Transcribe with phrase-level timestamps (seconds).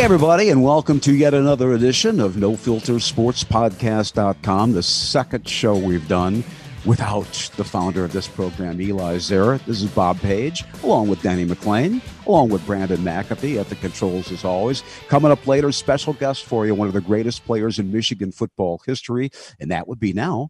[0.00, 5.46] Hey, everybody, and welcome to yet another edition of No Filter Sports Podcast.com, the second
[5.46, 6.42] show we've done
[6.86, 9.62] without the founder of this program, Eli Zaret.
[9.66, 14.32] This is Bob Page, along with Denny McLain, along with Brandon McAfee at the controls,
[14.32, 14.82] as always.
[15.08, 18.80] Coming up later, special guest for you, one of the greatest players in Michigan football
[18.86, 19.28] history,
[19.60, 20.48] and that would be now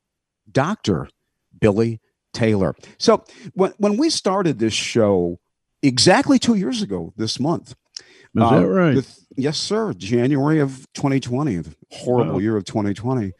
[0.52, 1.09] Dr.
[1.59, 2.01] Billy
[2.32, 2.77] Taylor.
[2.98, 3.24] So,
[3.55, 5.41] when, when we started this show
[5.82, 7.74] exactly two years ago this month,
[8.37, 8.95] is uh, that right?
[8.95, 9.92] The, yes, sir.
[9.94, 12.38] January of 2020, the horrible wow.
[12.38, 13.32] year of 2020.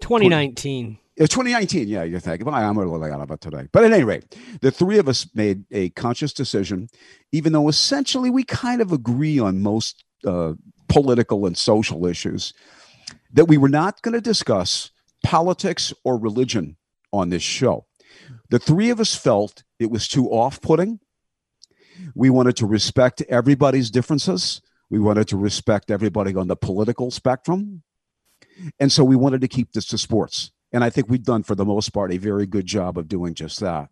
[0.00, 0.98] 2019.
[1.16, 2.44] It's 2019, yeah, you're thinking.
[2.44, 3.68] Well, I'm a little out about today.
[3.70, 6.88] But at any rate, the three of us made a conscious decision,
[7.30, 10.54] even though essentially we kind of agree on most uh,
[10.88, 12.52] political and social issues,
[13.32, 14.90] that we were not going to discuss
[15.24, 16.76] politics or religion
[17.12, 17.86] on this show.
[18.50, 20.98] The three of us felt it was too off putting
[22.14, 24.60] we wanted to respect everybody's differences.
[24.94, 27.82] We wanted to respect everybody on the political spectrum.
[28.78, 30.52] And so we wanted to keep this to sports.
[30.72, 33.34] And I think we've done, for the most part, a very good job of doing
[33.34, 33.88] just that.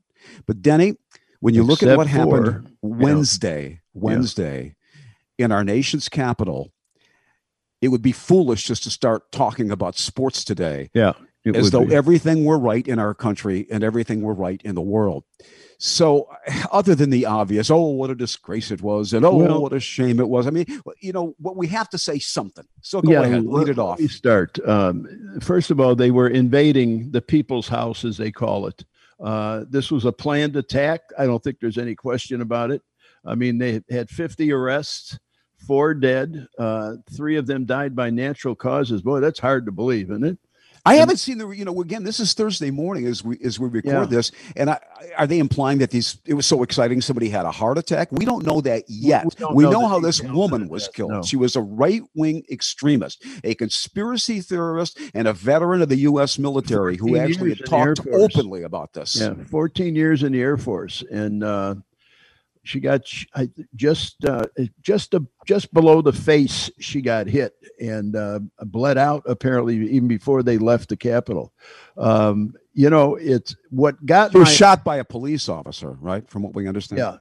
[0.47, 0.95] But Denny,
[1.41, 4.77] when you Except look at what for, happened Wednesday, Wednesday
[5.39, 5.47] yeah.
[5.47, 6.71] in our nation's capital,
[7.81, 10.89] it would be foolish just to start talking about sports today.
[10.95, 11.15] Yeah.
[11.45, 11.95] As though be.
[11.95, 15.25] everything were right in our country and everything were right in the world.
[15.79, 16.29] So,
[16.73, 19.81] other than the obvious, oh, what a disgrace it was, and oh, well, what a
[19.81, 20.47] shame it was.
[20.47, 20.67] I mean,
[21.01, 22.67] you know, what we have to say something.
[22.83, 23.99] So go yeah, ahead, lead it off.
[23.99, 24.59] Let me start.
[24.67, 28.85] Um, first of all, they were invading the people's house, as they call it.
[29.19, 31.01] Uh, this was a planned attack.
[31.19, 32.83] I don't think there's any question about it.
[33.25, 35.19] I mean, they had 50 arrests,
[35.67, 36.47] four dead.
[36.59, 39.03] Uh, three of them died by natural causes.
[39.03, 40.39] Boy, that's hard to believe, isn't it?
[40.85, 41.49] I haven't seen the.
[41.51, 44.05] You know, again, this is Thursday morning as we as we record yeah.
[44.07, 44.81] this, and I,
[45.17, 46.19] are they implying that these?
[46.25, 47.01] It was so exciting.
[47.01, 48.11] Somebody had a heart attack.
[48.11, 49.25] We don't know that yet.
[49.39, 51.13] We, we know, know how this woman was killed.
[51.13, 51.23] No.
[51.23, 56.39] She was a right wing extremist, a conspiracy theorist, and a veteran of the U.S.
[56.39, 59.21] military who actually had talked openly about this.
[59.21, 61.77] Yeah, fourteen years in the Air Force, and uh,
[62.65, 63.03] she got
[63.75, 64.47] just uh,
[64.81, 66.71] just a, just below the face.
[66.79, 69.25] She got hit and uh, bled out.
[69.27, 71.53] Apparently, even before they left the Capitol.
[71.97, 74.33] Um, you know, it's what got.
[74.33, 76.29] She was my, shot by a police officer, right?
[76.31, 76.99] From what we understand.
[76.99, 77.17] Yeah,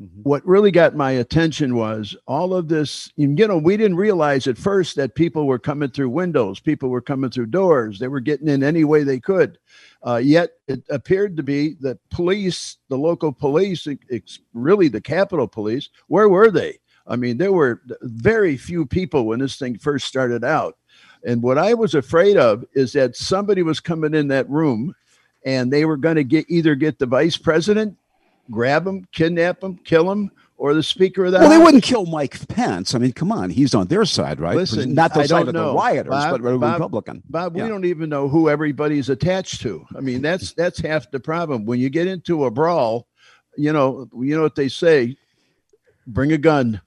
[0.00, 0.20] Mm-hmm.
[0.22, 3.10] What really got my attention was all of this.
[3.16, 7.00] You know, we didn't realize at first that people were coming through windows, people were
[7.00, 9.58] coming through doors, they were getting in any way they could.
[10.06, 15.48] Uh, yet it appeared to be that police, the local police, it's really the Capitol
[15.48, 16.78] Police, where were they?
[17.08, 20.76] I mean, there were very few people when this thing first started out.
[21.24, 24.94] And what I was afraid of is that somebody was coming in that room
[25.44, 27.96] and they were going to get either get the vice president
[28.50, 31.58] grab him, kidnap him, kill him, or the Speaker of the well, House?
[31.58, 32.94] they wouldn't kill Mike Pence.
[32.94, 34.56] I mean, come on, he's on their side, right?
[34.56, 35.68] Listen, not the I side of know.
[35.68, 37.22] the rioters, Bob, but Bob, Republican.
[37.28, 37.64] Bob, yeah.
[37.64, 39.84] we don't even know who everybody's attached to.
[39.96, 41.66] I mean, that's that's half the problem.
[41.66, 43.06] When you get into a brawl,
[43.56, 45.16] you know, you know what they say:
[46.06, 46.80] bring a gun.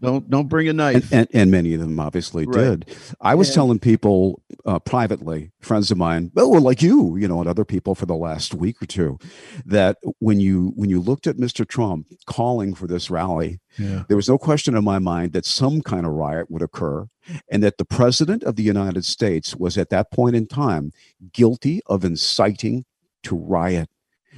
[0.00, 1.10] Don't don't bring a knife.
[1.10, 2.80] And, and, and many of them obviously right.
[2.86, 2.96] did.
[3.20, 7.40] I was and, telling people uh, privately, friends of mine, well, like you, you know,
[7.40, 9.18] and other people for the last week or two,
[9.64, 11.66] that when you when you looked at Mr.
[11.66, 14.04] Trump calling for this rally, yeah.
[14.08, 17.08] there was no question in my mind that some kind of riot would occur,
[17.50, 20.92] and that the president of the United States was at that point in time
[21.32, 22.84] guilty of inciting
[23.22, 23.88] to riot.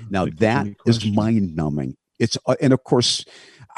[0.09, 1.97] Now that is mind numbing.
[2.19, 3.25] It's uh, and of course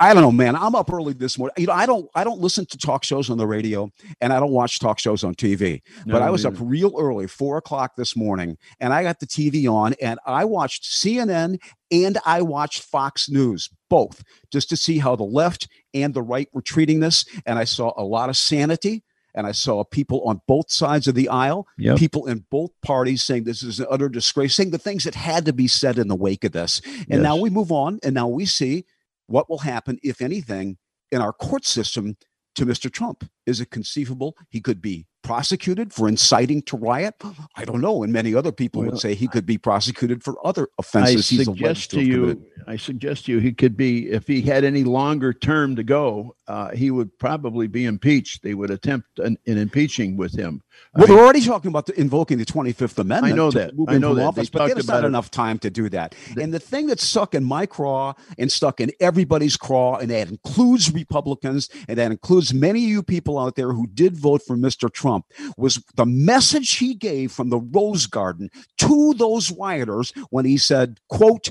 [0.01, 0.57] I don't know, man.
[0.57, 1.55] I'm up early this morning.
[1.59, 3.91] You know, I don't I don't listen to talk shows on the radio
[4.23, 5.83] and I don't watch talk shows on TV.
[6.07, 9.27] No, but I was up real early, four o'clock this morning, and I got the
[9.27, 11.59] TV on and I watched CNN
[11.91, 16.49] and I watched Fox News, both, just to see how the left and the right
[16.55, 17.27] were treating this.
[17.45, 21.15] And I saw a lot of sanity and I saw people on both sides of
[21.15, 21.99] the aisle, yep.
[21.99, 25.45] people in both parties saying this is an utter disgrace, saying the things that had
[25.45, 26.81] to be said in the wake of this.
[26.85, 27.21] And yes.
[27.21, 28.87] now we move on, and now we see
[29.31, 30.77] what will happen, if anything,
[31.13, 32.17] in our court system
[32.57, 32.93] to Mr.
[32.93, 33.29] Trump?
[33.47, 37.15] Is it conceivable he could be prosecuted for inciting to riot?
[37.57, 38.03] I don't know.
[38.03, 41.31] And many other people well, would say he could be prosecuted for other offenses.
[41.41, 42.45] I suggest to you.
[42.67, 46.35] I suggest to you, he could be if he had any longer term to go.
[46.49, 48.43] Uh, he would probably be impeached.
[48.43, 50.61] They would attempt an, an impeaching with him.
[50.95, 53.33] Well, I mean, they're already talking about the, invoking the Twenty Fifth Amendment.
[53.33, 53.73] I know that.
[53.89, 54.27] I know that.
[54.27, 55.07] Office, but there's not it.
[55.07, 56.15] enough time to do that.
[56.35, 60.11] The, and the thing that's stuck in my craw and stuck in everybody's craw, and
[60.11, 64.43] that includes Republicans, and that includes many of you people out there who did vote
[64.45, 64.93] for Mr.
[64.93, 65.27] Trump,
[65.57, 70.99] was the message he gave from the Rose Garden to those rioters when he said,
[71.09, 71.51] "quote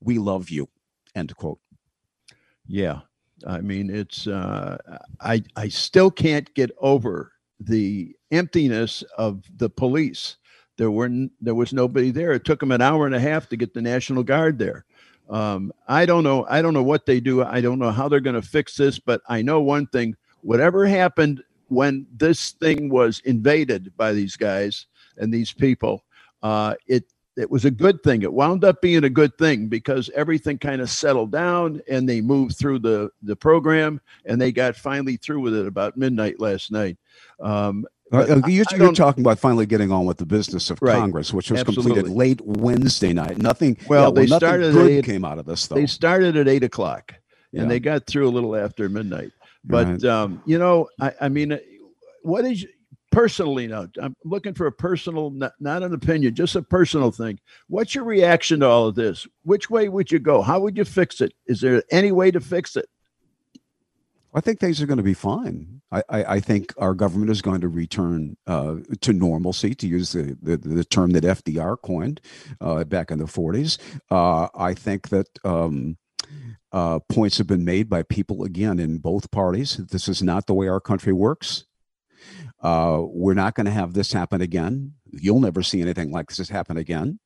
[0.00, 0.68] We love you."
[1.14, 1.58] End quote.
[2.66, 3.00] Yeah,
[3.46, 4.78] I mean, it's uh,
[5.20, 10.36] I I still can't get over the emptiness of the police.
[10.78, 11.10] There were
[11.40, 12.32] there was nobody there.
[12.32, 14.86] It took them an hour and a half to get the National Guard there.
[15.28, 16.46] Um, I don't know.
[16.48, 17.44] I don't know what they do.
[17.44, 18.98] I don't know how they're going to fix this.
[18.98, 24.86] But I know one thing: whatever happened when this thing was invaded by these guys
[25.18, 26.04] and these people,
[26.42, 27.04] uh, it
[27.40, 28.22] it was a good thing.
[28.22, 32.20] It wound up being a good thing because everything kind of settled down and they
[32.20, 36.70] moved through the the program and they got finally through with it about midnight last
[36.70, 36.98] night.
[37.40, 40.96] Um, uh, you're, you're talking about finally getting on with the business of right.
[40.96, 41.92] Congress, which was Absolutely.
[41.92, 43.38] completed late Wednesday night.
[43.38, 43.76] Nothing.
[43.88, 45.66] Well, yeah, they well, started good eight, came out of this.
[45.68, 45.76] Though.
[45.76, 47.14] They started at eight o'clock,
[47.52, 47.68] and yeah.
[47.68, 49.30] they got through a little after midnight.
[49.64, 50.04] But right.
[50.04, 51.58] um, you know, I, I mean,
[52.22, 52.66] what is
[53.10, 57.38] personally now i'm looking for a personal not, not, an opinion just a personal thing
[57.68, 60.84] what's your reaction to all of this which way would you go how would you
[60.84, 62.88] fix it is there any way to fix it
[64.32, 65.80] I think things are going to be fine.
[65.90, 70.12] I, I, I think our government is going to return uh, to normalcy, to use
[70.12, 72.20] the, the, the, term that FDR coined
[72.60, 73.78] uh, back in the 40s.
[74.10, 75.96] Uh, I think that um,
[76.72, 79.78] uh, points have been made by people, again, in both parties.
[79.78, 81.64] This is not the way our country works.
[82.60, 84.92] Uh, we're not going to have this happen again.
[85.10, 87.18] You'll never see anything like this happen again.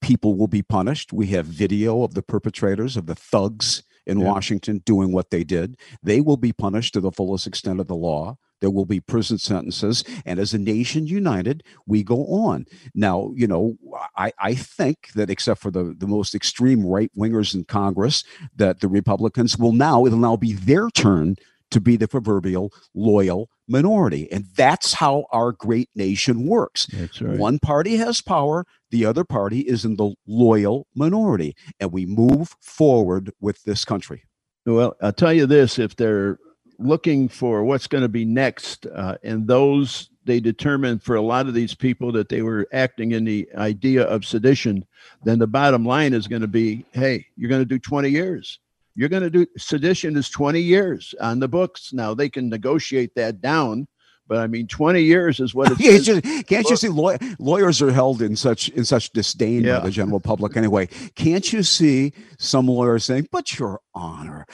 [0.00, 1.12] People will be punished.
[1.12, 4.26] We have video of the perpetrators, of the thugs in yeah.
[4.26, 5.76] Washington doing what they did.
[6.02, 8.36] They will be punished to the fullest extent of the law.
[8.60, 10.04] There will be prison sentences.
[10.24, 12.66] And as a nation united, we go on.
[12.94, 13.76] Now, you know,
[14.16, 18.22] I, I think that except for the, the most extreme right wingers in Congress,
[18.54, 21.36] that the Republicans will now, it'll now be their turn
[21.72, 24.30] to be the proverbial loyal minority.
[24.30, 26.86] And that's how our great nation works.
[27.20, 27.38] Right.
[27.38, 31.56] One party has power, the other party is in the loyal minority.
[31.80, 34.24] And we move forward with this country.
[34.66, 36.38] Well, I'll tell you this if they're
[36.78, 41.48] looking for what's going to be next, uh, and those they determined for a lot
[41.48, 44.84] of these people that they were acting in the idea of sedition,
[45.24, 48.60] then the bottom line is going to be hey, you're going to do 20 years
[48.94, 51.92] you're going to do sedition is 20 years on the books.
[51.92, 53.86] Now they can negotiate that down,
[54.28, 56.06] but I mean, 20 years is what it's.
[56.06, 59.78] just, can't you see law, lawyers are held in such in such disdain yeah.
[59.78, 60.86] by the general public anyway?
[61.14, 64.46] Can't you see some lawyers saying, "But Your Honor,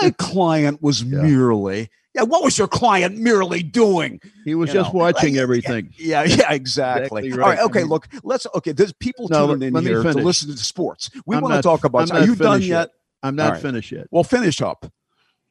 [0.00, 1.22] my client was yeah.
[1.22, 4.22] merely." Yeah, what was your client merely doing?
[4.46, 5.92] He was you just know, watching like, everything.
[5.98, 7.26] Yeah, yeah, exactly.
[7.26, 7.42] exactly right.
[7.42, 7.80] All right, okay.
[7.80, 7.90] Mm-hmm.
[7.90, 8.46] Look, let's.
[8.54, 11.10] Okay, there's people no, tuning in here to listen to sports.
[11.26, 12.10] We want to talk about.
[12.10, 12.90] Are you done yet?
[13.22, 13.28] Yet?
[13.28, 13.62] I'm not right.
[13.62, 14.06] finished yet.
[14.10, 14.90] Well, finish up.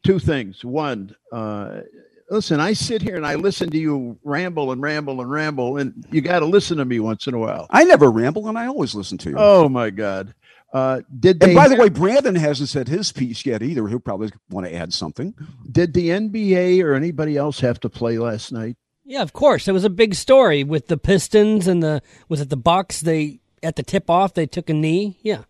[0.03, 0.63] Two things.
[0.63, 1.81] One, uh,
[2.29, 6.05] listen, I sit here and I listen to you ramble and ramble and ramble, and
[6.11, 7.67] you got to listen to me once in a while.
[7.69, 9.35] I never ramble, and I always listen to you.
[9.37, 10.33] Oh my God!
[10.73, 13.87] Uh, did and by the way, Brandon hasn't said his piece yet either.
[13.87, 15.33] He'll probably want to add something.
[15.71, 18.75] Did the NBA or anybody else have to play last night?
[19.05, 19.67] Yeah, of course.
[19.67, 23.01] It was a big story with the Pistons and the was it the Bucks?
[23.01, 25.17] They at the tip off they took a knee.
[25.21, 25.43] Yeah.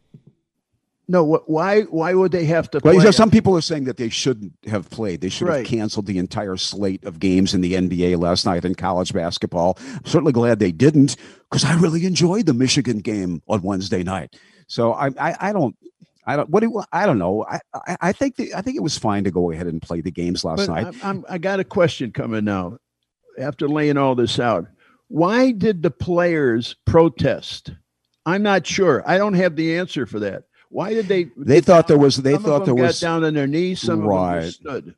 [1.07, 1.81] No, why?
[1.83, 2.79] Why would they have to?
[2.83, 5.21] Well, some people are saying that they shouldn't have played.
[5.21, 5.57] They should right.
[5.57, 9.77] have canceled the entire slate of games in the NBA last night in college basketball.
[9.79, 11.15] I'm certainly glad they didn't
[11.49, 14.35] because I really enjoyed the Michigan game on Wednesday night.
[14.67, 15.75] So I, I, I don't.
[16.25, 16.49] I don't.
[16.49, 17.45] What do I don't know.
[17.47, 20.01] I, I, I think the, I think it was fine to go ahead and play
[20.01, 20.87] the games last but night.
[20.87, 22.77] I'm, I'm, I got a question coming now.
[23.37, 24.65] After laying all this out,
[25.07, 27.71] why did the players protest?
[28.25, 29.03] I'm not sure.
[29.05, 30.45] I don't have the answer for that.
[30.75, 31.29] Why did they?
[31.37, 32.17] They thought there was.
[32.17, 33.79] They thought there was down on their knees.
[33.79, 34.39] Some right.
[34.39, 34.95] of them stood.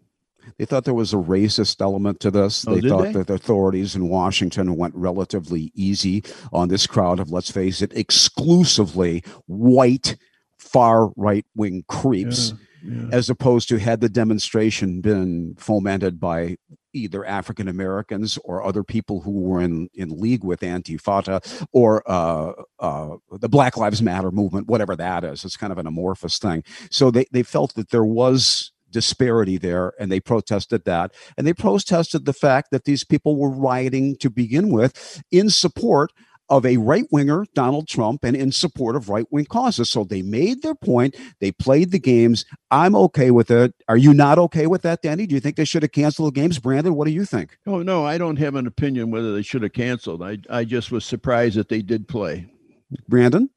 [0.57, 2.65] They thought there was a racist element to this.
[2.67, 3.11] Oh, they thought they?
[3.11, 7.93] that the authorities in Washington went relatively easy on this crowd of, let's face it,
[7.95, 10.15] exclusively white
[10.57, 12.49] far right wing creeps.
[12.49, 13.09] Yeah yeah.
[13.11, 16.57] as opposed to had the demonstration been fomented by
[16.97, 22.53] either African Americans or other people who were in, in league with Antifada or uh,
[22.79, 25.45] uh, the Black Lives Matter movement, whatever that is.
[25.45, 26.63] It's kind of an amorphous thing.
[26.89, 31.53] So they, they felt that there was disparity there and they protested that and they
[31.53, 36.11] protested the fact that these people were rioting to begin with in support
[36.49, 39.89] of a right winger, Donald Trump, and in support of right wing causes.
[39.89, 41.15] So they made their point.
[41.39, 42.45] They played the games.
[42.71, 43.73] I'm okay with it.
[43.87, 45.27] Are you not okay with that, Danny?
[45.27, 46.59] Do you think they should have canceled the games?
[46.59, 47.57] Brandon, what do you think?
[47.65, 50.23] Oh, no, I don't have an opinion whether they should have canceled.
[50.23, 52.49] I, I just was surprised that they did play.
[53.07, 53.49] Brandon?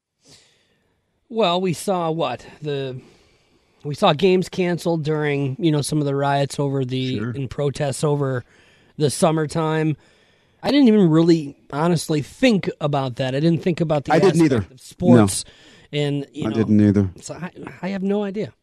[1.29, 2.45] Well, we saw what?
[2.61, 2.99] The
[3.83, 7.31] we saw games canceled during, you know, some of the riots over the sure.
[7.31, 8.43] in protests over
[8.97, 9.97] the summertime.
[10.63, 13.35] I didn't even really honestly think about that.
[13.35, 14.65] I didn't think about the I didn't either.
[14.75, 15.45] sports.
[15.91, 15.99] No.
[15.99, 17.09] And you know, I didn't either.
[17.19, 17.51] So I,
[17.81, 18.53] I have no idea.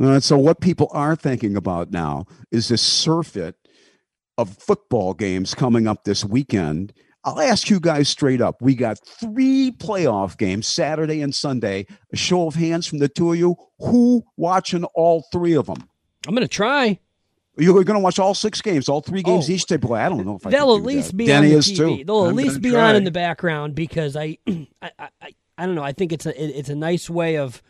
[0.00, 3.56] Uh, so what people are thinking about now is this surfeit
[4.36, 6.92] of football games coming up this weekend.
[7.22, 8.60] I'll ask you guys straight up.
[8.60, 11.86] We got three playoff games, Saturday and Sunday.
[12.12, 13.56] A show of hands from the two of you.
[13.78, 15.88] Who watching all three of them?
[16.26, 16.98] I'm going to try.
[17.56, 19.76] You're going to watch all six games, all three games oh, each day.
[19.76, 21.16] Boy, I don't know if they'll at least that.
[21.16, 21.76] be Danny on the TV.
[21.98, 22.04] Too.
[22.04, 22.88] They'll at I'm least be try.
[22.88, 25.08] on in the background because I, I, I,
[25.56, 25.84] I don't know.
[25.84, 27.62] I think it's a it's a nice way of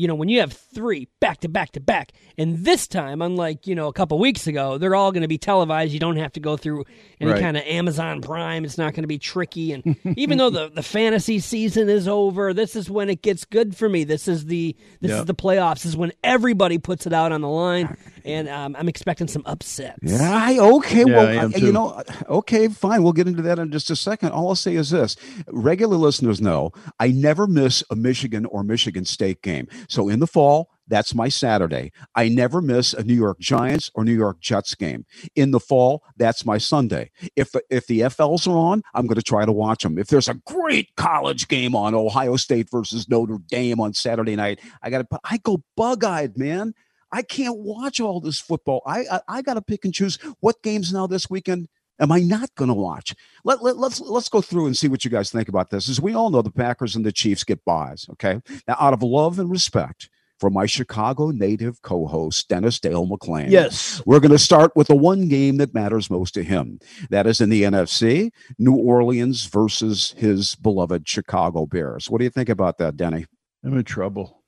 [0.00, 3.66] you know, when you have three back to back to back, and this time, unlike,
[3.66, 5.92] you know, a couple weeks ago, they're all going to be televised.
[5.92, 6.86] You don't have to go through
[7.20, 7.40] any right.
[7.40, 8.64] kind of Amazon Prime.
[8.64, 9.74] It's not going to be tricky.
[9.74, 13.76] And even though the, the fantasy season is over, this is when it gets good
[13.76, 14.04] for me.
[14.04, 15.20] This is the this yep.
[15.20, 15.82] is the playoffs.
[15.82, 19.42] This is when everybody puts it out on the line and um, I'm expecting some
[19.46, 19.98] upsets.
[20.02, 21.04] Yeah, I, okay.
[21.06, 23.02] Yeah, well, I you know, okay, fine.
[23.02, 24.30] We'll get into that in just a second.
[24.30, 25.16] All I'll say is this:
[25.48, 29.68] regular listeners know I never miss a Michigan or Michigan State game.
[29.88, 31.92] So in the fall, that's my Saturday.
[32.16, 35.06] I never miss a New York Giants or New York Jets game.
[35.36, 37.12] In the fall, that's my Sunday.
[37.36, 39.98] If if the FLs are on, I'm going to try to watch them.
[39.98, 44.60] If there's a great college game on Ohio State versus Notre Dame on Saturday night,
[44.82, 46.74] I got to I go bug-eyed, man.
[47.12, 48.82] I can't watch all this football.
[48.86, 51.68] I I, I got to pick and choose what games now this weekend
[52.00, 53.14] am I not going to watch?
[53.44, 55.88] Let, let, let's let's go through and see what you guys think about this.
[55.88, 58.06] As we all know, the Packers and the Chiefs get buys.
[58.12, 60.08] Okay, now out of love and respect
[60.40, 63.50] for my Chicago native co-host Dennis Dale McLain.
[63.50, 66.80] Yes, we're going to start with the one game that matters most to him.
[67.10, 72.08] That is in the NFC, New Orleans versus his beloved Chicago Bears.
[72.08, 73.26] What do you think about that, Denny?
[73.62, 74.39] I'm in trouble.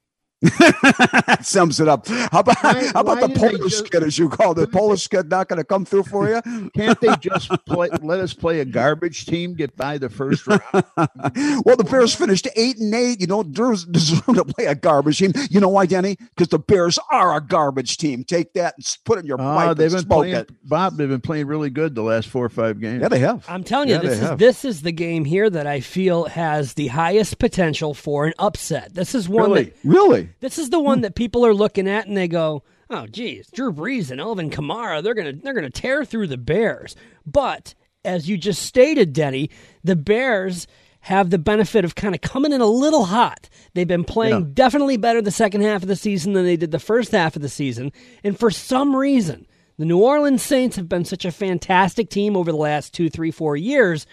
[1.43, 2.07] sums it up.
[2.09, 4.55] How about why, how about the Polish just, kid, as you call it?
[4.55, 6.43] The Polish kid not going to come through for you?
[6.75, 10.63] Can't they just play, let us play a garbage team, get by the first round?
[10.75, 13.21] well, the Bears finished eight and eight.
[13.21, 15.33] You don't deserve to play a garbage team.
[15.51, 16.17] You know why, Denny?
[16.17, 18.25] Because the Bears are a garbage team.
[18.25, 19.77] Take that and put it in your uh, pipe.
[19.77, 20.69] They've been playing, it.
[20.69, 20.97] Bob.
[20.97, 23.03] They've been playing really good the last four or five games.
[23.03, 23.45] Yeah, they have.
[23.49, 24.39] I'm telling you, yeah, this is have.
[24.39, 28.95] this is the game here that I feel has the highest potential for an upset.
[28.95, 29.65] This is one really?
[29.65, 33.07] that really this is the one that people are looking at and they go, "Oh,
[33.07, 36.97] geez, Drew Brees and Alvin Kamara, they're gonna they're gonna tear through the Bears."
[37.27, 37.75] But
[38.05, 39.51] as you just stated, Denny,
[39.85, 40.67] the Bears
[41.01, 43.49] have the benefit of kind of coming in a little hot.
[43.75, 44.51] They've been playing yeah.
[44.55, 47.43] definitely better the second half of the season than they did the first half of
[47.43, 49.47] the season, and for some reason,
[49.79, 53.31] the New Orleans Saints have been such a fantastic team over the last two, three,
[53.31, 54.07] four years,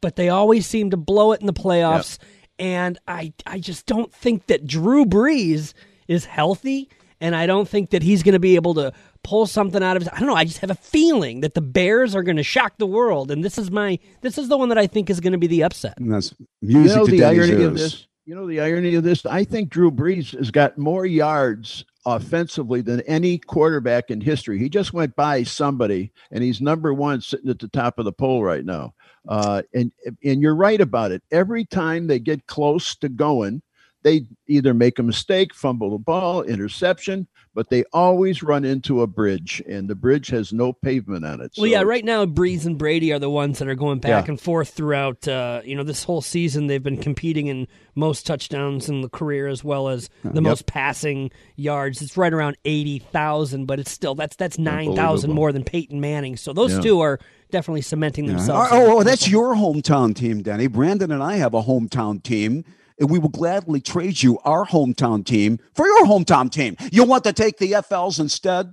[0.00, 2.18] but they always seem to blow it in the playoffs.
[2.20, 5.74] Yep and I I just don't think that Drew Brees
[6.08, 6.88] is healthy,
[7.20, 8.92] and I don't think that he's going to be able to
[9.22, 10.08] pull something out of his.
[10.12, 10.36] I don't know.
[10.36, 13.44] I just have a feeling that the Bears are going to shock the world, and
[13.44, 15.64] this is my this is the one that I think is going to be the
[15.64, 15.98] upset.
[15.98, 17.64] And that's music you know, the irony ears.
[17.64, 18.06] of this.
[18.26, 19.26] You know the irony of this.
[19.26, 24.58] I think Drew Brees has got more yards offensively than any quarterback in history.
[24.58, 28.12] He just went by somebody, and he's number one sitting at the top of the
[28.12, 28.94] poll right now.
[29.28, 29.90] Uh, and
[30.22, 31.22] and you're right about it.
[31.30, 33.62] Every time they get close to going,
[34.02, 39.06] they either make a mistake, fumble the ball, interception, but they always run into a
[39.06, 41.54] bridge, and the bridge has no pavement on it.
[41.54, 41.62] So.
[41.62, 44.32] Well, yeah, right now Brees and Brady are the ones that are going back yeah.
[44.32, 45.26] and forth throughout.
[45.26, 49.46] Uh, you know, this whole season they've been competing in most touchdowns in the career
[49.46, 50.42] as well as the yep.
[50.42, 52.02] most passing yards.
[52.02, 56.00] It's right around eighty thousand, but it's still that's that's nine thousand more than Peyton
[56.00, 56.36] Manning.
[56.36, 56.80] So those yeah.
[56.80, 57.20] two are
[57.50, 58.70] definitely cementing themselves.
[58.72, 58.78] Yeah.
[58.78, 60.66] Oh, oh, that's your hometown team, Danny.
[60.66, 62.64] Brandon and I have a hometown team.
[62.98, 66.76] And we will gladly trade you our hometown team for your hometown team.
[66.92, 68.72] You want to take the FLs instead?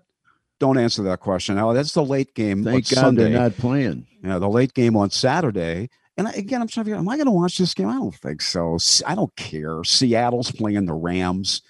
[0.60, 1.58] Don't answer that question.
[1.58, 2.63] Oh, that's the late game.
[2.63, 3.24] Thank God Sunday.
[3.24, 4.06] they're not playing.
[4.24, 5.90] Yeah, the late game on Saturday.
[6.18, 7.88] And again, I'm trying to figure, am I going to watch this game?
[7.88, 8.78] I don't think so.
[9.08, 9.84] I don't care.
[9.84, 11.63] Seattle's playing the Rams.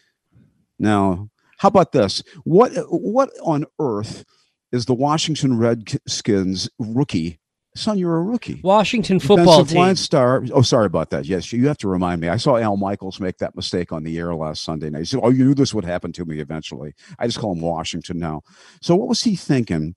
[0.78, 1.30] No.
[1.60, 2.24] How about this?
[2.44, 4.26] What what on earth
[4.72, 7.40] is the Washington Redskins rookie.
[7.74, 8.60] Son, you're a rookie.
[8.64, 9.78] Washington football team.
[9.80, 10.44] Line star.
[10.52, 11.26] Oh, sorry about that.
[11.26, 12.28] Yes, you have to remind me.
[12.28, 15.00] I saw Al Michaels make that mistake on the air last Sunday night.
[15.00, 17.62] He said, "Oh, you knew this would happen to me eventually." I just call him
[17.62, 18.42] Washington now.
[18.82, 19.96] So, what was he thinking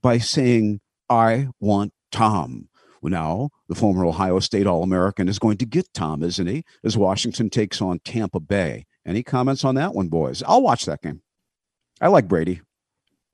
[0.00, 2.68] by saying, "I want Tom"?
[3.02, 6.64] Well, now, the former Ohio State All American is going to get Tom, isn't he?
[6.84, 8.86] As Washington takes on Tampa Bay.
[9.04, 10.42] Any comments on that one, boys?
[10.46, 11.22] I'll watch that game.
[12.00, 12.60] I like Brady.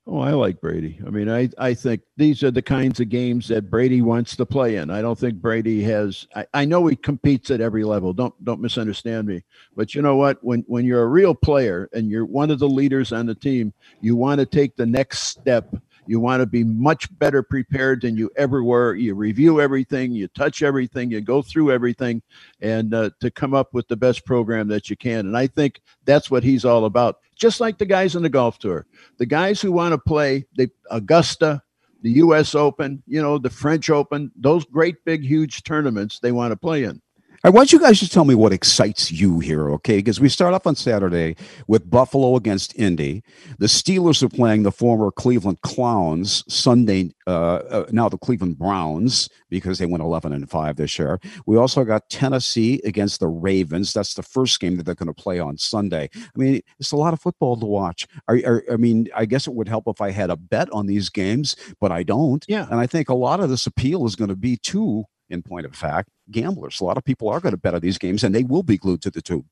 [0.07, 1.01] Oh, I like Brady.
[1.07, 4.45] I mean, I, I think these are the kinds of games that Brady wants to
[4.45, 4.91] play in.
[4.91, 8.13] I don't think Brady has I, I know he competes at every level.
[8.13, 9.45] Don't don't misunderstand me.
[9.75, 10.45] But you know what?
[10.45, 13.73] When when you're a real player and you're one of the leaders on the team,
[14.03, 15.75] you want to take the next step
[16.07, 18.95] You want to be much better prepared than you ever were.
[18.95, 22.23] You review everything, you touch everything, you go through everything,
[22.61, 25.27] and uh, to come up with the best program that you can.
[25.27, 27.19] And I think that's what he's all about.
[27.35, 28.87] Just like the guys on the golf tour,
[29.19, 31.63] the guys who want to play the Augusta,
[32.03, 32.55] the U.S.
[32.55, 36.85] Open, you know, the French Open, those great big huge tournaments they want to play
[36.85, 37.01] in.
[37.45, 39.99] I want you guys to tell me what excites you here, okay?
[39.99, 41.37] Because we start off on Saturday
[41.69, 43.23] with Buffalo against Indy.
[43.59, 47.11] The Steelers are playing the former Cleveland Clowns Sunday.
[47.27, 51.21] Uh, uh, now the Cleveland Browns because they went eleven and five this year.
[51.45, 53.93] We also got Tennessee against the Ravens.
[53.93, 56.09] That's the first game that they're going to play on Sunday.
[56.15, 58.07] I mean, it's a lot of football to watch.
[58.27, 60.87] I, I, I mean, I guess it would help if I had a bet on
[60.87, 62.43] these games, but I don't.
[62.49, 65.05] Yeah, and I think a lot of this appeal is going to be to
[65.35, 66.81] in point of fact, gamblers.
[66.81, 68.79] A lot of people are going to bet on these games, and they will be
[68.79, 69.45] glued to the tube.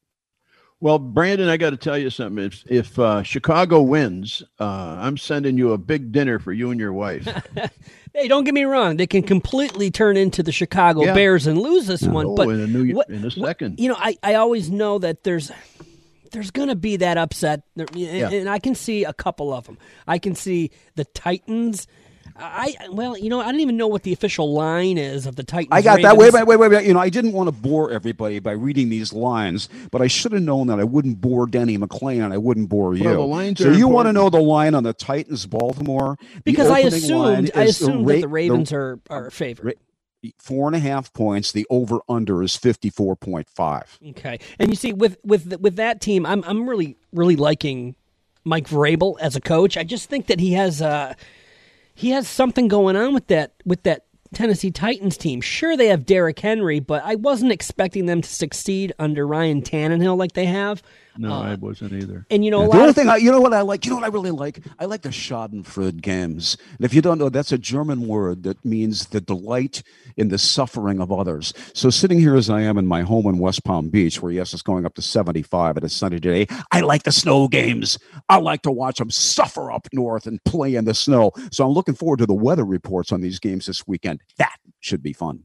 [0.80, 2.44] Well, Brandon, I got to tell you something.
[2.44, 6.80] If if uh, Chicago wins, uh, I'm sending you a big dinner for you and
[6.80, 7.24] your wife.
[8.14, 11.14] hey, don't get me wrong; they can completely turn into the Chicago yeah.
[11.14, 12.26] Bears and lose this one.
[12.26, 14.70] Oh, but in a, new, what, in a second, what, you know, I, I always
[14.70, 15.52] know that there's
[16.32, 18.30] there's going to be that upset, and, yeah.
[18.30, 19.78] and I can see a couple of them.
[20.08, 21.86] I can see the Titans
[22.36, 25.42] I well, you know, I don't even know what the official line is of the
[25.42, 25.68] Titans.
[25.72, 26.16] I got that.
[26.16, 26.86] Wait, wait, wait, wait, wait.
[26.86, 30.32] You know, I didn't want to bore everybody by reading these lines, but I should
[30.32, 33.04] have known that I wouldn't bore Denny McLain and I wouldn't bore you.
[33.04, 36.16] Well, the lines so you want to know the line on the Titans Baltimore?
[36.44, 39.78] Because I assumed I assumed the ra- that the Ravens the, are are favorite.
[40.38, 41.50] Four and a half points.
[41.50, 43.98] The over under is fifty four point five.
[44.10, 47.96] Okay, and you see with with with that team, I'm I'm really really liking
[48.44, 49.76] Mike Vrabel as a coach.
[49.76, 50.80] I just think that he has.
[50.80, 51.14] Uh,
[51.94, 55.40] he has something going on with that with that Tennessee Titans team.
[55.40, 60.16] Sure, they have Derrick Henry, but I wasn't expecting them to succeed under Ryan Tannehill
[60.16, 60.82] like they have.
[61.18, 62.26] No, uh, I wasn't either.
[62.30, 63.96] And you know, yeah, the only thing I, you know what I like, you know
[63.96, 66.56] what I really like, I like the Schadenfreude games.
[66.78, 69.82] And if you don't know, that's a German word that means the delight
[70.16, 71.52] in the suffering of others.
[71.74, 74.54] So sitting here as I am in my home in West Palm Beach, where yes,
[74.54, 77.98] it's going up to seventy-five and it's sunny today, I like the snow games.
[78.28, 81.32] I like to watch them suffer up north and play in the snow.
[81.50, 84.22] So I'm looking forward to the weather reports on these games this weekend.
[84.38, 85.44] That should be fun.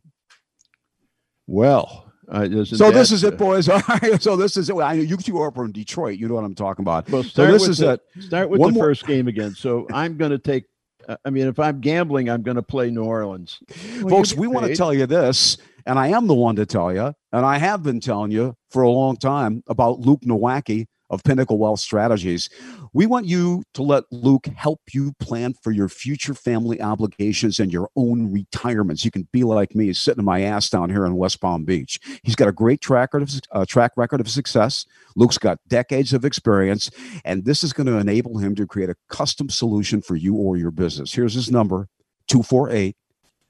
[1.45, 3.69] Well, uh, so this is it, boys.
[3.69, 4.21] All right.
[4.21, 4.75] So this is it.
[4.75, 6.19] I know you two are from Detroit.
[6.19, 7.09] You know what I'm talking about.
[7.09, 8.23] Well, so this is the, it.
[8.23, 8.83] Start with the more.
[8.83, 9.55] first game again.
[9.55, 10.65] So I'm going to take.
[11.07, 13.59] Uh, I mean, if I'm gambling, I'm going to play New Orleans.
[14.01, 16.93] Well, Folks, we want to tell you this, and I am the one to tell
[16.93, 21.23] you, and I have been telling you for a long time about Luke Nowacki of
[21.23, 22.49] Pinnacle Wealth Strategies.
[22.93, 27.71] We want you to let Luke help you plan for your future family obligations and
[27.71, 29.03] your own retirements.
[29.03, 31.99] You can be like me, sitting in my ass down here in West Palm Beach.
[32.23, 34.85] He's got a great track record of, uh, track record of success.
[35.15, 36.89] Luke's got decades of experience,
[37.23, 40.57] and this is going to enable him to create a custom solution for you or
[40.57, 41.13] your business.
[41.13, 41.87] Here's his number
[42.27, 42.95] 248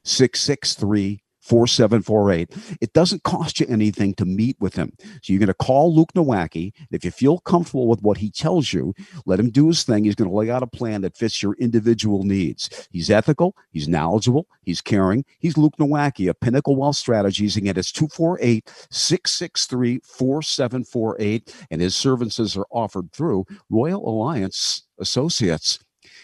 [0.03, 2.77] 663 4748.
[2.81, 4.91] It doesn't cost you anything to meet with him.
[5.21, 6.73] So you're going to call Luke Nowacki.
[6.91, 8.93] If you feel comfortable with what he tells you,
[9.25, 10.03] let him do his thing.
[10.03, 12.89] He's going to lay out a plan that fits your individual needs.
[12.91, 15.23] He's ethical, he's knowledgeable, he's caring.
[15.39, 17.55] He's Luke Nowacki of Pinnacle Wealth Strategies.
[17.55, 21.55] Again, it's 248 663 4748.
[21.71, 25.79] And his services are offered through Royal Alliance Associates.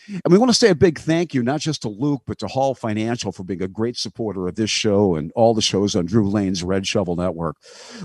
[0.08, 2.48] And we want to say a big thank you, not just to Luke, but to
[2.48, 6.06] Hall Financial for being a great supporter of this show and all the shows on
[6.06, 7.58] Drew Lane's Red Shovel Network.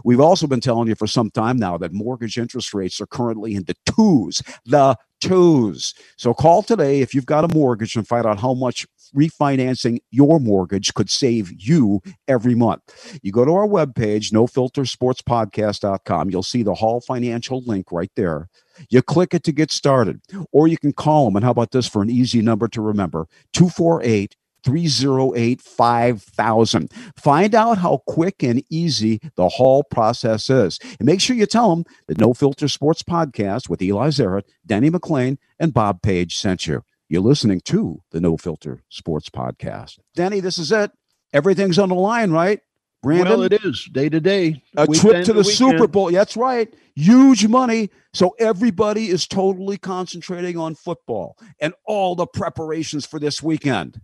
[0.04, 3.54] We've also been telling you for some time now that mortgage interest rates are currently
[3.54, 5.94] in the twos, the twos.
[6.16, 10.40] So call today if you've got a mortgage and find out how much refinancing your
[10.40, 13.18] mortgage could save you every month.
[13.23, 16.31] You go to our webpage, nofiltersportspodcast.com.
[16.31, 18.49] You'll see the Hall Financial link right there.
[18.90, 20.21] You click it to get started,
[20.53, 21.37] or you can call them.
[21.37, 26.92] And how about this for an easy number to remember 248 308 5000.
[27.16, 30.79] Find out how quick and easy the Hall process is.
[30.99, 34.90] And make sure you tell them that No Filter Sports Podcast with Eli Zaret, Denny
[34.90, 36.83] McLain, and Bob Page sent you.
[37.11, 39.99] You're listening to the No Filter Sports Podcast.
[40.14, 40.90] Danny, this is it.
[41.33, 42.61] Everything's on the line, right?
[43.03, 43.29] Brandon?
[43.29, 44.62] Well, it is day to day.
[44.77, 46.11] A trip to the Super Bowl.
[46.11, 46.68] That's right.
[46.97, 47.88] Huge money.
[48.12, 54.01] So everybody is totally concentrating on football and all the preparations for this weekend.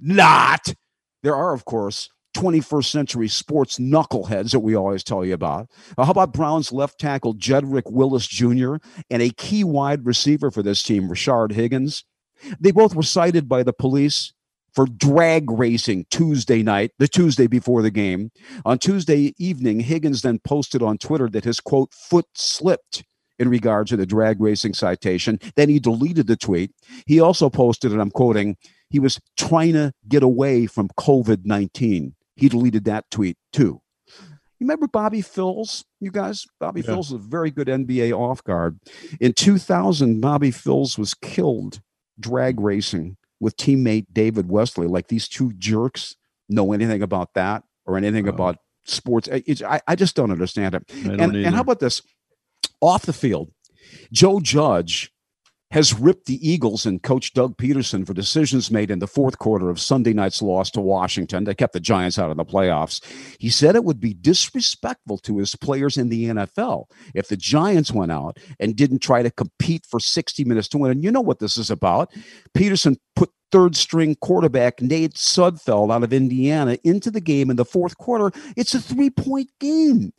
[0.00, 0.74] Not.
[1.22, 5.68] There are, of course, 21st century sports knuckleheads that we always tell you about.
[5.98, 8.76] Uh, how about Browns left tackle Jedrick Willis Jr.
[9.10, 12.04] and a key wide receiver for this team, Rashard Higgins?
[12.60, 14.32] They both were cited by the police
[14.72, 18.30] for drag racing Tuesday night, the Tuesday before the game.
[18.64, 23.04] On Tuesday evening, Higgins then posted on Twitter that his quote, foot slipped
[23.38, 25.40] in regard to the drag racing citation.
[25.56, 26.72] Then he deleted the tweet.
[27.06, 28.56] He also posted, and I'm quoting,
[28.90, 32.14] he was trying to get away from COVID 19.
[32.36, 33.80] He deleted that tweet too.
[34.58, 36.46] You remember Bobby Phills, you guys?
[36.58, 36.88] Bobby yeah.
[36.88, 38.78] Phills is a very good NBA off guard.
[39.18, 41.80] In 2000, Bobby Phills was killed
[42.20, 44.86] drag racing with teammate David Wesley.
[44.86, 46.16] Like these two jerks
[46.48, 48.30] know anything about that or anything oh.
[48.30, 49.28] about sports.
[49.32, 50.84] I, I just don't understand it.
[51.04, 52.02] And, and how about this?
[52.80, 53.52] Off the field,
[54.12, 55.12] Joe Judge
[55.70, 59.70] has ripped the Eagles and coach Doug Pederson for decisions made in the fourth quarter
[59.70, 63.04] of Sunday night's loss to Washington that kept the Giants out of the playoffs.
[63.38, 67.92] He said it would be disrespectful to his players in the NFL if the Giants
[67.92, 70.90] went out and didn't try to compete for 60 minutes to win.
[70.90, 72.12] And you know what this is about.
[72.56, 77.64] Pederson put third string quarterback Nate Sudfeld out of Indiana into the game in the
[77.64, 78.30] fourth quarter.
[78.56, 80.12] It's a three point game.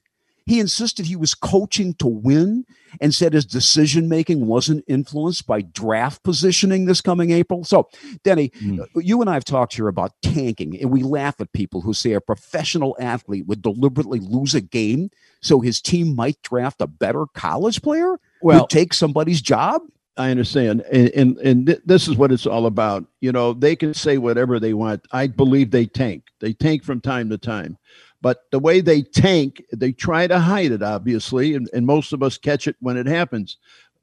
[0.45, 2.65] He insisted he was coaching to win
[2.99, 7.63] and said his decision making wasn't influenced by draft positioning this coming April.
[7.63, 7.89] So,
[8.23, 8.85] Denny, mm.
[8.95, 12.13] you and I have talked here about tanking, and we laugh at people who say
[12.13, 15.09] a professional athlete would deliberately lose a game
[15.41, 18.19] so his team might draft a better college player.
[18.41, 19.81] Well, take somebody's job.
[20.17, 23.05] I understand, and and, and th- this is what it's all about.
[23.21, 25.05] You know, they can say whatever they want.
[25.11, 26.25] I believe they tank.
[26.39, 27.77] They tank from time to time.
[28.21, 32.21] But the way they tank, they try to hide it, obviously, and, and most of
[32.21, 33.57] us catch it when it happens.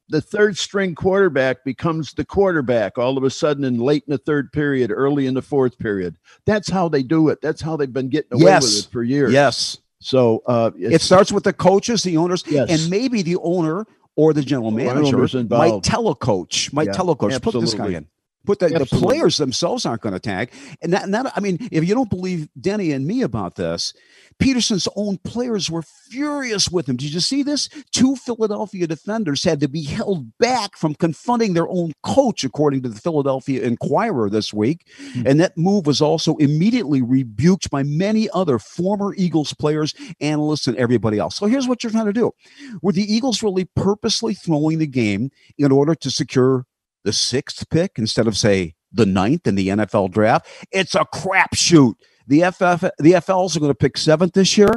[0.08, 4.18] The third string quarterback becomes the quarterback all of a sudden in late in the
[4.18, 6.16] third period, early in the fourth period.
[6.46, 7.40] That's how they do it.
[7.42, 8.64] That's how they've been getting away yes.
[8.64, 9.32] with it for years.
[9.32, 9.78] Yes.
[10.00, 12.70] So uh, it starts with the coaches, the owners, yes.
[12.70, 17.10] and maybe the owner or the general manager might tell a coach, might yeah, tell
[17.10, 18.06] a coach, put this guy in.
[18.48, 20.50] Put the, the players themselves aren't going to tag.
[20.80, 23.92] And that, and that, I mean, if you don't believe Denny and me about this,
[24.38, 26.96] Pederson's own players were furious with him.
[26.96, 27.68] Did you see this?
[27.92, 32.88] Two Philadelphia defenders had to be held back from confronting their own coach, according to
[32.88, 34.86] the Philadelphia Inquirer this week.
[34.98, 35.26] Mm-hmm.
[35.26, 40.76] And that move was also immediately rebuked by many other former Eagles players, analysts, and
[40.78, 41.36] everybody else.
[41.36, 42.32] So here's what you're trying to do.
[42.80, 46.64] Were the Eagles really purposely throwing the game in order to secure
[47.08, 50.46] the sixth pick instead of, say, the ninth in the NFL draft?
[50.70, 51.94] It's a crapshoot.
[52.26, 54.68] The FF, the FLs are going to pick seventh this year.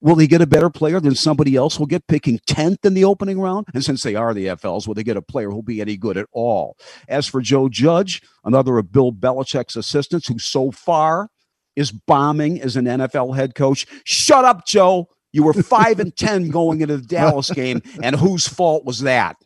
[0.00, 3.04] Will they get a better player than somebody else will get picking 10th in the
[3.04, 3.66] opening round?
[3.74, 6.16] And since they are the FLs, will they get a player who'll be any good
[6.16, 6.78] at all?
[7.08, 11.28] As for Joe Judge, another of Bill Belichick's assistants who so far
[11.76, 15.10] is bombing as an NFL head coach, shut up, Joe.
[15.32, 19.36] You were 5 and 10 going into the Dallas game, and whose fault was that?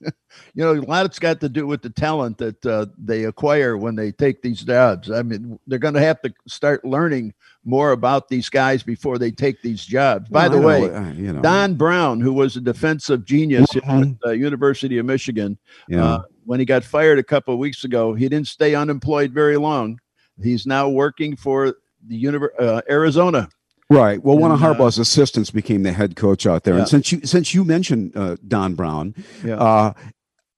[0.00, 0.12] You
[0.54, 3.76] know, a lot of it's got to do with the talent that uh, they acquire
[3.76, 5.10] when they take these jobs.
[5.10, 9.30] I mean, they're going to have to start learning more about these guys before they
[9.30, 10.28] take these jobs.
[10.28, 11.42] By well, the way, uh, you know.
[11.42, 14.12] Don Brown, who was a defensive genius mm-hmm.
[14.12, 16.04] at the University of Michigan, yeah.
[16.04, 19.56] uh, when he got fired a couple of weeks ago, he didn't stay unemployed very
[19.56, 19.98] long.
[20.42, 21.74] He's now working for
[22.06, 23.48] the Univer- uh, Arizona
[23.90, 24.22] Right.
[24.22, 26.80] Well, and, one of uh, Harbaugh's uh, assistants became the head coach out there, yeah.
[26.80, 29.56] and since you since you mentioned uh, Don Brown, yeah.
[29.56, 29.92] uh,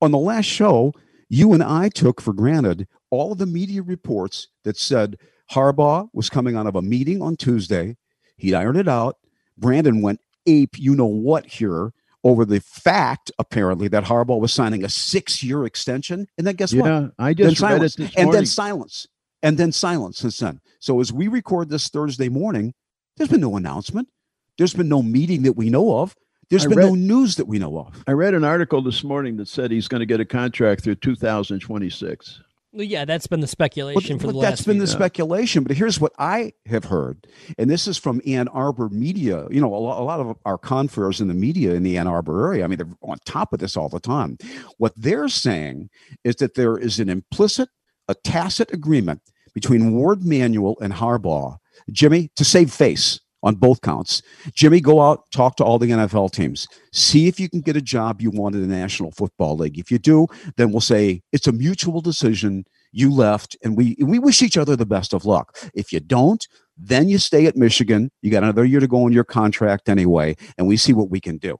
[0.01, 0.93] on the last show,
[1.29, 5.17] you and I took for granted all of the media reports that said
[5.53, 7.97] Harbaugh was coming out of a meeting on Tuesday.
[8.37, 9.17] He'd ironed it out.
[9.57, 11.93] Brandon went ape, you know what, here
[12.25, 17.01] over the fact, apparently, that Harbaugh was signing a six-year extension, and then guess yeah,
[17.01, 17.13] what?
[17.19, 17.99] I just then read silence.
[17.99, 19.07] it, and then silence,
[19.43, 20.61] and then silence since then.
[20.81, 22.75] So as we record this Thursday morning,
[23.21, 24.09] there's been no announcement.
[24.57, 26.17] There's been no meeting that we know of.
[26.49, 28.03] There's I been read, no news that we know of.
[28.07, 30.95] I read an article this morning that said he's going to get a contract through
[30.95, 32.41] 2026.
[32.73, 34.51] Well, yeah, that's been the speculation but, for but the last.
[34.51, 34.93] That's been the years.
[34.93, 35.65] speculation.
[35.65, 37.27] But here's what I have heard,
[37.59, 39.47] and this is from Ann Arbor media.
[39.51, 42.07] You know, a lot, a lot of our conferers in the media in the Ann
[42.07, 42.65] Arbor area.
[42.65, 44.39] I mean, they're on top of this all the time.
[44.79, 45.91] What they're saying
[46.25, 47.69] is that there is an implicit,
[48.09, 49.21] a tacit agreement
[49.53, 51.59] between Warde Manuel and Harbaugh
[51.91, 54.23] Jimmy, to save face on both counts.
[54.55, 56.67] Jimmy, go out, talk to all the NFL teams.
[56.93, 59.79] See if you can get a job you want in the National Football League.
[59.79, 62.65] If you do, then we'll say it's a mutual decision.
[62.93, 65.57] You left, and we we wish each other the best of luck.
[65.75, 68.11] If you don't, then you stay at Michigan.
[68.21, 71.21] You got another year to go on your contract anyway, and we see what we
[71.21, 71.57] can do.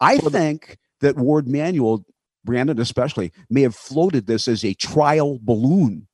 [0.00, 2.04] I think that Warde Manuel,
[2.44, 6.06] Brandon especially, may have floated this as a trial balloon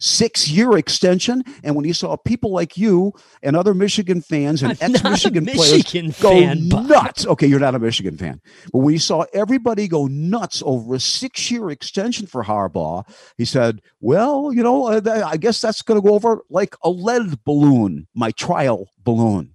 [0.00, 1.44] six year extension.
[1.62, 5.84] And when he saw people like you and other Michigan fans and ex Michigan players
[6.20, 7.26] go fan, nuts.
[7.26, 8.40] Okay, you're not a Michigan fan.
[8.72, 13.44] But when he saw everybody go nuts over a six year extension for Harbaugh, he
[13.44, 17.44] said, Well, you know, uh, I guess that's going to go over like a lead
[17.44, 19.54] balloon, my trial balloon.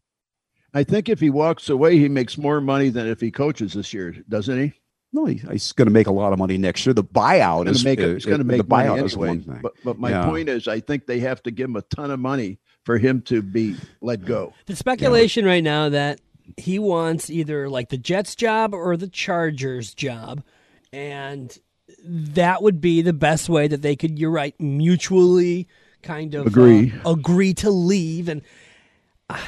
[0.74, 3.94] I think if he walks away, he makes more money than if he coaches this
[3.94, 4.74] year, doesn't he?
[5.16, 6.94] No, he, he's going to make a lot of money next year.
[6.94, 9.60] The buyout is make, uh, he's going to make the buyout money is one thing.
[9.62, 10.26] But, but my Yeah.
[10.26, 13.22] point is, I think they have to give him a ton of money for him
[13.24, 14.54] to be let go.
[14.66, 16.20] The speculation right now that
[16.58, 20.44] he wants either like the Jets job or the Chargers job,
[20.92, 21.58] and
[22.04, 24.20] that would be the best way that they could.
[24.20, 25.70] You're right, mutually
[26.04, 26.92] kind of Agree.
[27.06, 28.42] uh, agree to leave, and
[29.30, 29.40] uh,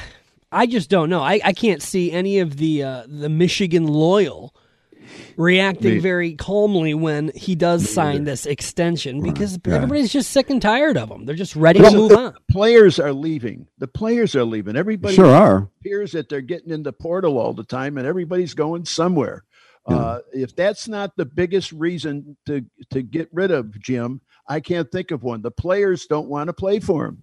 [0.50, 1.20] I just don't know.
[1.20, 4.54] I, I can't see any of the uh, the Michigan loyal
[5.36, 10.60] reacting Me- very calmly when he does sign this extension because everybody's just sick and
[10.62, 11.24] tired of him.
[11.24, 12.34] They're just ready to move the on.
[12.50, 13.66] Players are leaving.
[13.78, 14.76] The players are leaving.
[14.76, 15.70] Everybody Sure are.
[15.80, 19.44] appears that they're getting in the portal all the time, and everybody's going somewhere.
[19.86, 24.90] Uh, if that's not the biggest reason to to get rid of Jim, I can't
[24.92, 25.40] think of one.
[25.40, 27.22] The players don't want to play for him.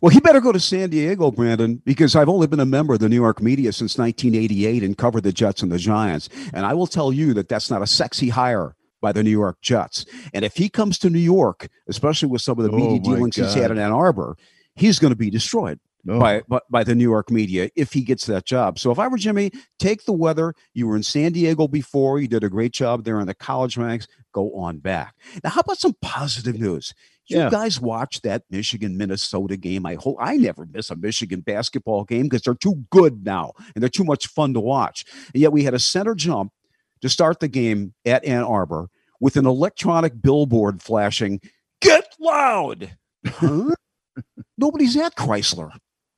[0.00, 3.00] Well, he better go to San Diego, Brandon, because I've only been a member of
[3.00, 6.30] the New York media since 1988 and covered the Jets and the Giants.
[6.54, 9.60] And I will tell you that that's not a sexy hire by the New York
[9.60, 10.06] Jets.
[10.32, 13.36] And if he comes to New York, especially with some of the Oh, media dealings
[13.36, 14.36] he's had in Ann Arbor,
[14.74, 15.78] he's going to be destroyed.
[16.08, 16.18] Oh.
[16.18, 18.78] by, by by the New York media if he gets that job.
[18.78, 20.54] So if I were Jimmy, take the weather.
[20.72, 22.18] You were in San Diego before.
[22.18, 24.06] You did a great job there in the college ranks.
[24.32, 25.14] Go on back.
[25.44, 26.94] Now, how about some positive news?
[27.30, 27.50] You Yeah.
[27.50, 29.86] guys watch that Michigan Minnesota game.
[29.86, 33.82] I hope I never miss a Michigan basketball game because they're too good now and
[33.82, 35.04] they're too much fun to watch.
[35.32, 36.52] And yet we had a center jump
[37.00, 38.88] to start the game at Ann Arbor
[39.20, 41.40] with an electronic billboard flashing,
[41.80, 43.74] "Get loud." Huh?
[44.58, 45.70] Nobody's at Crisler.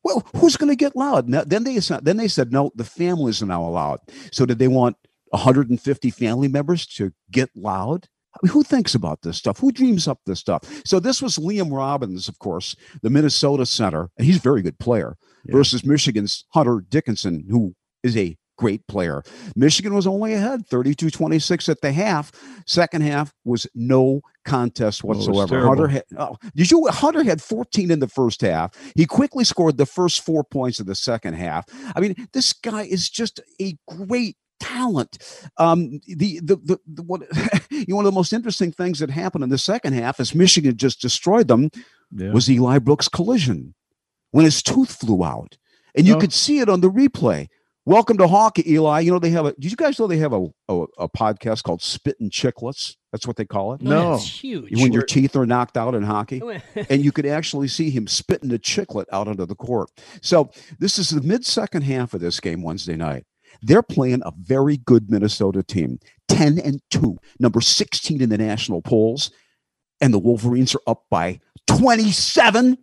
[0.05, 1.29] Well, who's going to get loud?
[1.29, 4.01] Now, then they then they said no, the families are now allowed.
[4.33, 4.96] So did they want
[5.31, 8.09] 150 family members to get loud?
[8.35, 9.59] I mean, who thinks about this stuff?
[9.59, 10.62] Who dreams up this stuff?
[10.87, 14.79] So this was Liam Robbins, of course, the Minnesota center, and he's a very good
[14.79, 15.53] player, Yeah.
[15.57, 19.23] versus Michigan's Hunter Dickinson, who is a great player.
[19.57, 22.31] Michigan was only ahead 32-26 at the half.
[22.66, 25.49] Second half was no contest Oh, whatsoever.
[25.49, 25.68] terrible.
[25.68, 28.71] Hunter had oh, did you Hunter had 14 in the first half.
[28.95, 31.64] He quickly scored the first 4 points of the second half.
[31.97, 35.18] I mean, this guy is just a great talent.
[35.59, 37.22] Um, the, the, the, the what,
[37.70, 40.35] you know, one of the most interesting things that happened in the second half is
[40.35, 41.70] Michigan just destroyed them
[42.11, 42.33] Yeah.
[42.33, 43.75] was Eli Brooks' collision
[44.31, 45.57] when his tooth flew out.
[45.94, 46.20] And you Oh.
[46.20, 47.48] could see it on the replay.
[47.85, 49.01] Welcome to hockey, Eli.
[49.01, 51.64] You know, they have a, did you guys know they have a, a, a podcast
[51.64, 52.94] called Spittin' Chiclets?
[53.11, 53.83] That's what they call it.
[53.83, 54.14] No.
[54.14, 54.81] it's huge.
[54.81, 56.57] When your teeth are knocked out in hockey Oh,
[56.88, 59.90] and you could actually see him spitting a chiclet out onto the court.
[60.22, 63.25] So this is the mid second half of this game Wednesday night.
[63.61, 68.83] They're playing a very good Minnesota team, 10 and 2, number 16 in the national
[68.83, 69.31] polls,
[70.01, 72.79] and the Wolverines are up by 27.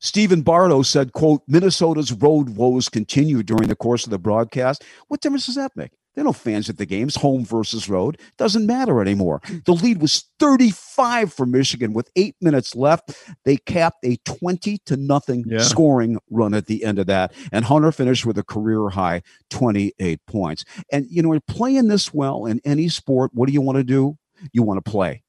[0.00, 4.84] Stephen Bardo said, quote, Minnesota's road woes continue during the course of the broadcast.
[5.08, 5.92] What difference does that make?
[6.14, 8.20] There are no fans at the games, home versus road.
[8.38, 9.40] Doesn't matter anymore.
[9.64, 13.12] The lead was 35 for Michigan with eight minutes left.
[13.44, 15.58] They capped a 20 to nothing Yeah.
[15.58, 17.32] scoring run at the end of that.
[17.50, 20.64] And Hunter finished with a career high 28 points.
[20.92, 24.16] And, you know, playing this well in any sport, what do you want to do?
[24.52, 25.22] You want to play.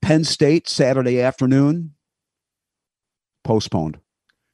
[0.00, 1.94] Penn State, Saturday afternoon,
[3.44, 3.98] postponed.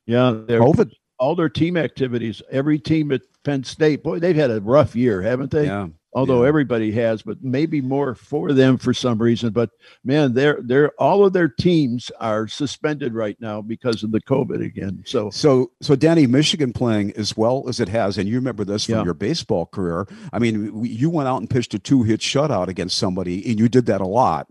[0.06, 0.90] Yeah, they're, COVID.
[1.22, 5.22] All their team activities, every team at Penn State, boy, they've had a rough year,
[5.22, 5.66] haven't they?
[5.66, 5.86] Yeah.
[6.14, 6.48] Although yeah.
[6.48, 9.50] everybody has, but maybe more for them for some reason.
[9.52, 9.70] But
[10.04, 14.66] man, they're they're all of their teams are suspended right now because of the COVID
[14.66, 15.04] again.
[15.06, 18.86] So So, so Danny, Michigan playing as well as it has, and you remember this
[18.86, 19.04] from Yeah.
[19.04, 20.06] your baseball career.
[20.32, 23.68] I mean, w- you went out and pitched a two-hit shutout against somebody, and you
[23.68, 24.48] did that a lot.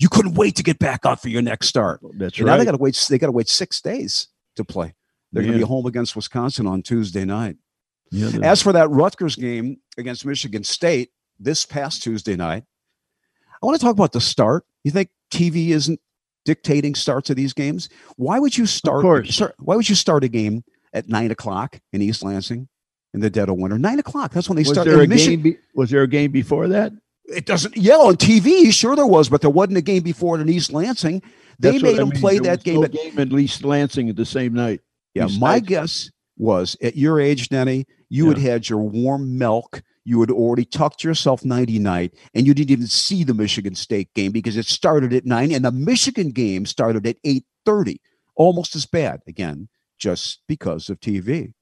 [0.00, 2.00] You couldn't wait to get back out for your next start.
[2.18, 2.96] that's And Now they got to wait.
[3.08, 4.94] They got to wait six days to play.
[5.36, 7.56] They're going to be home against Wisconsin on Tuesday night.
[8.10, 12.64] Yeah, As for that Rutgers game against Michigan State this past Tuesday night,
[13.62, 14.64] I want to talk about the start.
[14.82, 16.00] You think TV isn't
[16.46, 17.90] dictating starts of these games?
[18.16, 19.04] Why would you start?
[19.58, 22.68] why would you start a game at nine o'clock in East Lansing
[23.12, 23.78] in the dead of winter?
[23.78, 24.32] Nine o'clock.
[24.32, 24.86] That's when they was start.
[24.86, 25.42] there game?
[25.42, 26.92] Be, was there a game before that?
[27.24, 27.76] It doesn't.
[27.76, 30.72] Yeah, on TV, sure there was, but there wasn't a game before it in East
[30.72, 31.20] Lansing.
[31.58, 32.20] They That's made I them mean.
[32.20, 34.80] play There that game no at game at least Lansing at the same night.
[35.16, 39.82] Yeah, East my guess was at your age, Denny, you had had your warm milk.
[40.04, 44.12] You had already tucked yourself nighty night, and you didn't even see the Michigan State
[44.14, 48.00] game because it started at nine, and the Michigan game started at eight thirty.
[48.36, 51.54] Almost as bad again, just because of TV.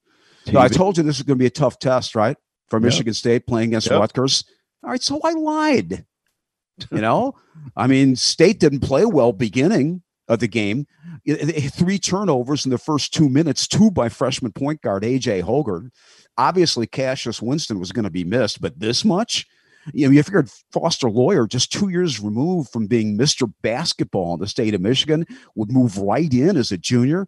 [0.45, 2.37] So I told you this is going to be a tough test, right?
[2.69, 2.83] For Yep.
[2.83, 3.99] Michigan State playing against Yep.
[3.99, 4.43] Rutgers.
[4.83, 6.05] All right, so I lied.
[6.91, 7.35] You know,
[7.77, 10.87] I mean, State didn't play well beginning of the game.
[11.27, 15.41] I- I- Three turnovers in the first two minutes, two by freshman point guard AJ
[15.41, 15.91] Hogan.
[16.37, 19.45] Obviously, Cassius Winston was going to be missed, but this much?
[19.93, 23.51] You know, you figured Foster Loyer, just two years removed from being Mr.
[23.61, 27.27] Basketball in the state of Michigan, would move right in as a junior.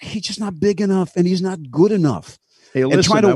[0.00, 2.38] He's just not big enough and he's not good enough.
[2.72, 3.32] Hey, listen, to,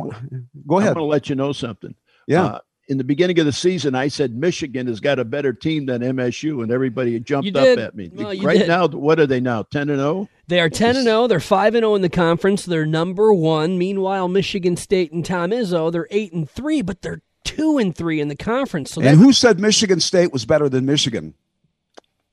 [0.66, 0.90] go ahead.
[0.90, 1.94] I'm going to let you know something.
[2.28, 2.44] Yeah.
[2.44, 5.86] Uh, in the beginning of the season, I said Michigan has got a better team
[5.86, 8.10] than MSU, and everybody jumped up at me.
[8.12, 8.68] Well, right did.
[8.68, 9.64] now, what are they now?
[9.64, 10.08] Ten and zero.
[10.08, 10.28] Oh?
[10.46, 11.22] They are ten and zero.
[11.22, 11.26] Oh.
[11.26, 12.64] They're five and zero oh in the conference.
[12.64, 13.78] They're number one.
[13.78, 18.20] Meanwhile, Michigan State and Tom Izzo, they're eight and three, but they're two and three
[18.20, 18.92] in the conference.
[18.92, 21.34] So and who said Michigan State was better than Michigan?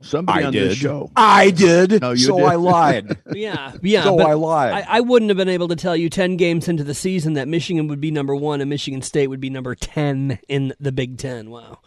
[0.03, 0.71] Somebody I on did.
[0.71, 1.11] this show.
[1.15, 2.01] I did.
[2.01, 2.45] No, you so did.
[2.45, 3.17] I lied.
[3.33, 4.03] yeah, yeah.
[4.03, 4.73] So I lied.
[4.73, 7.47] I, I, wouldn't have been able to tell you ten games into the season that
[7.47, 11.17] Michigan would be number one and Michigan State would be number ten in the Big
[11.17, 11.49] Ten.
[11.49, 11.79] Wow.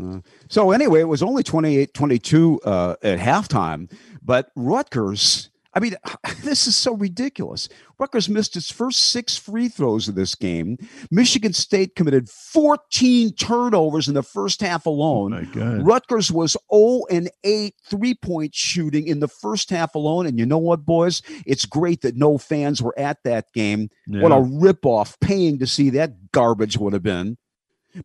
[0.00, 3.90] Uh, so anyway, it was only 28-22 uh, at halftime,
[4.22, 5.94] but Rutgers I mean,
[6.42, 7.68] this is so ridiculous.
[7.98, 10.76] Rutgers missed its first six free throws of this game.
[11.10, 15.32] Michigan State committed 14 turnovers in the first half alone.
[15.34, 20.26] Oh Rutgers was 0 and 8 three point shooting in the first half alone.
[20.26, 21.22] And you know what, boys?
[21.46, 23.88] It's great that no fans were at that game.
[24.06, 24.22] Yeah.
[24.22, 27.36] What a ripoff paying to see that garbage would have been.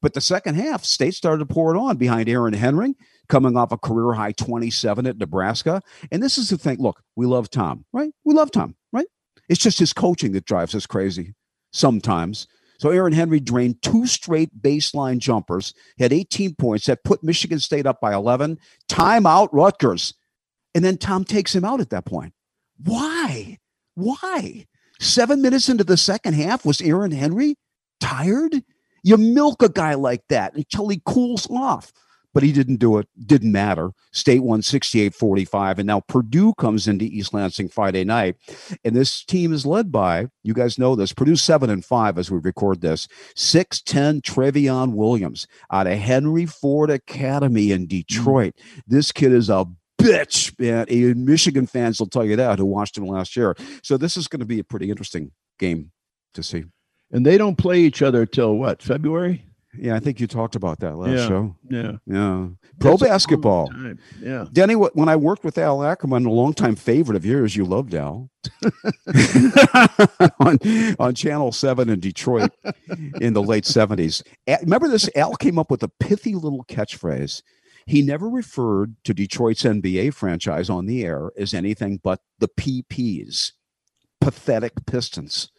[0.02, 2.96] But the second half, State started to pour it on behind Aaron Henry
[3.30, 5.82] coming off a career high 27 at Nebraska.
[6.12, 8.12] And this is the thing look, we love Tom, right?
[8.24, 9.08] We love Tom, right?
[9.50, 11.34] It's just his coaching that drives us crazy
[11.72, 12.48] sometimes.
[12.80, 17.88] So Aaron Henry drained two straight baseline jumpers, had 18 points that put Michigan State
[17.88, 18.60] up by 11.
[18.88, 20.14] Timeout, Rutgers.
[20.76, 22.34] And then Tom takes him out at that point.
[22.84, 23.58] Why?
[23.96, 24.68] Why?
[25.00, 27.56] Seven minutes into the second half, was Aaron Henry
[28.00, 28.64] tired?
[29.08, 31.94] You milk a guy like that until he cools off
[32.34, 33.08] but he didn't do it.
[33.26, 33.90] Didn't matter.
[34.12, 35.80] State won 68 45.
[35.80, 38.36] And now Purdue comes into East Lansing Friday night.
[38.84, 42.30] And this team is led by, you guys know this, Purdue 7 and 5 as
[42.30, 48.54] we record this, 6'10 Trevion Williams out of Henry Ford Academy in Detroit.
[48.86, 49.66] This kid is a
[50.00, 50.86] bitch, man.
[50.90, 53.56] And Michigan fans will tell you that who watched him last year.
[53.82, 55.92] So this is going to be a pretty interesting game
[56.36, 56.66] to see.
[57.12, 59.48] And they don't play each other till what, February?
[59.80, 61.56] Yeah, I think you talked about that last yeah, show.
[61.70, 61.92] Yeah.
[62.06, 62.48] Yeah.
[62.80, 63.72] Pro That's basketball.
[64.20, 64.46] Yeah.
[64.52, 68.30] Denny, when I worked with Al Ackerman, a longtime favorite of yours, you loved Al
[70.40, 70.58] on,
[71.00, 72.52] on Channel 7 in Detroit
[73.22, 74.24] in the late 70s.
[74.62, 75.10] Remember this?
[75.16, 77.42] Al came up with a pithy little catchphrase.
[77.86, 83.54] He never referred to Detroit's NBA franchise on the air as anything but the PPs,
[84.20, 85.50] pathetic Pistons.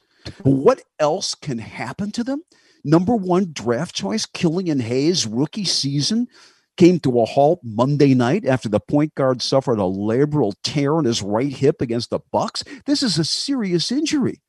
[0.43, 2.43] What else can happen to them?
[2.85, 6.29] number one draft choice, Killian Hayes, rookie season,
[6.77, 11.05] came to a halt Monday night after the point guard suffered a labral tear in
[11.05, 12.63] his right hip against the Bucks.
[12.87, 14.41] This is a serious injury.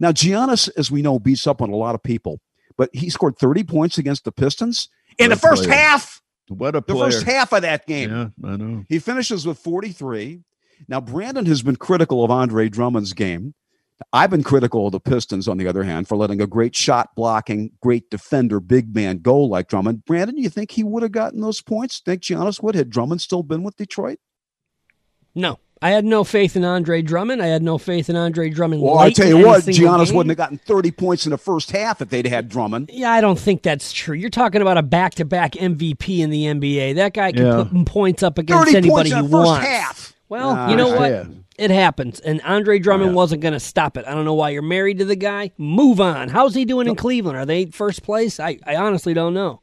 [0.00, 2.40] Now, Giannis, as we know, beats up on a lot of people,
[2.76, 5.76] but he scored 30 points against the Pistons in what the first player.
[5.76, 6.22] half.
[6.48, 6.98] What a player.
[6.98, 8.10] The first half of that game.
[8.10, 8.84] Yeah, I know.
[8.88, 10.40] He finishes with 43.
[10.88, 13.54] Now, Brandon has been critical of Andre Drummond's game.
[14.12, 17.14] I've been critical of the Pistons, on the other hand, for letting a great shot
[17.16, 20.04] blocking, great defender, big man go like Drummond.
[20.04, 22.00] Brandon, you think he would have gotten those points?
[22.00, 22.74] Think Giannis would?
[22.74, 24.18] Had Drummond still been with Detroit?
[25.34, 25.58] No.
[25.80, 27.40] I had no faith in Andre Drummond.
[27.40, 28.82] I had no faith in Andre Drummond.
[28.82, 30.16] Well, I tell you what, Giannis game.
[30.16, 32.90] wouldn't have gotten 30 points in the first half if they'd had Drummond.
[32.92, 34.16] Yeah, I don't think that's true.
[34.16, 36.96] You're talking about a back-to-back MVP in the NBA.
[36.96, 37.64] That guy can yeah.
[37.64, 39.64] put points up against anybody he wants.
[39.64, 40.14] Half.
[40.28, 41.28] Well, uh, you know what?
[41.58, 43.16] It happens, and Andre Drummond yeah.
[43.16, 44.06] wasn't going to stop it.
[44.06, 45.50] I don't know why you're married to the guy.
[45.58, 46.28] Move on.
[46.28, 47.36] How's he doing in Cleveland?
[47.36, 48.38] Are they first place?
[48.38, 49.60] I, I honestly don't know.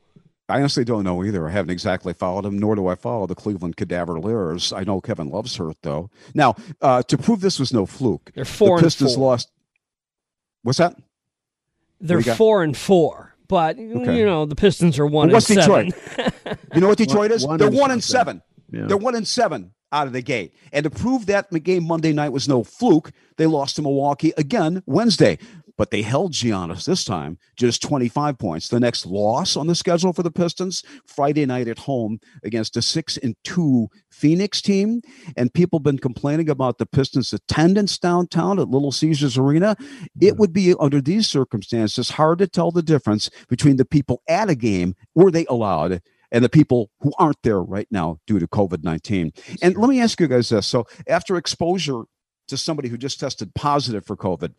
[0.49, 1.47] I honestly don't know either.
[1.47, 4.77] I haven't exactly followed him, nor do I follow the Cleveland Cadaver Cadaverliers.
[4.77, 6.11] I know Kevin Love's hurt though.
[6.33, 9.31] Now, uh, to prove this was no fluke, they're four the Pistons and four.
[9.31, 9.49] lost.
[10.63, 10.95] What's that?
[12.01, 14.17] They're four and four, but okay.
[14.17, 15.29] you know the Pistons are one.
[15.29, 15.93] Well, what's and Detroit?
[16.75, 17.47] you know what Detroit is?
[17.47, 18.43] One they're one and seven.
[18.69, 18.85] Yeah.
[18.85, 20.53] They're one and seven out of the gate.
[20.71, 24.33] And to prove that the game Monday night was no fluke, they lost to Milwaukee
[24.37, 25.37] again Wednesday.
[25.77, 28.69] But they held Giannis this time just 25 points.
[28.69, 32.81] The next loss on the schedule for the Pistons Friday night at home against a
[32.81, 35.01] six and two Phoenix team.
[35.35, 39.75] And people have been complaining about the Pistons' attendance downtown at Little Caesars Arena.
[40.21, 44.49] It would be under these circumstances hard to tell the difference between the people at
[44.49, 46.01] a game were they allowed
[46.31, 49.31] and the people who aren't there right now due to COVID 19.
[49.61, 50.67] And let me ask you guys this.
[50.67, 52.03] So, after exposure
[52.47, 54.53] to somebody who just tested positive for COVID,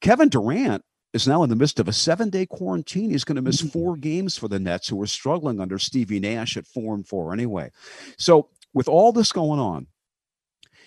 [0.00, 3.10] Kevin Durant is now in the midst of a seven day quarantine.
[3.10, 3.72] He's going to miss mm.
[3.72, 7.32] four games for the Nets, who are struggling under Stevie Nash at four and four
[7.32, 7.70] anyway.
[8.18, 9.86] So, with all this going on,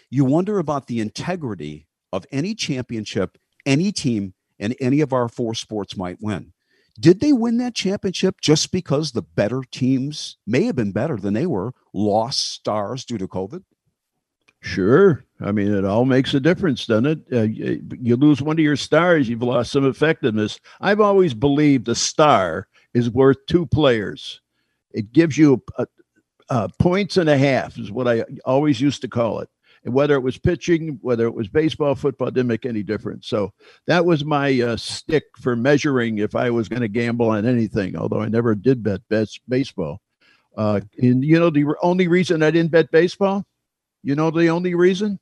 [0.09, 5.53] you wonder about the integrity of any championship, any team, and any of our four
[5.53, 6.53] sports might win.
[6.99, 11.33] Did they win that championship just because the better teams may have been better than
[11.33, 13.63] they were, lost stars due to COVID?
[14.61, 15.23] Sure.
[15.39, 17.19] I mean, it all makes a difference, doesn't it?
[17.31, 20.59] Uh, you lose one of your stars, you've lost some effectiveness.
[20.81, 24.41] I've always believed a star is worth two players.
[24.91, 25.87] It gives you a,
[26.49, 29.49] a, points and a half, is what I always used to call it.
[29.85, 33.27] And whether it was pitching, whether it was baseball, football, didn't make any difference.
[33.27, 33.53] So
[33.87, 37.95] that was my uh, stick for measuring if I was going to gamble on anything,
[37.95, 40.01] although I never did bet best baseball.
[40.57, 43.45] Uh, and you know, the only reason I didn't bet baseball,
[44.03, 45.19] you know, the only reason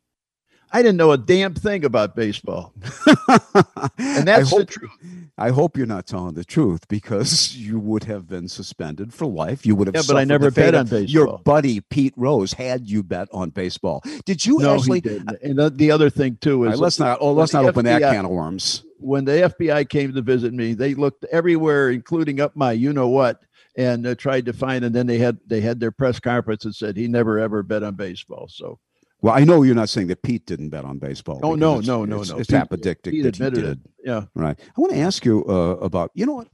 [0.72, 2.74] I didn't know a damn thing about baseball.
[3.98, 4.92] and that's hope, the truth.
[5.38, 9.66] I hope you're not telling the truth because you would have been suspended for life.
[9.66, 9.96] You would have.
[9.96, 11.08] Yeah, but I never bet on baseball.
[11.08, 14.04] Your buddy Pete Rose had you bet on baseball.
[14.26, 15.04] Did you no, actually?
[15.42, 17.20] And the other thing too is right, let's not.
[17.22, 18.84] Oh, let's not open FBI, that can of worms.
[19.00, 23.08] When the FBI came to visit me, they looked everywhere, including up my you know
[23.08, 23.42] what,
[23.78, 24.84] and uh, tried to find.
[24.84, 27.84] And then they had they had their press conference and said he never ever bet
[27.84, 28.48] on baseball.
[28.50, 28.80] So
[29.22, 31.40] well, I know you're not saying that Pete didn't bet on baseball.
[31.44, 32.38] Oh no, no, no, it's, no.
[32.38, 33.58] It's apodictic Pete that he did.
[33.58, 33.80] It.
[34.04, 34.60] Yeah, right.
[34.60, 36.12] I want to ask you uh, about.
[36.14, 36.48] You know what?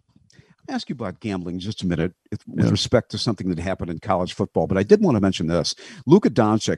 [0.70, 2.70] I'll ask you about gambling just a minute with yeah.
[2.70, 4.66] respect to something that happened in college football.
[4.66, 6.78] But I did want to mention this: Luka Doncic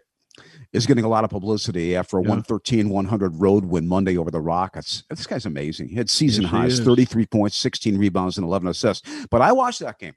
[0.73, 2.29] is getting a lot of publicity after a yeah.
[2.29, 5.03] 113 100 road win Monday over the Rockets.
[5.09, 5.89] This guy's amazing.
[5.89, 9.07] He had season yes, highs 33 points, 16 rebounds, and 11 assists.
[9.29, 10.15] But I watched that game.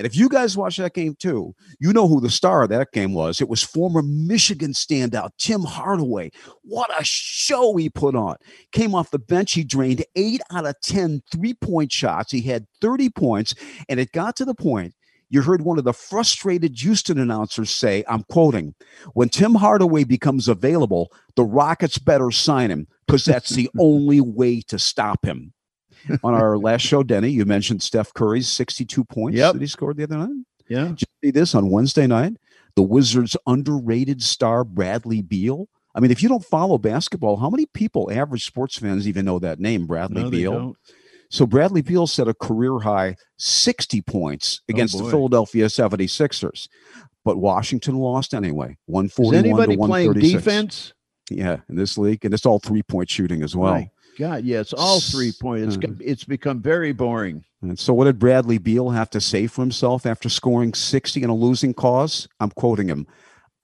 [0.00, 2.90] And if you guys watch that game too, you know who the star of that
[2.92, 3.42] game was.
[3.42, 6.30] It was former Michigan standout Tim Hardaway.
[6.62, 8.36] What a show he put on.
[8.72, 9.52] Came off the bench.
[9.52, 12.32] He drained eight out of 10 three point shots.
[12.32, 13.54] He had 30 points.
[13.90, 14.94] And it got to the point
[15.28, 18.74] you heard one of the frustrated Houston announcers say, I'm quoting,
[19.12, 24.62] when Tim Hardaway becomes available, the Rockets better sign him because that's the only way
[24.62, 25.52] to stop him
[26.22, 29.52] on our last show, Denny, you mentioned Steph Curry's 62 points yep.
[29.52, 30.44] that he scored the other night.
[30.68, 30.84] Yeah.
[30.84, 32.36] Did you see this on Wednesday night?
[32.76, 35.68] The Wizards' underrated star, Bradley Beal.
[35.94, 39.40] I mean, if you don't follow basketball, how many people, average sports fans, even know
[39.40, 40.76] that name, Bradley no, Beal?
[41.30, 46.68] So Bradley Beal set a career high 60 points oh, against oh the Philadelphia 76ers.
[47.24, 48.76] But Washington lost anyway.
[48.86, 50.94] 141 Is anybody to playing defense?
[51.30, 52.24] Yeah, in this league.
[52.24, 53.74] And it's all three point shooting as well.
[53.74, 53.90] Right.
[54.20, 55.64] God, yeah, it's all three point.
[55.64, 55.98] It's mm.
[56.04, 57.42] it's become very boring.
[57.62, 61.30] And so, what did Bradley Beal have to say for himself after scoring 60 in
[61.30, 62.28] a losing cause?
[62.38, 63.06] I'm quoting him.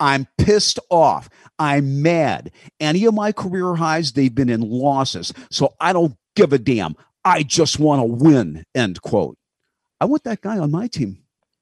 [0.01, 1.29] I'm pissed off.
[1.59, 2.53] I'm mad.
[2.81, 5.31] Any of my career highs, they've been in losses.
[5.51, 6.97] So I don't give a damn.
[7.23, 8.65] I just want to win.
[8.75, 9.37] End quote.
[10.01, 11.19] I want that guy on my team.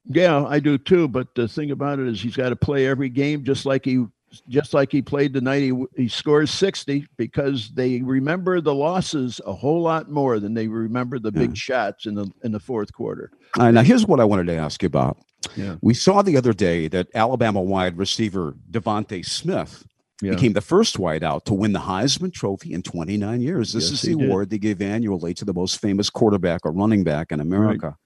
[0.07, 1.09] Yeah, I do too.
[1.09, 4.07] But the thing about it is, he's got to play every game just like he
[4.49, 9.41] just like he played the night he, he scores 60 because they remember the losses
[9.47, 11.55] a whole lot more than they remember the big yeah.
[11.55, 13.31] shots in the in the fourth quarter.
[13.59, 15.19] All right, now here's what I wanted to ask you about.
[15.57, 15.77] Yeah.
[15.83, 19.85] We saw the other day that Alabama wide receiver DeVonta Smith
[20.23, 20.31] yeah.
[20.31, 23.73] became the first wideout to win the Heisman Trophy in 29 years.
[23.73, 27.05] This yes, is the award they give annually to the most famous quarterback or running
[27.05, 27.87] back in America.
[27.89, 27.97] Right.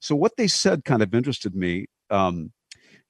[0.00, 1.86] So what they said kind of interested me.
[2.10, 2.52] Um,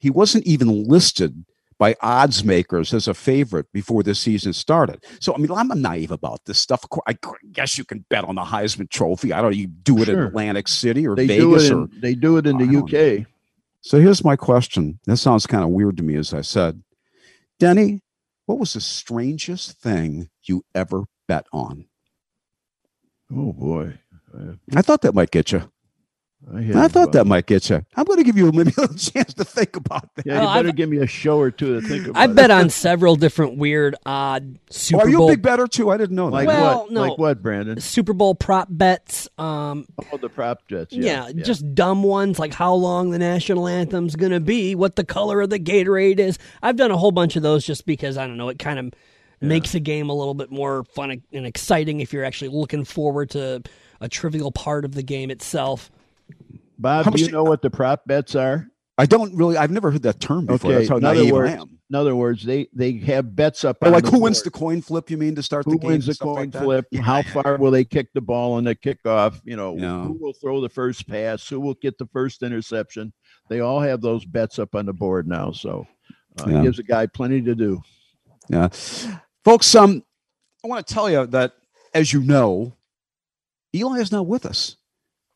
[0.01, 1.45] he wasn't even listed
[1.81, 5.03] by odds makers as a favorite before the season started.
[5.18, 6.85] So, I mean, I'm naive about this stuff.
[7.07, 7.16] I
[7.53, 9.33] guess you can bet on the Heisman Trophy.
[9.33, 9.57] I don't.
[9.57, 10.20] You do it sure.
[10.20, 13.26] in Atlantic City or they Vegas, do or they do it in the UK.
[13.81, 15.01] So here's my question.
[15.07, 16.83] This sounds kind of weird to me, as I said.
[17.59, 18.03] Denny,
[18.45, 21.87] what was the strangest thing you ever bet on?
[23.35, 23.95] Oh boy,
[24.37, 25.70] uh, I thought that might get you.
[26.53, 27.84] I, I thought that might get you.
[27.97, 30.26] I'm going to give you maybe a chance to think about that.
[30.26, 32.20] Yeah, you well, better I've, give me a show or two to think about.
[32.20, 35.28] I bet on several different weird, odd Super oh, are you Bowl.
[35.28, 35.91] a big better too?
[35.91, 36.32] I didn't know that.
[36.32, 36.91] Like well, what?
[36.91, 37.01] No.
[37.03, 37.80] Like what, Brandon?
[37.80, 39.28] Super Bowl prop bets.
[39.38, 40.93] Um, oh, the prop bets.
[40.93, 44.74] Yeah, yeah, yeah, just dumb ones like how long the national anthem's going to be,
[44.74, 46.38] what the color of the Gatorade is.
[46.62, 48.49] I've done a whole bunch of those just because I don't know.
[48.49, 49.49] It kind of yeah.
[49.49, 53.30] makes a game a little bit more fun and exciting if you're actually looking forward
[53.30, 53.62] to
[54.01, 55.91] a trivial part of the game itself.
[56.81, 58.66] Bob, do you know what the prop bets are?
[58.97, 59.57] I don't really.
[59.57, 60.70] I've never heard that term before.
[60.70, 60.78] Okay.
[60.78, 61.78] That's how in other words, I am.
[61.91, 63.78] In other words, they they have bets up.
[63.83, 64.22] like who board.
[64.22, 65.11] wins the coin flip?
[65.11, 65.89] You mean to start who the game?
[65.89, 66.87] Who wins the coin like flip?
[66.91, 69.41] Yeah, how far will they kick the ball on the kickoff?
[69.45, 70.05] You know, Yeah.
[70.05, 71.47] who will throw the first pass?
[71.49, 73.12] Who will get the first interception?
[73.49, 75.87] They all have those bets up on the board now, so
[76.41, 76.61] uh, Yeah.
[76.61, 77.81] it gives a guy plenty to do.
[78.49, 78.68] Yeah,
[79.45, 79.74] folks.
[79.74, 80.03] Um,
[80.64, 81.53] I want to tell you that,
[81.95, 82.76] as you know,
[83.74, 84.76] Eli is not with us.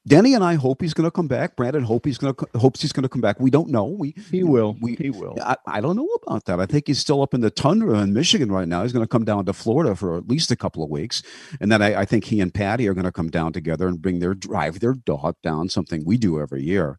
[0.06, 1.56] Denny and I hope he's going to come back.
[1.56, 3.40] Brandon hope he's going to hopes he's going to come back.
[3.40, 3.84] We don't know.
[3.84, 4.76] We he will.
[4.80, 5.36] We he will.
[5.42, 6.60] I, I, don't know about that.
[6.60, 8.82] I think he's still up in the tundra in Michigan right now.
[8.82, 11.22] He's going to come down to Florida for at least a couple of weeks,
[11.58, 14.02] and then I, I think he and Patty are going to come down together and
[14.02, 15.70] bring their drive their dog down.
[15.70, 16.98] Something we do every year.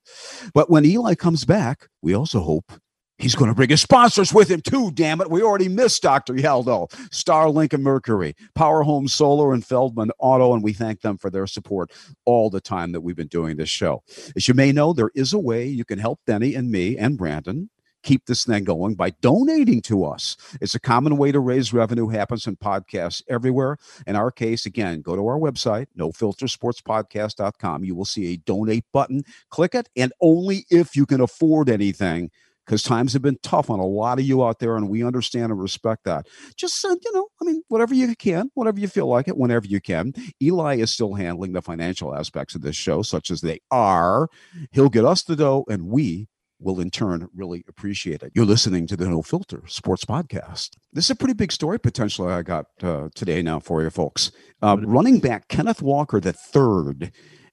[0.54, 2.72] But when Eli comes back, we also hope
[3.18, 5.30] He's going to bring his sponsors with him too, damn it.
[5.30, 6.34] We already missed Dr.
[6.34, 11.30] Yaldo, Star Lincoln Mercury, Power Home Solar and Feldman Auto, and we thank them for
[11.30, 11.92] their support
[12.26, 14.04] all the time that we've been doing this show.
[14.36, 17.18] As you may know, there is a way you can help Denny and me and
[17.18, 17.70] Brandon
[18.06, 20.38] keep this thing going by donating to us.
[20.62, 23.78] It's a common way to raise revenue, happens in podcasts everywhere.
[24.08, 27.84] In our case, again, go to our website, nofiltersportspodcast.com.
[27.84, 29.24] You will see a donate button.
[29.50, 32.30] Click it, and only if you can afford anything
[32.66, 35.52] because times have been tough on a lot of you out there, and we understand
[35.52, 36.28] and respect that.
[36.56, 39.68] Just, uh, you know, I mean, whatever you can, whatever you feel like it, whenever
[39.68, 40.14] you can.
[40.42, 44.28] Eli is still handling the financial aspects of this show, such as they are.
[44.72, 46.28] He'll get us the dough, and we
[46.60, 48.32] will in turn really appreciate it.
[48.34, 50.72] You're listening to the No Filter Sports Podcast.
[50.94, 54.32] This is a pretty big story potentially I got uh, today now for you folks.
[54.62, 57.12] Uh, running back Kenneth Walker the third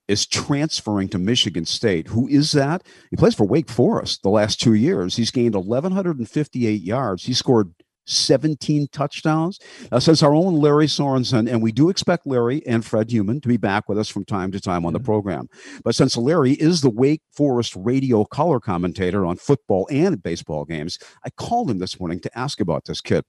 [0.09, 2.09] is transferring to Michigan State.
[2.09, 2.83] Who is that?
[3.11, 5.17] He plays for Wake Forest the last two years.
[5.17, 7.25] He's gained 1,158 yards.
[7.25, 7.73] He scored
[8.07, 9.59] 17 touchdowns.
[9.91, 13.49] Uh, says our own Larry Sorensen, and we do expect Larry and Fred Human to
[13.49, 15.49] be back with us from time to time on the program.
[15.85, 20.99] But since Larry is the Wake Forest radio color commentator on football and baseball games,
[21.25, 23.25] I called him this morning to ask about this kid.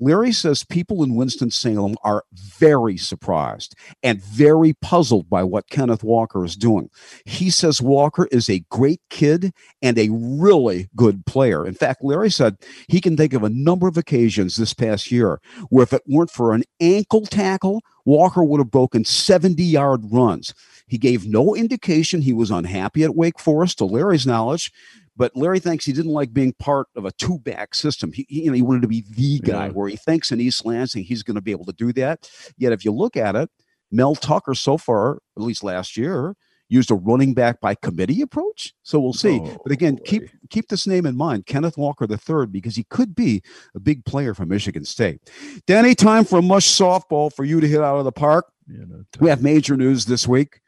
[0.00, 6.44] Larry says people in Winston-Salem are very surprised and very puzzled by what Kenneth Walker
[6.44, 6.90] is doing.
[7.24, 9.52] He says Walker is a great kid
[9.82, 11.66] and a really good player.
[11.66, 12.56] In fact, Larry said
[12.88, 16.02] he can think of a number of occasions occasions this past year where if it
[16.06, 20.54] weren't for an ankle tackle, Walker would have broken 70 yard runs.
[20.88, 24.72] He gave no indication he was unhappy at Wake Forest, to Larry's knowledge.
[25.18, 28.12] But Larry thinks he didn't like being part of a two back system.
[28.12, 29.72] He, you know, he wanted to be the guy yeah.
[29.72, 32.30] where he thinks in East Lansing he's going to be able to do that.
[32.58, 33.50] Yet, if you look at it,
[33.90, 36.34] Mel Tucker so far, at least last year,
[36.68, 38.74] used a running back by committee approach.
[38.82, 39.40] So we'll see.
[39.42, 40.02] Oh, but again, boy.
[40.04, 43.42] keep keep this name in mind, Kenneth Walker III, because he could be
[43.74, 45.20] a big player for Michigan State.
[45.66, 48.50] Danny, time for a mush softball for you to hit out of the park.
[48.68, 50.60] Yeah, no we have major news this week.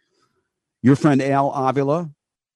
[0.83, 2.11] Your friend Al Avila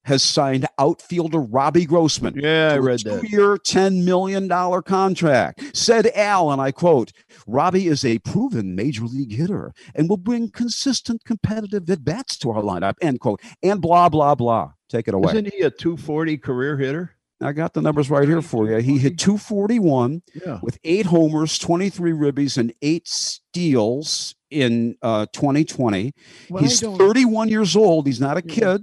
[0.05, 2.35] has signed outfielder Robbie Grossman.
[2.37, 3.21] Yeah, I read that.
[3.21, 4.49] Two-year, $10 million
[4.83, 5.77] contract.
[5.77, 7.13] Said Al, and I quote,
[7.47, 12.63] Robbie is a proven major league hitter and will bring consistent competitive at-bats to our
[12.63, 13.41] lineup, end quote.
[13.63, 14.73] And blah, blah, blah.
[14.89, 15.33] Take it away.
[15.33, 17.17] Isn't he a 240 career hitter?
[17.43, 18.77] I got the numbers right here for you.
[18.79, 20.61] He hit 241 yeah.
[20.63, 26.13] with eight homers, 23 ribbies, and eight steals in uh, 2020.
[26.51, 28.07] Well, He's 31 years old.
[28.07, 28.83] He's not a kid.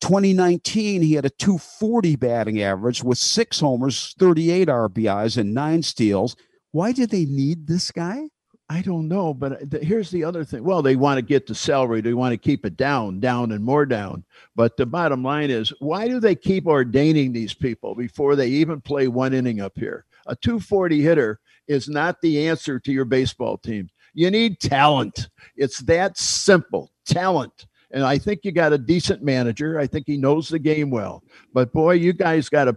[0.00, 6.36] 2019, he had a 240 batting average with six homers, 38 RBIs, and nine steals.
[6.72, 8.28] Why did they need this guy?
[8.68, 10.64] I don't know, but uh, the, here's the other thing.
[10.64, 12.00] Well, they want to get the salary.
[12.00, 14.24] They want to keep it down, down, and more down.
[14.56, 18.80] But the bottom line is, why do they keep ordaining these people before they even
[18.80, 20.04] play one inning up here?
[20.26, 21.38] A 240 hitter
[21.68, 23.88] is not the answer to your baseball team.
[24.14, 25.28] You need talent.
[25.56, 26.90] It's that simple.
[27.04, 27.66] Talent.
[27.90, 29.78] And I think you got a decent manager.
[29.78, 31.22] I think he knows the game well.
[31.52, 32.76] But boy, you guys got a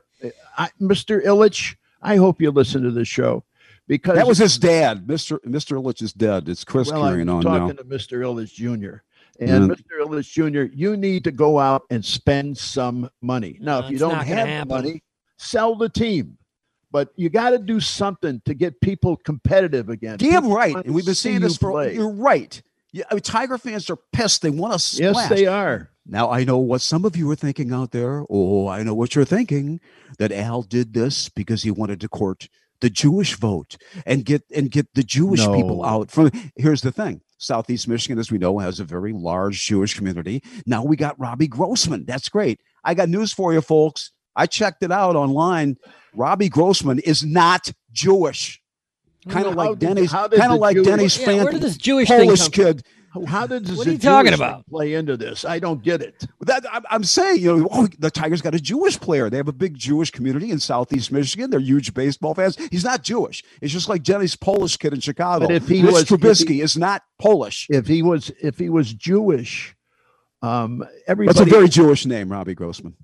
[0.81, 1.23] Mr.
[1.23, 1.75] Ilitch.
[2.01, 3.43] I hope you listen to the show
[3.87, 5.07] because that was his dad.
[5.07, 5.39] Mr.
[5.45, 5.81] Mr.
[5.81, 6.47] Ilitch is dead.
[6.47, 7.73] It's Chris well, carrying I'm on talking now.
[7.73, 8.19] to Mr.
[8.19, 9.01] Ilitch Jr.
[9.41, 9.75] And mm.
[9.75, 10.05] Mr.
[10.05, 13.57] Ilitch Jr., you need to go out and spend some money.
[13.61, 15.01] Now, no, if you don't have money,
[15.37, 16.37] sell the team
[16.91, 20.17] but you got to do something to get people competitive again.
[20.17, 20.75] Damn people right.
[20.75, 21.93] And we've been seeing this for play.
[21.93, 22.61] you're right.
[22.91, 24.41] Yeah, I mean, Tiger fans are pissed.
[24.41, 25.15] They want to splash.
[25.15, 25.89] Yes, they are.
[26.05, 28.23] Now I know what some of you are thinking out there.
[28.29, 29.79] Oh, I know what you're thinking.
[30.17, 32.49] That Al did this because he wanted to court
[32.81, 35.55] the Jewish vote and get and get the Jewish no.
[35.55, 36.31] people out from.
[36.55, 40.41] Here's the thing: Southeast Michigan, as we know, has a very large Jewish community.
[40.65, 42.05] Now we got Robbie Grossman.
[42.05, 42.59] That's great.
[42.83, 44.11] I got news for you, folks.
[44.35, 45.77] I checked it out online.
[46.15, 48.58] Robbie Grossman is not Jewish
[49.29, 52.49] kind of like Denny's, kind of like Jewish, Denny's yeah, where did this Jewish Polish
[52.49, 52.83] kid.
[53.27, 54.67] How did this what are you talking about?
[54.67, 55.43] Play into this?
[55.43, 56.25] I don't get it.
[56.41, 59.29] That I'm saying, you know, oh, the Tigers got a Jewish player.
[59.29, 61.49] They have a big Jewish community in Southeast Michigan.
[61.49, 62.55] They're huge baseball fans.
[62.69, 63.43] He's not Jewish.
[63.61, 65.47] It's just like Denny's Polish kid in Chicago.
[65.47, 67.65] But if he Rich was Trubisky he, is not Polish.
[67.69, 69.75] If he was, if he was Jewish,
[70.43, 71.35] um, everybody.
[71.35, 72.95] That's a very Jewish name, Robbie Grossman.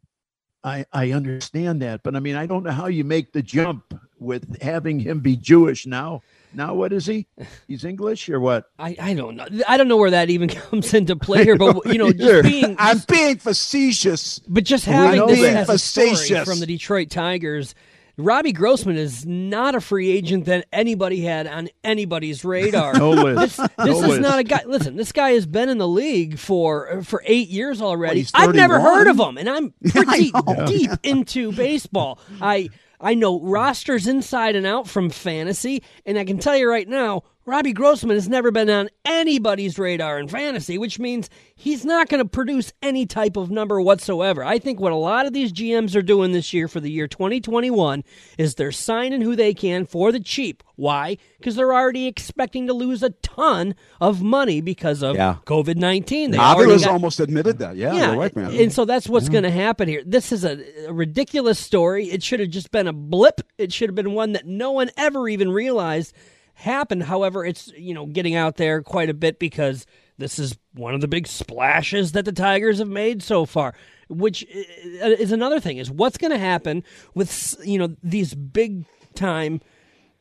[0.64, 3.94] I, I understand that, but I mean, I don't know how you make the jump
[4.26, 6.22] with having him be Jewish now.
[6.54, 7.28] Now what is he?
[7.68, 8.66] He's English or what?
[8.80, 9.48] I, I don't know.
[9.68, 11.58] I don't know where that even comes into play here.
[11.58, 14.40] But you know, just being I'm being facetious.
[14.40, 17.76] But just having this as a story from the Detroit Tigers
[18.18, 22.94] Robbie Grossman is not a free agent that anybody had on anybody's radar.
[22.94, 23.58] no list.
[23.58, 24.62] This, this no is not a guy.
[24.66, 28.26] Listen, this guy has been in the league for for eight years already.
[28.34, 30.32] I've never heard of him, and I'm pretty
[30.66, 32.20] deep into baseball.
[32.40, 32.70] I
[33.00, 37.24] I know rosters inside and out from fantasy, and I can tell you right now,
[37.48, 42.24] Robbie Grossman has never been on anybody's radar in fantasy, which means he's not going
[42.24, 44.44] to produce any type of number whatsoever.
[44.44, 47.08] I think what a lot of these GMs are doing this year for the year
[47.08, 48.04] 2021
[48.40, 50.64] is they're signing who they can for the cheap.
[50.76, 51.20] Why?
[51.38, 55.38] Because they're already expecting to lose a ton of money because of yeah.
[55.46, 56.34] COVID 19.
[56.34, 57.76] Navi has almost admitted that.
[57.76, 58.16] Yeah, yeah.
[58.16, 58.56] Right, man.
[58.56, 59.34] And so that's what's yeah.
[59.34, 60.02] going to happen here.
[60.04, 62.10] This is a, a ridiculous story.
[62.10, 64.90] It should have just been a blip, it should have been one that no one
[64.98, 66.16] ever even realized
[66.56, 67.04] happened.
[67.04, 69.86] However, it's you know getting out there quite a bit because
[70.18, 73.76] this is one of the big splashes that the Tigers have made so far.
[74.08, 76.84] Which is another thing is what's going to happen
[77.14, 78.86] with you know these big
[79.16, 79.62] time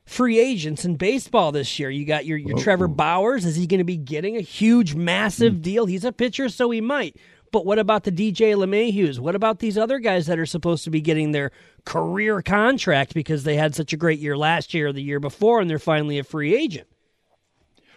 [0.07, 1.91] free agents in baseball this year.
[1.91, 3.45] You got your your Trevor Bauers.
[3.45, 5.63] Is he going to be getting a huge, massive mm.
[5.63, 5.87] deal?
[5.87, 7.17] He's a pitcher, so he might.
[7.55, 9.21] But what about the DJ LeMahieu's?
[9.21, 11.53] What about these other guys that are supposed to be getting their
[11.85, 15.61] career contract because they had such a great year last year or the year before
[15.61, 16.89] and they're finally a free agent?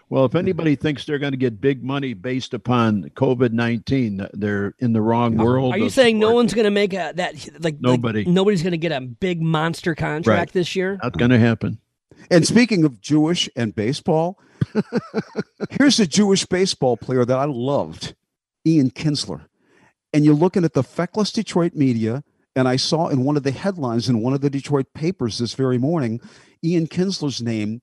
[0.09, 4.75] Well, if anybody thinks they're going to get big money based upon COVID nineteen, they're
[4.77, 5.73] in the wrong world.
[5.73, 6.29] Are you saying sport.
[6.29, 8.25] no one's going to make a, that like nobody?
[8.25, 10.53] Like, nobody's going to get a big monster contract right.
[10.53, 10.99] this year.
[11.01, 11.79] Not going to happen.
[12.29, 14.37] And speaking of Jewish and baseball,
[15.71, 18.13] here's a Jewish baseball player that I loved.
[18.67, 19.45] Ian Kinsler.
[20.13, 22.23] And you're looking at the feckless Detroit media,
[22.55, 25.53] and I saw in one of the headlines in one of the Detroit papers this
[25.53, 26.19] very morning,
[26.63, 27.81] Ian Kinsler's name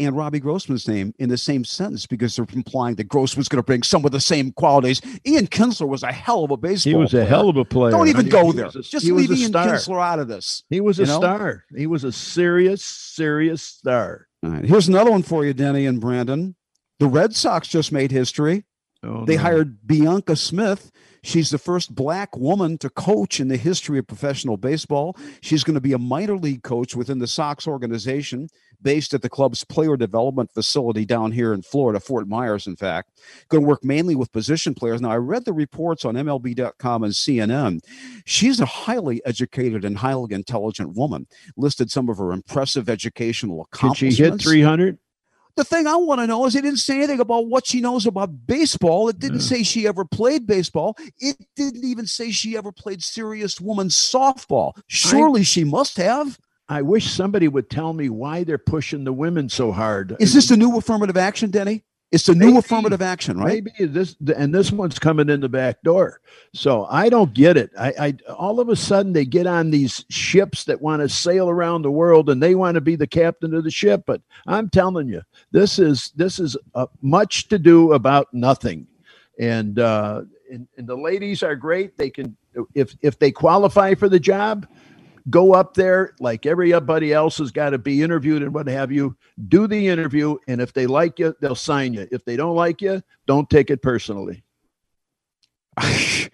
[0.00, 3.66] and Robbie Grossman's name in the same sentence because they're implying that Grossman's going to
[3.66, 5.02] bring some of the same qualities.
[5.26, 6.90] Ian Kinsler was a hell of a baseball.
[6.90, 7.22] He was player.
[7.22, 7.90] a hell of a player.
[7.90, 8.66] Don't even go there.
[8.66, 9.66] A, Just leave Ian star.
[9.66, 10.64] Kinsler out of this.
[10.70, 11.18] He was a know?
[11.18, 11.64] star.
[11.76, 14.26] He was a serious, serious star.
[14.42, 14.64] All right.
[14.64, 16.56] Here's another one for you, Denny and Brandon.
[16.98, 18.64] The Red Sox just made history.
[19.02, 19.42] Oh, they no.
[19.42, 20.90] hired Bianca Smith.
[21.22, 25.16] She's the first black woman to coach in the history of professional baseball.
[25.42, 28.48] She's going to be a minor league coach within the Sox organization,
[28.80, 33.20] based at the club's player development facility down here in Florida, Fort Myers, in fact.
[33.48, 35.02] Going to work mainly with position players.
[35.02, 37.80] Now, I read the reports on MLB.com and CNN.
[38.24, 41.26] She's a highly educated and highly intelligent woman.
[41.56, 44.16] Listed some of her impressive educational accomplishments.
[44.16, 44.98] Did she hit 300?
[45.60, 48.06] The thing I want to know is it didn't say anything about what she knows
[48.06, 49.10] about baseball.
[49.10, 50.96] It didn't say she ever played baseball.
[51.18, 54.72] It didn't even say she ever played serious women's softball.
[54.86, 56.38] Surely I, she must have.
[56.70, 60.16] I wish somebody would tell me why they're pushing the women so hard.
[60.18, 61.84] Is this the new affirmative action, Denny?
[62.12, 63.62] It's the new affirmative action, right?
[63.64, 66.20] Maybe this, and this one's coming in the back door.
[66.52, 67.70] So I don't get it.
[67.78, 71.48] I, I all of a sudden they get on these ships that want to sail
[71.48, 74.02] around the world, and they want to be the captain of the ship.
[74.06, 78.88] But I'm telling you, this is this is uh, much to do about nothing,
[79.38, 81.96] and, uh, and and the ladies are great.
[81.96, 82.36] They can
[82.74, 84.66] if if they qualify for the job,
[85.28, 89.16] go up there like everybody else has got to be interviewed and what have you.
[89.48, 92.08] Do the interview, and if they like you, they'll sign you.
[92.10, 94.44] If they don't like you, don't take it personally.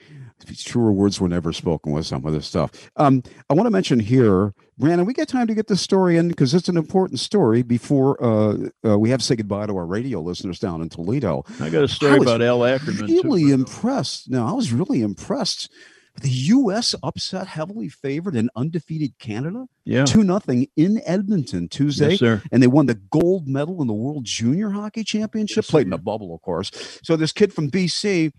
[0.58, 2.90] Truer words were never spoken with some of this stuff.
[2.96, 6.28] Um, I want to mention here, Brandon, we get time to get this story in
[6.28, 9.86] because it's an important story before uh, uh, we have to say goodbye to our
[9.86, 11.44] radio listeners down in Toledo.
[11.60, 13.06] I got a story about Al Ackerman.
[13.06, 14.30] Really too, impressed.
[14.30, 15.72] No, I was really impressed
[16.20, 16.94] the U.S.
[17.02, 19.66] upset heavily favored and undefeated Canada.
[19.84, 20.04] Yeah.
[20.04, 22.10] 2 nothing in Edmonton Tuesday.
[22.10, 22.42] Yes, sir.
[22.50, 25.86] And they won the gold medal in the World Junior Hockey Championship, yes, played sir.
[25.86, 26.70] in the bubble, of course.
[27.02, 28.32] So this kid from BC,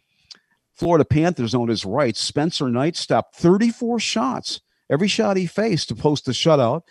[0.75, 5.95] Florida Panthers on his right, Spencer Knight stopped 34 shots, every shot he faced to
[5.95, 6.81] post a shutout.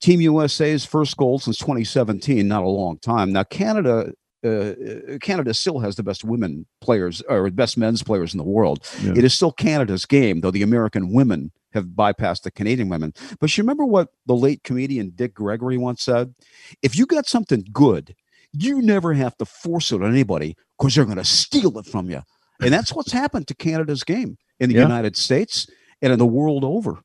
[0.00, 3.32] Team USA's first goal since 2017, not a long time.
[3.32, 4.12] Now, Canada
[4.44, 8.86] uh, Canada still has the best women players or best men's players in the world.
[9.02, 9.12] Yeah.
[9.16, 13.12] It is still Canada's game, though the American women have bypassed the Canadian women.
[13.38, 16.34] But you remember what the late comedian Dick Gregory once said?
[16.82, 18.14] If you got something good,
[18.52, 22.10] you never have to force it on anybody because they're going to steal it from
[22.10, 22.22] you.
[22.60, 24.82] And that's what's happened to Canada's game in the yeah.
[24.82, 25.66] United States
[26.02, 26.98] and in the world over.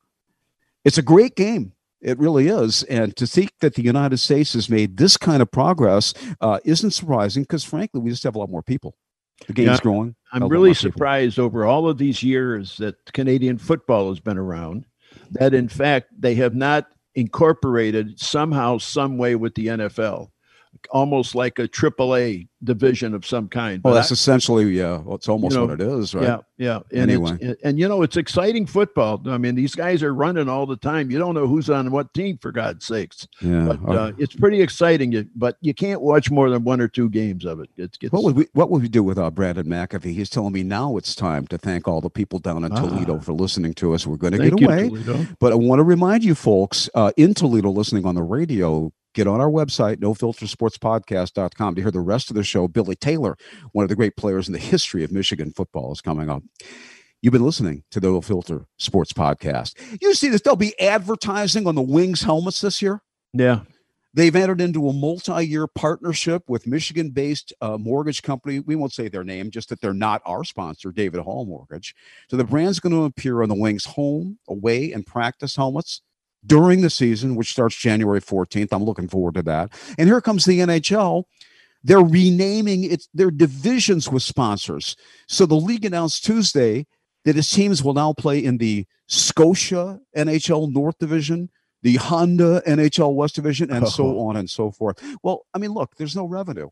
[0.84, 1.74] It's a great game.
[2.06, 2.84] It really is.
[2.84, 6.92] And to think that the United States has made this kind of progress uh, isn't
[6.92, 8.96] surprising because, frankly, we just have a lot more people.
[9.48, 10.16] The game's yeah, growing.
[10.32, 14.86] I'm really surprised over all of these years that Canadian football has been around,
[15.32, 16.86] that in fact they have not
[17.16, 20.30] incorporated somehow, some way with the NFL.
[20.92, 23.82] Almost like a AAA division of some kind.
[23.84, 24.98] Well, that's I, essentially yeah.
[24.98, 26.24] Well, it's almost you know, what it is, right?
[26.24, 26.80] Yeah, yeah.
[26.92, 29.22] And anyway, and, and you know, it's exciting football.
[29.28, 31.12] I mean, these guys are running all the time.
[31.12, 33.28] You don't know who's on what team for God's sakes.
[33.42, 35.30] Yeah, but uh, it's pretty exciting.
[35.36, 37.70] But you can't watch more than one or two games of it.
[37.78, 38.12] It gets.
[38.12, 40.14] What would we What would we do with uh, Brandon McAfee?
[40.14, 43.20] He's telling me now it's time to thank all the people down in Toledo ah,
[43.20, 44.08] for listening to us.
[44.08, 47.34] We're going to get away, you, but I want to remind you folks uh, in
[47.34, 52.36] Toledo listening on the radio get on our website, nofiltersportspodcast.com, to hear the rest of
[52.36, 52.68] the show.
[52.68, 53.36] Billy Taylor,
[53.72, 56.44] one of the great players in the history of Michigan football, is coming up.
[57.22, 59.74] You've been listening to the No Filter Sports Podcast.
[60.00, 63.02] You see this, they'll be advertising on the Wings helmets this year.
[63.34, 63.62] Yeah.
[64.14, 68.60] They've entered into a multi year partnership with Michigan based uh, mortgage company.
[68.60, 71.96] We won't say their name, just that they're not our sponsor, David Hall Mortgage.
[72.30, 76.02] So the brand's going to appear on the Wings home, away, and practice helmets
[76.46, 78.70] during the season, which starts January 14th.
[78.72, 79.72] I'm looking forward to that.
[79.98, 81.24] And here comes the NHL.
[81.84, 84.96] They're renaming its their divisions with sponsors.
[85.28, 86.88] So the league announced Tuesday
[87.26, 91.50] that its teams will now play in the Scotia NHL North Division,
[91.84, 93.90] the Honda NHL West Division, and oh.
[93.90, 95.02] so on and so forth.
[95.22, 96.70] Well, I mean, look, there's no revenue,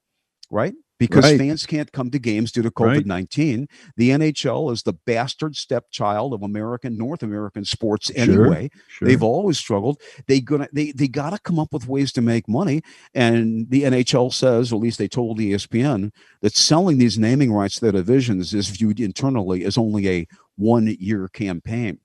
[0.50, 0.74] right?
[1.00, 1.38] Because right.
[1.38, 3.60] fans can't come to games due to COVID 19.
[3.60, 3.70] Right.
[3.98, 8.70] The NHL is the bastard stepchild of American, North American sports anyway.
[8.72, 9.08] Sure, sure.
[9.08, 10.02] They've always struggled.
[10.28, 12.82] They gonna they they got to come up with ways to make money.
[13.14, 17.76] And the NHL says, or at least they told ESPN, that selling these naming rights
[17.80, 22.00] to the divisions is viewed internally as only a one year campaign.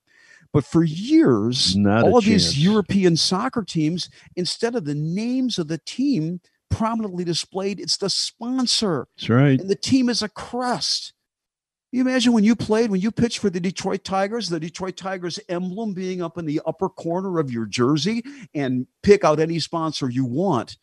[0.52, 2.54] But for years, Not all of chance.
[2.54, 7.80] these European soccer teams, instead of the names of the team, prominently displayed.
[7.80, 9.08] It's the sponsor.
[9.16, 9.60] That's right.
[9.60, 11.12] And the team is a crest.
[11.90, 15.40] You imagine when you played, when you pitched for the Detroit Tigers, the Detroit Tigers
[15.48, 18.22] emblem being up in the upper corner of your jersey
[18.54, 20.76] and pick out any sponsor you want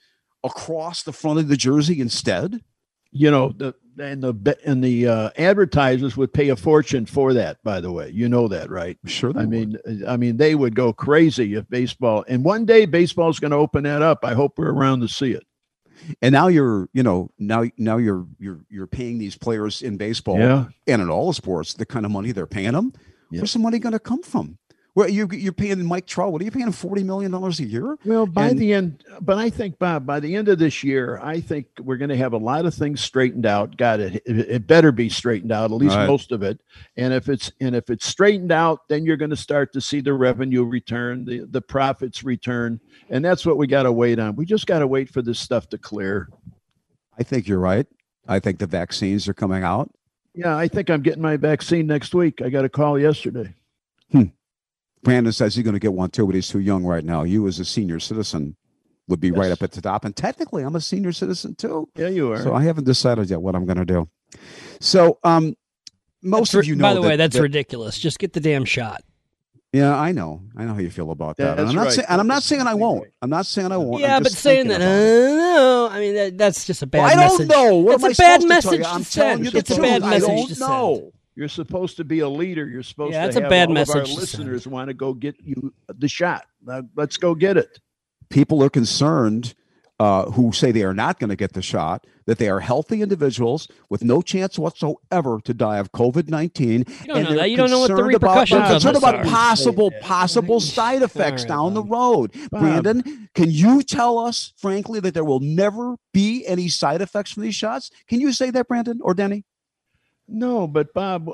[0.43, 2.59] across the front of the jersey instead?
[3.11, 7.63] You know, the and the and the uh, advertisers would pay a fortune for that.
[7.63, 8.97] By the way, you know that, right?
[9.05, 9.31] Sure.
[9.35, 9.49] I would.
[9.49, 12.25] mean, I mean, they would go crazy if baseball.
[12.27, 14.25] And one day, baseball's going to open that up.
[14.25, 15.43] I hope we're around to see it
[16.21, 20.39] and now you're you know now now you're you're you're paying these players in baseball
[20.39, 20.65] yeah.
[20.87, 22.93] and in all sports the kind of money they're paying them
[23.31, 23.41] yep.
[23.41, 24.57] where's the money going to come from
[24.95, 26.31] well, you're, you're paying Mike Trout.
[26.31, 26.71] What are you paying?
[26.71, 27.97] Forty million dollars a year.
[28.05, 31.19] Well, by and, the end, but I think Bob, by the end of this year,
[31.21, 33.75] I think we're going to have a lot of things straightened out.
[33.75, 34.23] Got it.
[34.25, 36.07] It better be straightened out, at least right.
[36.07, 36.61] most of it.
[36.95, 39.99] And if it's and if it's straightened out, then you're going to start to see
[39.99, 42.79] the revenue return, the the profits return,
[43.09, 44.37] and that's what we got to wait on.
[44.37, 46.29] We just got to wait for this stuff to clear.
[47.19, 47.85] I think you're right.
[48.29, 49.91] I think the vaccines are coming out.
[50.33, 52.41] Yeah, I think I'm getting my vaccine next week.
[52.41, 53.53] I got a call yesterday.
[54.11, 54.23] Hmm.
[55.05, 57.23] Brandon says he's going to get one too, but he's too young right now.
[57.23, 58.57] You, as a senior citizen,
[59.07, 59.37] would be yes.
[59.37, 60.03] right up at the top.
[60.03, 61.87] And technically, I'm a senior citizen too.
[61.95, 62.41] Yeah, you are.
[62.41, 64.09] So I haven't decided yet what I'm going to do.
[64.81, 65.55] So, um,
[66.21, 66.81] most that's, of you know.
[66.81, 67.97] By the that, way, that's that, ridiculous.
[67.97, 69.03] Just get the damn shot.
[69.71, 70.41] Yeah, I know.
[70.55, 71.43] I know how you feel about that.
[71.43, 71.91] Yeah, and I'm not right.
[71.91, 73.09] saying, and I'm not saying I won't.
[73.21, 74.01] I'm not saying I won't.
[74.01, 76.99] Yeah, but saying that, uh, no, I mean that, that's just a bad.
[76.99, 77.47] Well, I don't message.
[77.49, 77.75] know.
[77.75, 78.85] What that's a bad message.
[78.85, 80.29] I'm telling you, it's a bad message.
[80.29, 81.11] I don't know.
[81.35, 82.67] You're supposed to be a leader.
[82.67, 85.13] You're supposed yeah, that's to a bad all message of our listeners want to go
[85.13, 86.45] get you the shot.
[86.65, 87.79] Now, let's go get it.
[88.29, 89.53] People are concerned
[89.99, 93.01] uh, who say they are not going to get the shot, that they are healthy
[93.01, 96.85] individuals with no chance whatsoever to die of COVID nineteen.
[97.01, 97.49] You don't know that.
[97.49, 101.73] You don't know what the repercussions about, concerned about possible possible side effects right, down
[101.73, 101.85] Bob.
[101.85, 102.33] the road.
[102.51, 102.61] Bob.
[102.61, 107.43] Brandon, can you tell us frankly that there will never be any side effects from
[107.43, 107.89] these shots?
[108.07, 109.45] Can you say that, Brandon or Denny?
[110.27, 111.29] No, but Bob,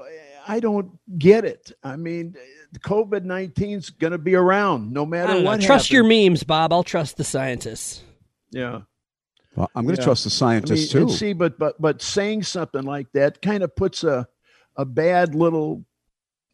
[0.47, 1.71] I don't get it.
[1.83, 2.35] I mean,
[2.79, 5.61] COVID 19 is going to be around no matter what.
[5.61, 5.91] Trust happens.
[5.91, 6.73] your memes, Bob.
[6.73, 8.03] I'll trust the scientists.
[8.51, 8.81] Yeah.
[9.55, 10.05] Well, I'm going to yeah.
[10.05, 11.13] trust the scientists I mean, too.
[11.13, 14.27] See, but but but saying something like that kind of puts a
[14.75, 15.85] a bad little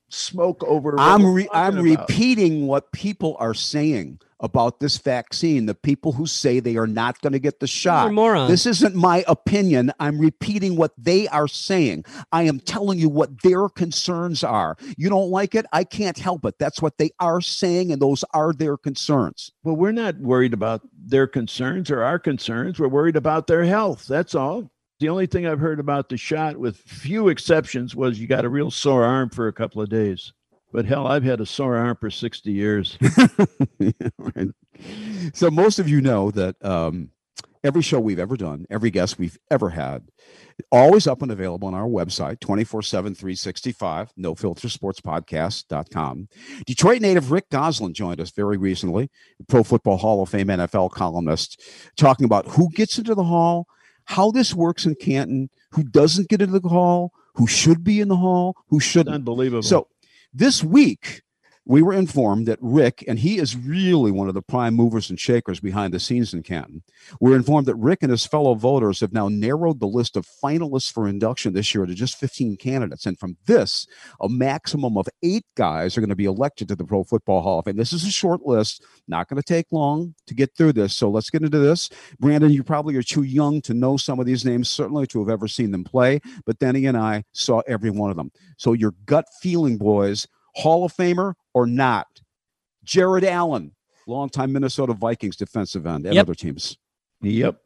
[0.10, 1.00] smoke over.
[1.00, 2.10] I'm re- I'm about.
[2.10, 5.66] repeating what people are saying about this vaccine.
[5.66, 8.08] The people who say they are not going to get the shot.
[8.48, 9.92] This isn't my opinion.
[10.00, 12.06] I'm repeating what they are saying.
[12.32, 14.78] I am telling you what their concerns are.
[14.98, 15.66] You don't like it?
[15.74, 16.56] I can't help it.
[16.60, 19.52] That's what they are saying, and those are their concerns.
[19.64, 22.80] Well, we're not worried about their concerns or our concerns.
[22.80, 24.08] We're worried about their health.
[24.08, 24.70] That's all.
[25.00, 28.50] The only thing I've heard about the shot, with few exceptions, was you got a
[28.50, 30.34] real sore arm for a couple of days.
[30.72, 32.98] But hell, I've had a sore arm for 60 years.
[34.20, 34.50] right.
[35.34, 37.10] So most of you know that um,
[37.64, 40.04] every show we've ever done, every guest we've ever had,
[40.72, 46.28] always up and available on our website 24 7 365 no filter sports podcast.com
[46.66, 49.10] detroit native rick gosselin joined us very recently
[49.48, 51.62] pro football hall of fame nfl columnist
[51.96, 53.68] talking about who gets into the hall
[54.06, 58.08] how this works in canton who doesn't get into the hall who should be in
[58.08, 59.88] the hall who shouldn't unbelievable so
[60.38, 61.24] this week
[61.68, 65.20] we were informed that Rick, and he is really one of the prime movers and
[65.20, 66.82] shakers behind the scenes in Canton,
[67.20, 70.90] we're informed that Rick and his fellow voters have now narrowed the list of finalists
[70.90, 73.06] for induction this year to just 15 candidates.
[73.06, 73.86] And from this,
[74.22, 77.60] a maximum of eight guys are going to be elected to the Pro Football Hall
[77.60, 77.76] of Fame.
[77.76, 80.96] This is a short list, not going to take long to get through this.
[80.96, 81.90] So let's get into this.
[82.18, 85.30] Brandon, you probably are too young to know some of these names, certainly to have
[85.30, 88.32] ever seen them play, but Denny and I saw every one of them.
[88.56, 92.08] So your gut feeling, boys, Hall of Famer or not?
[92.84, 93.74] Jared Allen,
[94.06, 96.24] longtime Minnesota Vikings defensive end and yep.
[96.24, 96.78] other teams.
[97.22, 97.60] Yep.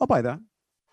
[0.00, 0.40] I'll buy that.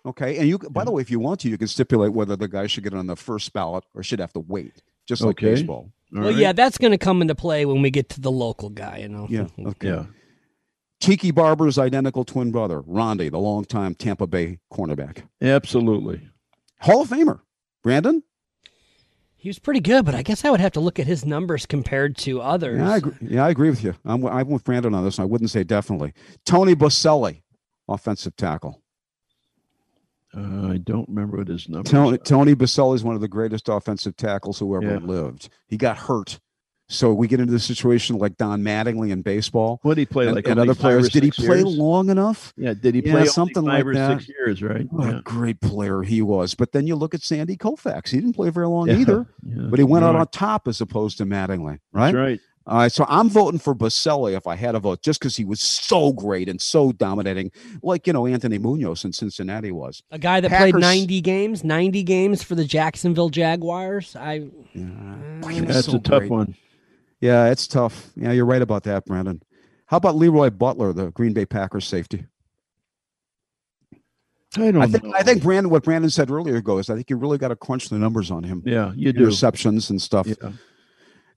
[0.04, 0.36] Okay.
[0.36, 2.66] And you, by the way, if you want to, you can stipulate whether the guy
[2.66, 5.54] should get on the first ballot or should have to wait, just like okay.
[5.54, 5.90] baseball.
[6.14, 6.36] All well, right.
[6.36, 9.08] yeah, that's going to come into play when we get to the local guy, you
[9.08, 9.26] know.
[9.30, 9.46] Yeah.
[9.66, 9.88] Okay.
[9.88, 10.04] Yeah.
[11.00, 15.22] Tiki Barber's identical twin brother, Rondé, the longtime Tampa Bay cornerback.
[15.40, 16.28] Absolutely.
[16.80, 17.40] Hall of Famer.
[17.84, 18.22] Brandon?
[19.40, 21.64] He was pretty good, but I guess I would have to look at his numbers
[21.64, 22.80] compared to others.
[22.80, 23.94] Yeah, I agree, yeah, I agree with you.
[24.04, 25.20] I'm, I'm with Brandon on this.
[25.20, 26.12] I wouldn't say definitely.
[26.44, 27.42] Tony Boselli,
[27.88, 28.82] offensive tackle.
[30.36, 31.88] Uh, I don't remember what his number.
[31.88, 35.06] Tony, Tony Boselli is one of the greatest offensive tackles who ever yeah.
[35.06, 35.48] lived.
[35.68, 36.40] He got hurt
[36.88, 39.78] so we get into the situation like Don Mattingly in baseball.
[39.82, 40.48] What did he play and, like?
[40.48, 41.10] And other players.
[41.10, 41.64] Did he play years?
[41.64, 42.54] long enough?
[42.56, 42.72] Yeah.
[42.72, 44.20] Did he play yeah, something like that?
[44.20, 44.86] Six years, right?
[44.90, 45.18] What yeah.
[45.18, 46.54] a great player he was.
[46.54, 48.08] But then you look at Sandy Koufax.
[48.08, 48.96] He didn't play very long yeah.
[48.96, 49.26] either.
[49.68, 52.12] But he went out on top as opposed to Mattingly, right?
[52.12, 52.40] That's right.
[52.66, 55.44] All right, so I'm voting for Boselli if I had a vote, just because he
[55.46, 57.50] was so great and so dominating,
[57.82, 60.02] like you know Anthony Munoz in Cincinnati was.
[60.10, 64.14] A guy that Packers, played 90 games, 90 games for the Jacksonville Jaguars.
[64.16, 64.84] I yeah.
[65.42, 66.30] uh, that's so a tough great.
[66.30, 66.54] one.
[67.20, 68.10] Yeah, it's tough.
[68.16, 69.42] Yeah, you're right about that, Brandon.
[69.86, 72.26] How about Leroy Butler, the Green Bay Packers safety?
[74.56, 75.12] I don't I think, know.
[75.14, 76.88] I think Brandon, what Brandon said earlier goes.
[76.88, 78.62] I think you really got to crunch the numbers on him.
[78.64, 79.26] Yeah, you do.
[79.26, 80.26] Interceptions and stuff.
[80.26, 80.52] Yeah.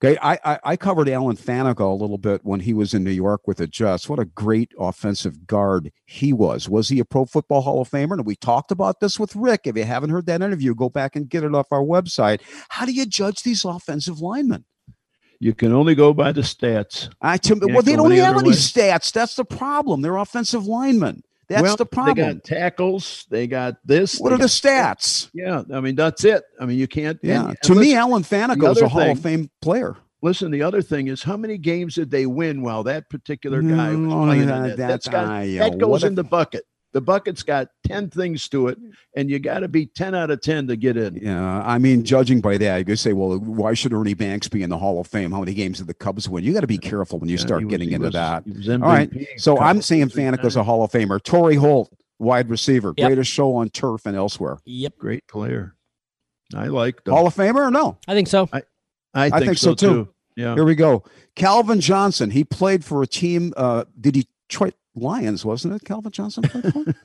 [0.03, 3.11] Okay, I, I, I covered Alan Faneca a little bit when he was in New
[3.11, 4.09] York with the Jets.
[4.09, 6.67] What a great offensive guard he was.
[6.67, 8.13] Was he a Pro Football Hall of Famer?
[8.13, 9.61] And we talked about this with Rick.
[9.65, 12.41] If you haven't heard that interview, go back and get it off our website.
[12.69, 14.65] How do you judge these offensive linemen?
[15.41, 17.09] You can only go by the stats.
[17.19, 18.55] I to, well, they don't have any way.
[18.55, 19.11] stats.
[19.11, 20.01] That's the problem.
[20.01, 21.23] They're offensive linemen.
[21.49, 22.15] That's well, the problem.
[22.15, 23.25] They got tackles.
[23.27, 24.19] They got this.
[24.19, 25.31] What are the stats?
[25.33, 26.43] Yeah, I mean that's it.
[26.59, 27.19] I mean you can't.
[27.23, 27.47] Yeah.
[27.47, 29.97] And, to and me, Alan Faneca is a Hall thing, of Fame player.
[30.21, 33.89] Listen, the other thing is how many games did they win while that particular guy
[33.89, 34.47] was mm, playing?
[34.47, 38.49] Uh, that, that, got, uh, that goes in the bucket the bucket's got 10 things
[38.49, 38.77] to it
[39.15, 41.15] and you got to be 10 out of 10 to get in.
[41.15, 44.63] Yeah i mean judging by that you could say well why should ernie banks be
[44.63, 45.31] in the hall of fame?
[45.31, 46.43] How many games did the cubs win?
[46.43, 48.43] You got to be careful when you yeah, start was, getting into was, that.
[48.69, 51.21] all right so i'm saying faneca's a hall of famer.
[51.21, 53.07] Torry holt wide receiver yep.
[53.07, 54.59] greatest show on turf and elsewhere.
[54.65, 54.97] Yep.
[54.97, 55.75] Great player.
[56.55, 57.97] I like the hall of famer or no?
[58.07, 58.47] I think so.
[58.53, 58.61] I,
[59.13, 59.87] I, think, I think, so, too.
[59.87, 60.13] too.
[60.35, 60.53] yeah.
[60.53, 61.03] Here we go.
[61.35, 65.85] Calvin johnson he played for a team uh the detroit Lions, wasn't it?
[65.85, 66.43] Calvin Johnson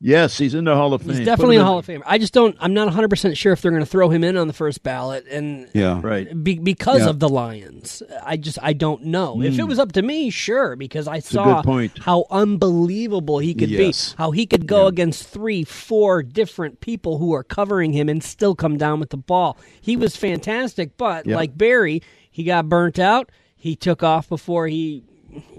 [0.00, 1.14] yes, he's in the Hall of Fame.
[1.14, 2.02] He's definitely a Hall of Fame.
[2.04, 2.56] I just don't.
[2.60, 4.82] I'm not 100 percent sure if they're going to throw him in on the first
[4.82, 7.08] ballot, and yeah, right, be, because yeah.
[7.08, 8.02] of the Lions.
[8.22, 9.36] I just I don't know.
[9.36, 9.46] Mm.
[9.46, 9.68] If it hmm.
[9.68, 11.62] was up to me, sure, because I saw
[12.00, 14.12] how unbelievable he could yes.
[14.12, 14.88] be, how he could go yeah.
[14.88, 19.16] against three, four different people who are covering him and still come down with the
[19.16, 19.56] ball.
[19.80, 21.36] He was fantastic, but yep.
[21.36, 23.30] like Barry, he got burnt out.
[23.54, 25.02] He took off before he,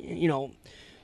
[0.01, 0.51] you know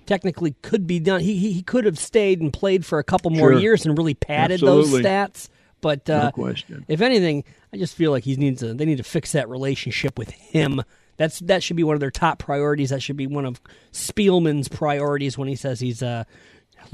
[0.05, 1.21] technically could be done.
[1.21, 3.59] He, he, he could have stayed and played for a couple more sure.
[3.59, 5.01] years and really padded Absolutely.
[5.01, 5.49] those stats.
[5.81, 6.53] But uh, no
[6.87, 7.43] if anything,
[7.73, 8.73] I just feel like he needs to.
[8.73, 10.81] They need to fix that relationship with him.
[11.17, 12.89] That's that should be one of their top priorities.
[12.89, 16.23] That should be one of Spielman's priorities when he says he's uh,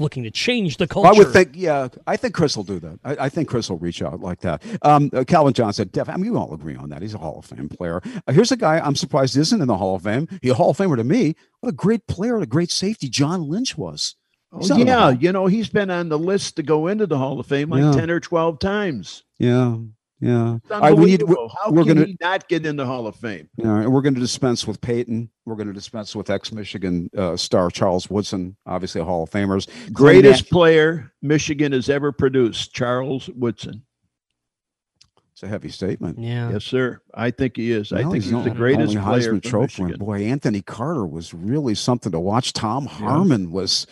[0.00, 1.08] looking to change the culture.
[1.08, 2.98] I would think, yeah, I think Chris will do that.
[3.04, 4.62] I, I think Chris will reach out like that.
[4.82, 7.02] Um, uh, Calvin Johnson, def- I mean, we all agree on that.
[7.02, 8.00] He's a Hall of Fame player.
[8.26, 10.26] Uh, here's a guy I'm surprised isn't in the Hall of Fame.
[10.42, 11.36] He's a Hall of Famer to me.
[11.60, 14.16] What a great player, a great safety John Lynch was.
[14.52, 17.46] Oh, yeah, you know, he's been on the list to go into the Hall of
[17.46, 17.92] Fame like yeah.
[17.92, 19.22] 10 or 12 times.
[19.38, 19.76] Yeah.
[20.20, 20.58] Yeah.
[20.68, 23.16] Right, we need, we're, How we're can gonna, he not get in the Hall of
[23.16, 23.48] Fame?
[23.56, 25.30] Yeah, we're going to dispense with Peyton.
[25.46, 29.66] We're going to dispense with ex-Michigan uh, star Charles Woodson, obviously a Hall of Famers.
[29.92, 33.82] Greatest player Michigan has ever produced, Charles Woodson.
[35.32, 36.18] It's a heavy statement.
[36.18, 36.50] Yeah.
[36.50, 37.00] Yes, sir.
[37.14, 37.90] I think he is.
[37.90, 39.40] Well, I think he's, he's the greatest player.
[39.40, 39.84] Trophy.
[39.94, 42.52] Boy, Anthony Carter was really something to watch.
[42.52, 43.54] Tom Harmon yeah.
[43.54, 43.86] was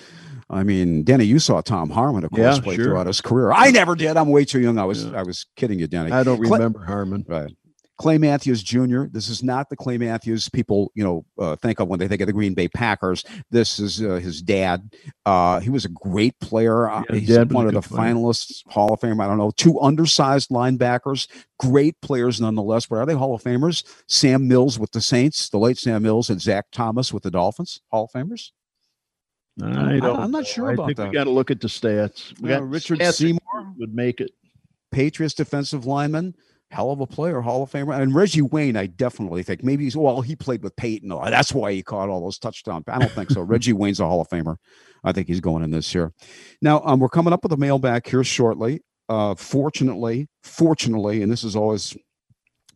[0.51, 2.85] I mean, Denny, you saw Tom Harmon, of course, Yeah, play sure.
[2.87, 3.53] throughout his career.
[3.53, 4.17] I never did.
[4.17, 4.79] I'm way too young.
[4.79, 5.19] I was Yeah.
[5.19, 6.11] I was kidding you, Denny.
[6.11, 7.25] I don't Clay- remember Harmon.
[7.29, 7.53] Right.
[7.99, 9.07] Clay Matthews Jr.
[9.11, 12.21] This is not the Clay Matthews people, you know, uh, think of when they think
[12.21, 13.25] of the Green Bay Packers.
[13.51, 14.95] This is uh, his dad.
[15.27, 16.89] Uh, he was a great player.
[16.89, 18.15] Uh, Yeah, He's one of the player.
[18.15, 19.21] finalists, Hall of Fame.
[19.21, 21.27] I don't know, two undersized linebackers,
[21.59, 22.87] great players nonetheless.
[22.87, 23.83] But are they Hall of Famers?
[24.07, 27.81] Sam Mills with the Saints, the late Sam Mills, and Zach Thomas with the Dolphins,
[27.91, 28.53] Hall of Famers.
[29.63, 30.21] I don't.
[30.21, 31.09] I'm not sure I about think that.
[31.09, 32.39] We got to look at the stats.
[32.41, 33.75] We Yeah, got Richard stats Seymour.
[33.79, 34.31] would make it.
[34.91, 36.35] Patriots defensive lineman,
[36.71, 38.01] hell of a player, Hall of Famer.
[38.01, 41.13] And Reggie Wayne, I definitely think maybe he's well, he played with Peyton.
[41.13, 42.85] Oh, That's why he caught all those touchdowns.
[42.89, 43.41] I don't think so.
[43.43, 44.57] Reggie Wayne's a Hall of Famer.
[45.05, 46.13] I think he's going in this year.
[46.63, 48.83] Now, um, we're coming up with a mailbag here shortly.
[49.09, 51.97] Uh, fortunately, fortunately, and this is always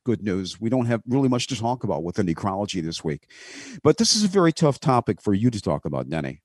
[0.04, 0.60] good news.
[0.60, 3.30] We don't have really much to talk about with the necrology this week,
[3.82, 6.41] but this is a very tough topic for you to talk about, Denny.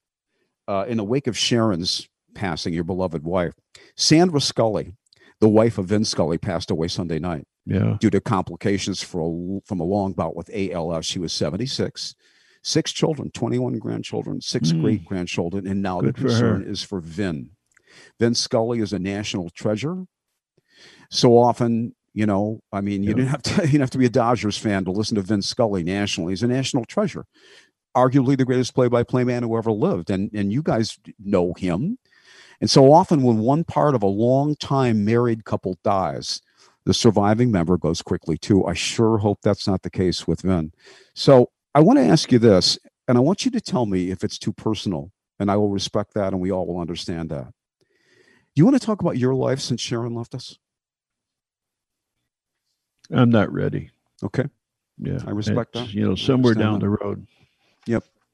[0.67, 3.53] Uh, in the wake of Sharon's passing, your beloved wife,
[3.95, 4.93] Sandra Scully,
[5.39, 7.97] the wife of Vin Scully, passed away Sunday night Yeah.
[7.99, 11.05] due to complications for a, from a long bout with ALS.
[11.05, 12.15] She was 76.
[12.63, 14.81] Six children, 21 grandchildren, six Mm.
[14.81, 16.69] great grandchildren, and now Good the concern her.
[16.69, 17.51] is for Vin.
[18.19, 20.03] Vin Scully is a national treasure.
[21.09, 23.15] So often, you know, I mean, you Yeah.
[23.15, 25.41] didn't have to you didn't have to be a Dodgers fan to listen to Vin
[25.41, 26.33] Scully nationally.
[26.33, 27.25] He's a national treasure.
[27.97, 30.11] Arguably the greatest play-by-play man who ever lived.
[30.11, 31.97] And and you guys know him.
[32.61, 36.41] And so often when one part of a long-time married couple dies,
[36.85, 38.65] the surviving member goes quickly too.
[38.65, 40.71] I sure hope that's not the case with Vin.
[41.13, 44.23] So I want to ask you this, and I want you to tell me if
[44.23, 47.53] it's too personal, and I will respect that, and we all will understand that.
[47.79, 50.57] Do you want to talk about your life since Sharon left us?
[53.11, 53.91] I'm not ready.
[54.23, 54.45] Okay.
[54.97, 55.19] Yeah.
[55.27, 55.93] I respect It's, that.
[55.93, 56.85] You know, somewhere down that.
[56.85, 57.27] the road.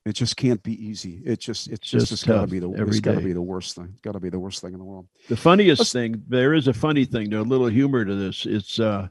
[0.05, 1.21] It just can't be easy.
[1.25, 3.41] It just it's Just just, it's got to be the it's got to be the
[3.41, 3.87] worst thing.
[3.93, 5.07] It's got to be the worst thing in the world.
[5.29, 8.45] The funniest Let's- thing, there is a funny thing, there's a little humor to this.
[8.45, 9.07] It's uh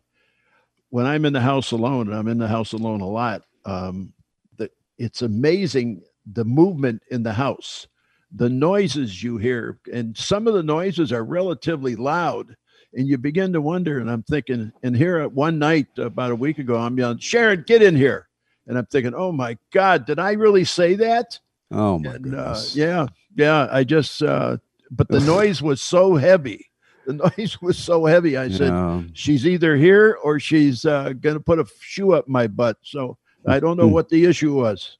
[0.90, 4.12] when I'm in the house alone, and I'm in the house alone a lot, um,
[4.58, 7.86] that it's amazing the movement in the house,
[8.30, 12.54] the noises you hear, and some of the noises are relatively loud.
[12.92, 16.36] And you begin to wonder, and I'm thinking, and here at one night about a
[16.36, 18.28] week ago, I'm yelling, Sharon, get in here.
[18.66, 21.38] And I'm thinking, oh my God, did I really say that?
[21.70, 22.76] Oh my And, uh, goodness.
[22.76, 23.68] yeah, yeah.
[23.70, 24.58] I just, uh,
[24.90, 26.66] but the noise was so heavy.
[27.06, 28.36] The noise was so heavy.
[28.36, 29.02] I said, Yeah.
[29.14, 32.76] she's either here or she's uh, going to put a shoe up my butt.
[32.82, 33.92] So I don't know Hmm.
[33.94, 34.98] what the issue was.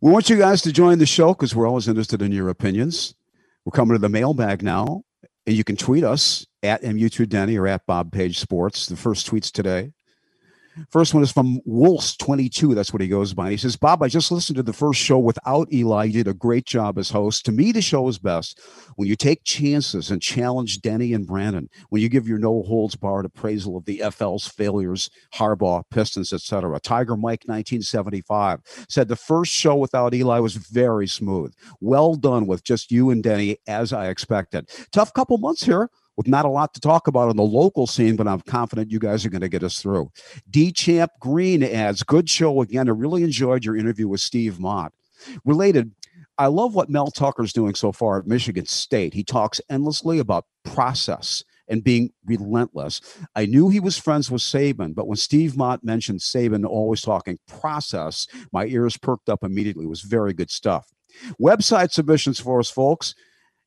[0.00, 3.14] We want you guys to join the show because we're always interested in your opinions.
[3.64, 5.04] We're coming to the mailbag now,
[5.46, 8.86] and you can tweet us at MU2Denny or at Bob Page Sports.
[8.86, 9.92] The first tweets today.
[10.90, 12.74] First one is from Wolves22.
[12.74, 13.50] That's what he goes by.
[13.50, 16.04] He says, Bob, I just listened to the first show without Eli.
[16.04, 17.44] You did a great job as host.
[17.46, 18.60] To me, the show is best
[18.96, 22.96] when you take chances and challenge Denny and Brandon, when you give your no holds
[22.96, 26.80] barred appraisal of the FL's failures, Harbaugh, Pistons, etc.
[26.80, 31.54] Tiger Mike 1975 said the first show without Eli was very smooth.
[31.80, 34.70] Well done with just you and Denny, as I expected.
[34.92, 38.16] Tough couple months here with not a lot to talk about on the local scene,
[38.16, 40.10] but I'm confident you guys are going to get us through.
[40.50, 42.88] D Champ Green adds, good show again.
[42.88, 44.92] I really enjoyed your interview with Steve Mott.
[45.44, 45.92] Related,
[46.38, 49.14] I love what Mel Tucker's doing so far at Michigan State.
[49.14, 53.00] He talks endlessly about process and being relentless.
[53.34, 57.38] I knew he was friends with Saban, but when Steve Mott mentioned Saban always talking
[57.46, 59.84] process, my ears perked up immediately.
[59.84, 60.92] It was very good stuff.
[61.40, 63.14] Website submissions for us, folks,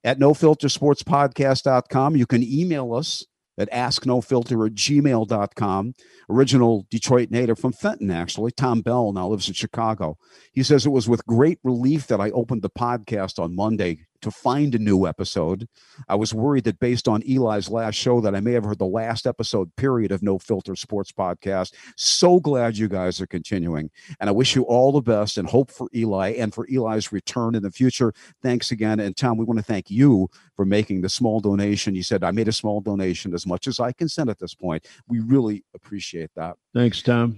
[0.03, 2.15] at nofiltersportspodcast.com.
[2.15, 3.25] You can email us
[3.57, 5.93] at asknofilter at gmail.com.
[6.29, 8.51] Original Detroit native from Fenton, actually.
[8.51, 10.17] Tom Bell now lives in Chicago.
[10.53, 14.31] He says it was with great relief that I opened the podcast on Monday to
[14.31, 15.67] find a new episode.
[16.07, 18.85] I was worried that based on Eli's last show that I may have heard the
[18.85, 21.73] last episode period of No Filter Sports Podcast.
[21.95, 23.89] So glad you guys are continuing.
[24.19, 27.55] And I wish you all the best and hope for Eli and for Eli's return
[27.55, 28.13] in the future.
[28.41, 28.99] Thanks again.
[28.99, 31.95] And Tom, we want to thank you for making the small donation.
[31.95, 34.55] You said I made a small donation as much as I can send at this
[34.55, 34.85] point.
[35.07, 36.55] We really appreciate that.
[36.73, 37.37] Thanks, Tom.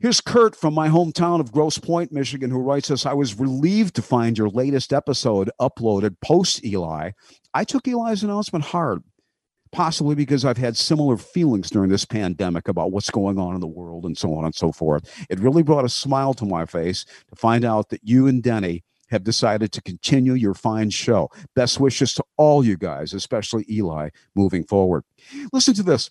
[0.00, 3.94] Here's Kurt from my hometown of Grosse Pointe, Michigan, who writes us I was relieved
[3.96, 7.12] to find your latest episode uploaded post Eli.
[7.54, 9.02] I took Eli's announcement hard,
[9.70, 13.66] possibly because I've had similar feelings during this pandemic about what's going on in the
[13.66, 15.08] world and so on and so forth.
[15.30, 18.84] It really brought a smile to my face to find out that you and Denny
[19.08, 21.30] have decided to continue your fine show.
[21.54, 25.04] Best wishes to all you guys, especially Eli, moving forward.
[25.52, 26.10] Listen to this.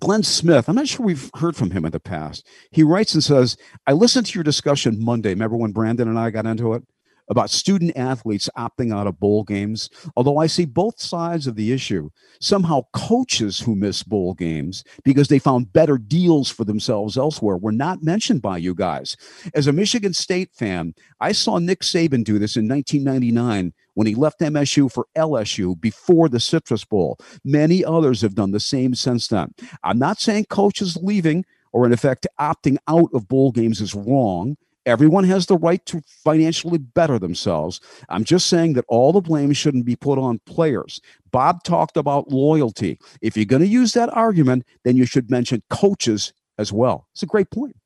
[0.00, 2.46] Glenn Smith, I'm not sure we've heard from him in the past.
[2.70, 5.30] He writes and says, I listened to your discussion Monday.
[5.30, 6.82] Remember when Brandon and I got into it
[7.30, 11.72] about student athletes opting out of bowl games, although I see both sides of the
[11.72, 12.10] issue.
[12.40, 17.72] Somehow, coaches who miss bowl games because they found better deals for themselves elsewhere were
[17.72, 19.16] not mentioned by you guys.
[19.54, 24.14] As a Michigan State fan, I saw Nick Saban do this in 1999 when he
[24.14, 27.18] left MSU for LSU before the Citrus Bowl.
[27.44, 29.54] Many others have done the same since then.
[29.84, 34.56] I'm not saying coaches leaving or, in effect, opting out of bowl games is wrong.
[34.86, 37.80] Everyone has the right to financially better themselves.
[38.08, 41.00] I'm just saying that all the blame shouldn't be put on players.
[41.30, 42.98] Bob talked about loyalty.
[43.20, 47.06] If you're going to use that argument, then you should mention coaches as well.
[47.12, 47.76] It's a great point.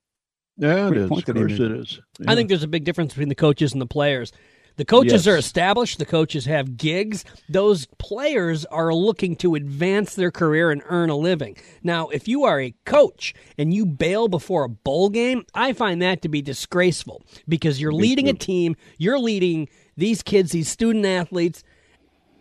[0.57, 1.09] Yeah, great it is.
[1.09, 2.01] Point of course, it is.
[2.21, 2.31] Yeah.
[2.31, 4.33] I think there's a big difference between the coaches and the players.
[4.77, 5.29] The coaches yes.
[5.29, 5.99] are established.
[5.99, 7.25] The coaches have gigs.
[7.49, 11.57] Those players are looking to advance their career and earn a living.
[11.83, 16.03] Now, if you are a coach and you bail before a bowl game, I find
[16.03, 21.07] that to be disgraceful because you're leading a team, you're leading these kids, these student
[21.07, 21.63] athletes,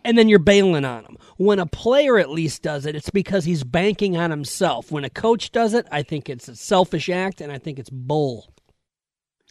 [0.04, 1.16] and then you're bailing on them.
[1.36, 4.90] When a player at least does it, it's because he's banking on himself.
[4.90, 7.90] When a coach does it, I think it's a selfish act and I think it's
[7.90, 8.48] bull.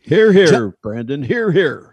[0.03, 1.23] Here, here, Brandon.
[1.23, 1.92] Here, here.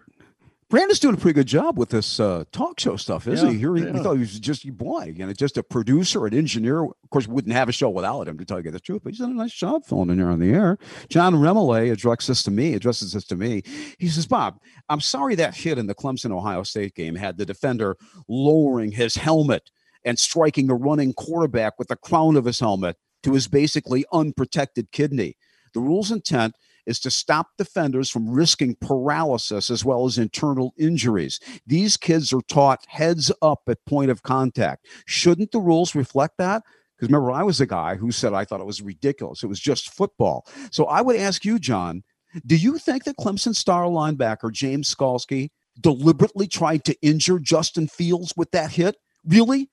[0.71, 3.59] Brandon's doing a pretty good job with this uh, talk show stuff, isn't yeah, he?
[3.59, 3.91] Here, yeah.
[3.91, 6.85] We thought he was just your boy, you know, just a producer, an engineer.
[6.85, 9.03] Of course, we wouldn't have a show without him, to tell you the truth.
[9.03, 10.79] But he's done a nice job filling in here on the air.
[11.09, 12.75] John Remillard addresses this to me.
[12.75, 13.63] Addresses this to me.
[13.99, 17.45] He says, "Bob, I'm sorry that hit in the Clemson Ohio State game had the
[17.45, 17.97] defender
[18.29, 19.73] lowering his helmet
[20.05, 24.93] and striking the running quarterback with the crown of his helmet to his basically unprotected
[24.93, 25.37] kidney.
[25.75, 26.55] The rule's intent."
[26.87, 31.41] Is to stop defenders from risking paralysis as well as internal injuries.
[31.67, 34.87] These kids are taught heads up at point of contact.
[35.07, 36.63] Shouldn't the rules reflect that?
[36.97, 39.43] Because remember, I was the guy who said I thought it was ridiculous.
[39.43, 40.47] It was just football.
[40.71, 42.03] So I would ask you, John,
[42.47, 45.49] do you think that Clemson star linebacker James Skalski
[45.81, 48.97] deliberately tried to injure Justin Fields with that hit?
[49.25, 49.71] Really?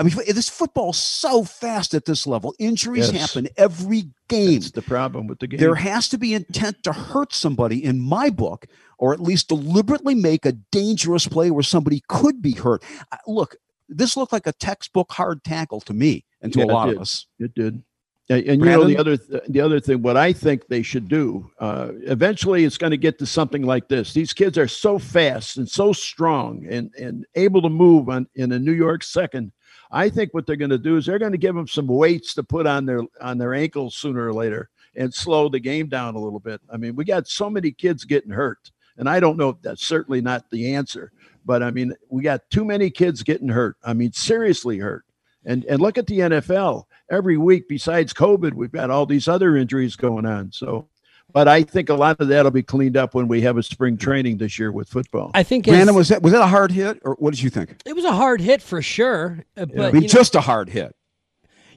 [0.00, 2.54] I mean, this football's so fast at this level.
[2.58, 3.20] Injuries yes.
[3.20, 4.60] happen every game.
[4.60, 5.60] That's the problem with the game.
[5.60, 8.64] There has to be intent to hurt somebody in my book,
[8.96, 12.82] or at least deliberately make a dangerous play where somebody could be hurt.
[13.26, 13.56] Look,
[13.90, 16.98] this looked like a textbook hard tackle to me and to yeah, a lot of
[16.98, 17.26] us.
[17.38, 17.82] It did.
[18.30, 21.08] And, and you know the other th- the other thing, what I think they should
[21.08, 21.50] do.
[21.58, 24.14] Uh, eventually, it's going to get to something like this.
[24.14, 28.52] These kids are so fast and so strong and and able to move on in
[28.52, 29.52] a New York second
[29.90, 32.34] I think what they're going to do is they're going to give them some weights
[32.34, 36.14] to put on their on their ankles sooner or later and slow the game down
[36.14, 36.60] a little bit.
[36.72, 39.84] I mean, we got so many kids getting hurt, and I don't know if that's
[39.84, 41.12] certainly not the answer,
[41.44, 43.76] but I mean, we got too many kids getting hurt.
[43.84, 45.04] I mean, seriously hurt.
[45.44, 46.84] And and look at the NFL.
[47.10, 50.52] Every week, besides COVID, we've got all these other injuries going on.
[50.52, 50.86] So
[51.32, 53.96] but I think a lot of that'll be cleaned up when we have a spring
[53.96, 55.30] training this year with football.
[55.34, 55.66] I think.
[55.66, 57.76] Brandon, was that was that a hard hit, or what did you think?
[57.84, 59.86] It was a hard hit for sure, uh, but yeah.
[59.88, 60.94] I mean, just know, a hard hit.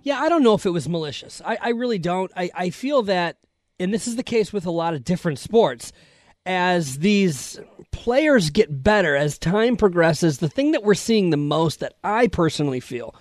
[0.03, 1.41] Yeah, I don't know if it was malicious.
[1.45, 2.31] I, I really don't.
[2.35, 3.37] I, I feel that,
[3.79, 5.91] and this is the case with a lot of different sports.
[6.45, 7.57] As these
[7.91, 12.27] players get better, as time progresses, the thing that we're seeing the most that I
[12.27, 13.15] personally feel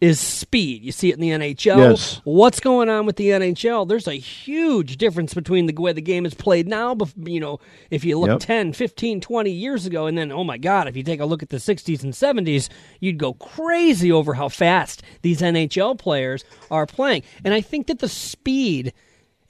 [0.00, 0.82] is speed.
[0.82, 1.76] You see it in the NHL.
[1.76, 2.20] Yes.
[2.24, 3.86] What's going on with the NHL?
[3.86, 7.60] There's a huge difference between the way the game is played now, but you know,
[7.90, 8.40] if you look yep.
[8.40, 11.42] 10, 15, 20 years ago and then oh my god, if you take a look
[11.42, 12.70] at the 60s and 70s,
[13.00, 17.22] you'd go crazy over how fast these NHL players are playing.
[17.44, 18.94] And I think that the speed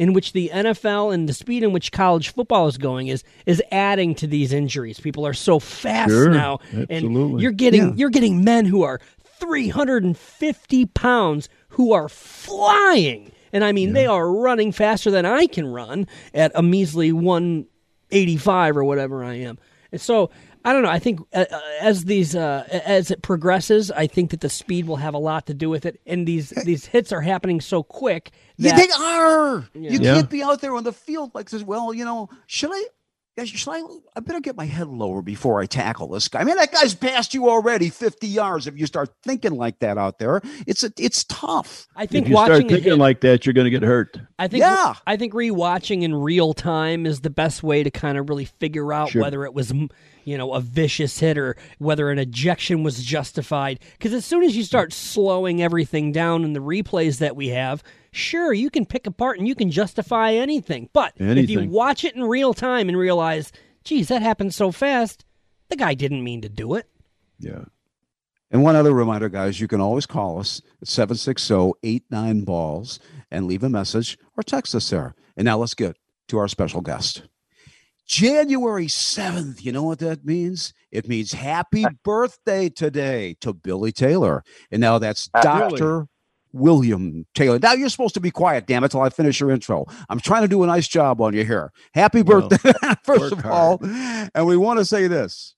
[0.00, 3.62] in which the NFL and the speed in which college football is going is is
[3.70, 4.98] adding to these injuries.
[4.98, 6.96] People are so fast sure, now, absolutely.
[6.96, 7.94] and you're getting yeah.
[7.94, 8.98] you're getting men who are
[9.40, 13.32] 350 pounds who are flying.
[13.52, 13.94] And I mean, yeah.
[13.94, 19.34] they are running faster than I can run at a measly 185 or whatever I
[19.34, 19.58] am.
[19.92, 20.30] And so,
[20.64, 20.90] I don't know.
[20.90, 24.86] I think uh, uh as these uh, as it progresses, I think that the speed
[24.86, 26.00] will have a lot to do with it.
[26.06, 28.30] And these these hits are happening so quick.
[28.58, 29.68] That, yeah, they are.
[29.72, 29.90] Yeah.
[29.90, 31.62] You can't be out there on the field like this.
[31.62, 32.84] Well, you know, should I
[33.44, 33.82] should I,
[34.16, 36.40] I better get my head lower before I tackle this guy.
[36.40, 38.66] I mean, that guy's passed you already 50 yards.
[38.66, 41.86] If you start thinking like that out there, it's a, it's tough.
[41.96, 44.18] I think if you watching start thinking like that, you're going to get hurt.
[44.38, 44.94] I think, yeah.
[45.06, 48.92] I think rewatching in real time is the best way to kind of really figure
[48.92, 49.22] out sure.
[49.22, 49.72] whether it was,
[50.24, 53.80] you know, a vicious hit or whether an ejection was justified.
[53.92, 57.82] Because as soon as you start slowing everything down in the replays that we have,
[58.12, 60.88] sure, you can pick apart and you can justify anything.
[60.92, 61.44] But anything.
[61.44, 63.52] if you watch it in real time and realize,
[63.84, 65.24] geez, that happened so fast,
[65.68, 66.86] the guy didn't mean to do it.
[67.38, 67.64] Yeah.
[68.50, 72.98] And one other reminder, guys, you can always call us at 760 89 balls
[73.30, 75.14] and leave a message or text us there.
[75.36, 75.96] And now let's get
[76.28, 77.22] to our special guest.
[78.06, 80.74] January 7th, you know what that means?
[80.90, 84.42] It means happy birthday today to Billy Taylor.
[84.72, 86.08] And now that's Dr.
[86.52, 87.58] William Taylor.
[87.58, 89.86] Now you're supposed to be quiet, damn it, till I finish your intro.
[90.08, 91.72] I'm trying to do a nice job on you here.
[91.94, 93.82] Happy birthday, well, first of hard.
[93.82, 94.30] all.
[94.34, 95.54] And we want to say this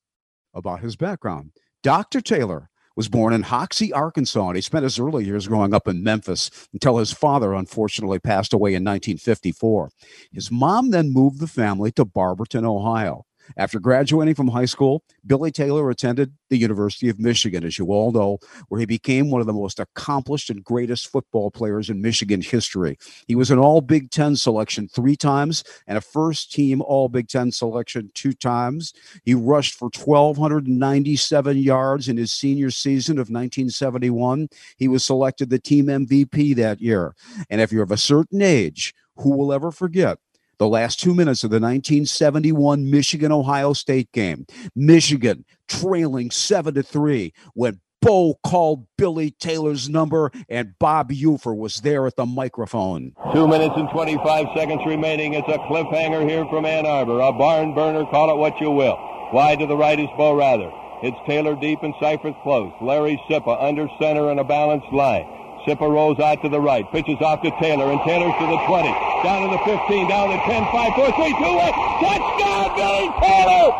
[0.54, 1.52] about his background.
[1.82, 2.20] Dr.
[2.20, 6.02] Taylor was born in Hoxie, Arkansas, and he spent his early years growing up in
[6.02, 9.90] Memphis until his father unfortunately passed away in 1954.
[10.30, 13.24] His mom then moved the family to Barberton, Ohio.
[13.56, 18.12] After graduating from high school, Billy Taylor attended the University of Michigan, as you all
[18.12, 18.38] know,
[18.68, 22.98] where he became one of the most accomplished and greatest football players in Michigan history.
[23.26, 27.28] He was an All Big Ten selection three times and a first team All Big
[27.28, 28.92] Ten selection two times.
[29.24, 34.48] He rushed for 1,297 yards in his senior season of 1971.
[34.76, 37.14] He was selected the team MVP that year.
[37.50, 40.18] And if you're of a certain age, who will ever forget
[40.62, 44.46] the last two minutes of the 1971 Michigan Ohio State game.
[44.76, 51.80] Michigan trailing seven to three when Bo called Billy Taylor's number, and Bob Ufer was
[51.80, 53.12] there at the microphone.
[53.32, 55.34] Two minutes and 25 seconds remaining.
[55.34, 57.18] It's a cliffhanger here from Ann Arbor.
[57.18, 58.96] A barn burner, call it what you will.
[59.32, 60.70] Wide to the right is Bo Rather.
[61.02, 62.72] It's Taylor deep and Seyferth close.
[62.80, 65.41] Larry Cipa under center in a balanced line.
[65.66, 68.88] Cipa rolls out to the right, pitches off to Taylor, and Taylor's to the 20,
[69.22, 71.72] down to the 15, down to 10, 5, 4, 3, 2, 1.
[72.02, 73.70] Touchdown, Billy Taylor!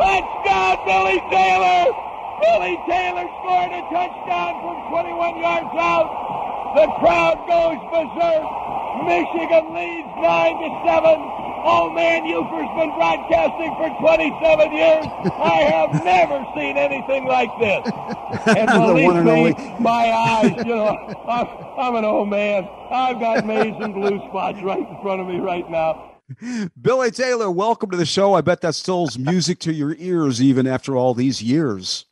[0.00, 2.07] Touchdown, Billy Taylor!
[2.40, 6.08] Billy Taylor scored a touchdown from 21 yards out.
[6.74, 8.44] The crowd goes berserk.
[9.04, 11.38] Michigan leads 9 to 7.
[11.64, 15.06] Old man Ufer's been broadcasting for 27 years.
[15.38, 17.92] I have never seen anything like this.
[18.46, 20.88] And believe me, my eyes, you know,
[21.28, 21.46] I'm,
[21.78, 22.68] I'm an old man.
[22.90, 26.12] I've got amazing blue spots right in front of me right now.
[26.80, 28.34] Billy Taylor, welcome to the show.
[28.34, 32.04] I bet that still's music to your ears even after all these years.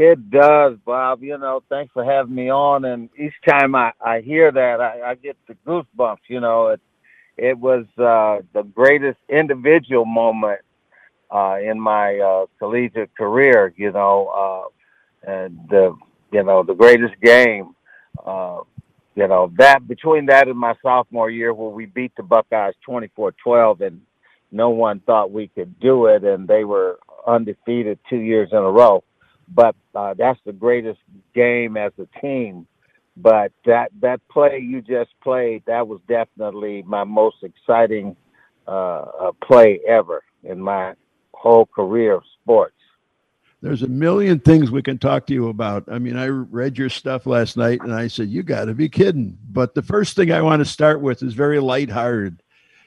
[0.00, 1.24] It does, Bob.
[1.24, 2.84] You know, thanks for having me on.
[2.84, 6.18] And each time I, I hear that, I, I get the goosebumps.
[6.28, 6.80] You know, it,
[7.36, 10.60] it was uh, the greatest individual moment
[11.34, 13.74] uh, in my uh, collegiate career.
[13.76, 14.70] You know,
[15.26, 15.96] uh, and the
[16.32, 17.74] you know the greatest game.
[18.24, 18.60] Uh,
[19.16, 23.80] you know that between that and my sophomore year, where we beat the Buckeyes 24-12,
[23.80, 24.00] and
[24.52, 28.70] no one thought we could do it, and they were undefeated two years in a
[28.70, 29.02] row.
[29.54, 31.00] But uh, that's the greatest
[31.34, 32.66] game as a team
[33.20, 38.16] but that that play you just played, that was definitely my most exciting
[38.66, 40.94] uh, uh, play ever in my
[41.34, 42.74] whole career of sports.
[43.60, 45.84] There's a million things we can talk to you about.
[45.90, 48.88] I mean, I read your stuff last night and I said, You got to be
[48.88, 49.36] kidding.
[49.50, 52.40] But the first thing I want to start with is very lighthearted.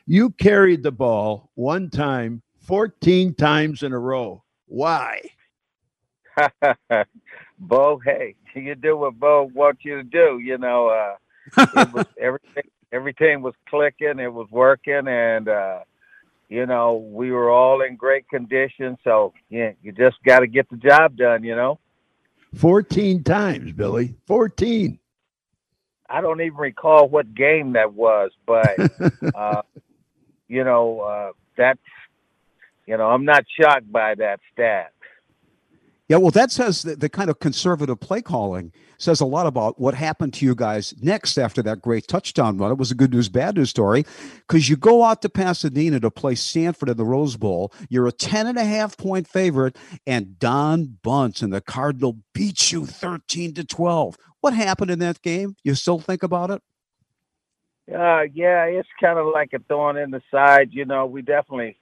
[0.05, 4.43] You carried the ball one time 14 times in a row.
[4.67, 5.19] Why?
[7.59, 10.39] Bo, hey, you do what Bo wants you to do.
[10.39, 12.63] You know, uh, it was everything.
[12.91, 14.19] Everything was clicking.
[14.19, 15.79] It was working, and uh,
[16.49, 18.97] you know we were all in great condition.
[19.03, 21.43] So yeah, you just got to get the job done.
[21.43, 21.79] You know.
[22.55, 24.15] Fourteen times, Billy.
[24.27, 24.99] Fourteen.
[26.09, 28.77] I don't even recall what game that was, but
[29.35, 29.61] uh,
[30.49, 31.79] you know uh, that's
[32.85, 34.91] you know I'm not shocked by that stat.
[36.11, 39.79] Yeah, well, that says the, the, kind of conservative play calling says a lot about
[39.79, 42.69] what happened to you guys next after that great touchdown run.
[42.69, 44.03] It was a good news, bad news story
[44.45, 47.71] because you go out to Pasadena to play Stanford in the Rose Bowl.
[47.87, 52.73] You're a 10 and a half point favorite, and Don Bunce and the Cardinal beat
[52.73, 54.17] you 13 to 12.
[54.41, 55.55] What happened in that game?
[55.63, 56.61] You still think about it?
[57.89, 60.71] Uh, yeah, it's kind of like a thorn in the side.
[60.73, 61.77] You know, we definitely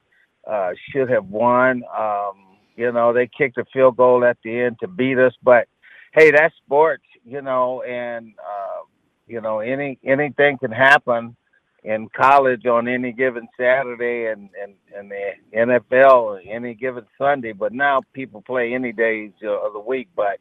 [0.47, 1.81] uh, should have won.
[1.97, 2.48] Um,
[2.79, 5.67] you know, they kicked a field goal at the end to beat us, but
[6.13, 8.83] hey, that's sports, you know, and uh,
[9.27, 11.35] you know, any anything can happen
[11.83, 17.73] in college on any given Saturday and and, and the NFL any given Sunday, but
[17.73, 20.39] now people play any days of the week, but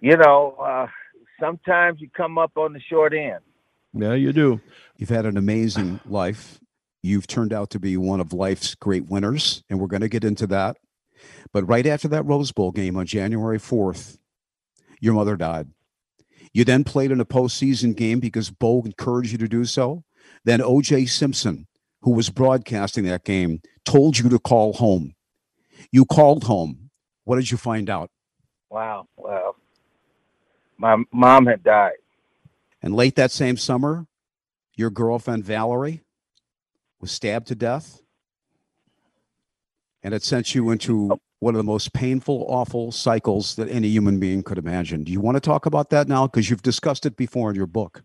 [0.00, 0.88] you know, uh,
[1.38, 3.38] sometimes you come up on the short end.
[3.94, 4.60] Yeah, you do.
[4.96, 6.58] You've had an amazing life.
[7.00, 10.24] You've turned out to be one of life's great winners, and we're going to get
[10.24, 10.78] into that.
[11.52, 14.18] But right after that Rose Bowl game on January 4th,
[15.00, 15.68] your mother died.
[16.52, 20.04] You then played in a postseason game because Bo encouraged you to do so.
[20.44, 21.66] Then OJ Simpson,
[22.02, 25.14] who was broadcasting that game, told you to call home.
[25.90, 26.90] You called home.
[27.24, 28.10] What did you find out?
[28.68, 29.06] Wow.
[29.16, 29.56] Well,
[30.76, 31.94] my mom had died.
[32.82, 34.06] And late that same summer,
[34.76, 36.02] your girlfriend Valerie
[37.00, 38.01] was stabbed to death
[40.02, 44.18] and it sent you into one of the most painful, awful cycles that any human
[44.18, 45.04] being could imagine.
[45.04, 46.26] Do you want to talk about that now?
[46.26, 48.02] Because you've discussed it before in your book.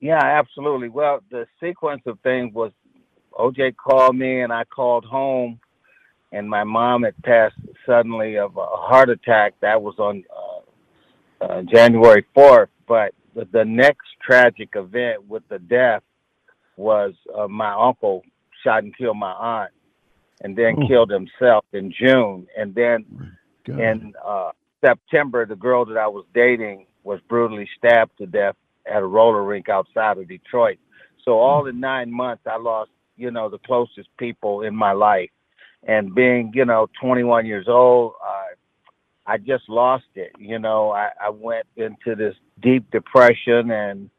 [0.00, 0.88] Yeah, absolutely.
[0.88, 2.72] Well, the sequence of things was
[3.32, 5.58] OJ called me and I called home,
[6.32, 9.54] and my mom had passed suddenly of a heart attack.
[9.60, 10.24] That was on
[11.40, 12.68] uh, uh, January 4th.
[12.86, 16.02] But the, the, next tragic event with the death
[16.76, 18.22] was uh, my uncle
[18.62, 19.72] shot and killed my aunt
[20.42, 20.88] and then oh.
[20.88, 22.46] killed himself in June.
[22.56, 23.36] And then
[23.66, 23.80] God.
[23.80, 24.50] in uh,
[24.84, 28.56] September, the girl that I was dating was brutally stabbed to death
[28.86, 30.78] at a roller rink outside of Detroit.
[31.24, 31.70] So all mm.
[31.70, 35.30] in nine months, I lost, you know, the closest people in my life.
[35.88, 38.54] And being, you know, 21 years old, uh,
[39.26, 40.32] I just lost it.
[40.38, 44.10] You know, I, I went into this deep depression and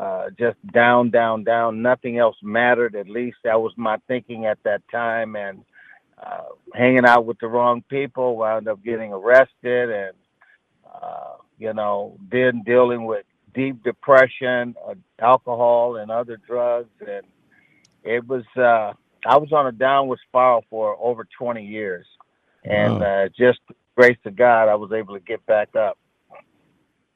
[0.00, 1.82] uh, just down, down, down.
[1.82, 2.96] Nothing else mattered.
[2.96, 5.36] At least that was my thinking at that time.
[5.36, 5.62] And
[6.22, 6.44] uh,
[6.74, 10.12] hanging out with the wrong people, wound up getting arrested, and
[10.90, 13.24] uh, you know, then dealing with
[13.54, 16.88] deep depression, uh, alcohol, and other drugs.
[17.00, 17.26] And
[18.02, 18.94] it was, uh,
[19.26, 22.06] I was on a downward spiral for over 20 years.
[22.64, 23.24] And wow.
[23.24, 23.60] uh, just
[23.96, 25.98] grace of God, I was able to get back up.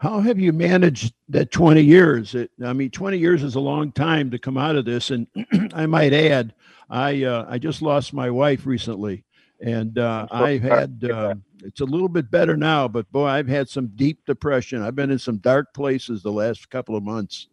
[0.04, 2.34] How have you managed that 20 years?
[2.34, 5.10] It, I mean, 20 years is a long time to come out of this.
[5.10, 5.26] And
[5.72, 6.52] I might add,
[6.90, 9.24] I uh, I just lost my wife recently,
[9.62, 13.70] and uh, I've had uh, it's a little bit better now, but boy, I've had
[13.70, 14.82] some deep depression.
[14.82, 17.48] I've been in some dark places the last couple of months.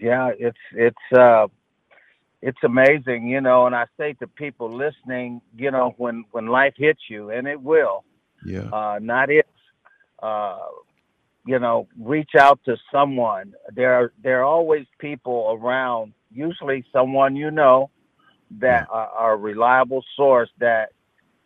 [0.00, 1.48] Yeah, it's it's uh,
[2.40, 3.66] it's amazing, you know.
[3.66, 7.60] And I say to people listening, you know, when when life hits you, and it
[7.60, 8.02] will,
[8.46, 9.44] yeah, uh, not if.
[11.46, 13.54] You know, reach out to someone.
[13.74, 17.90] There are there are always people around, usually someone you know,
[18.60, 20.92] that are, are a reliable source that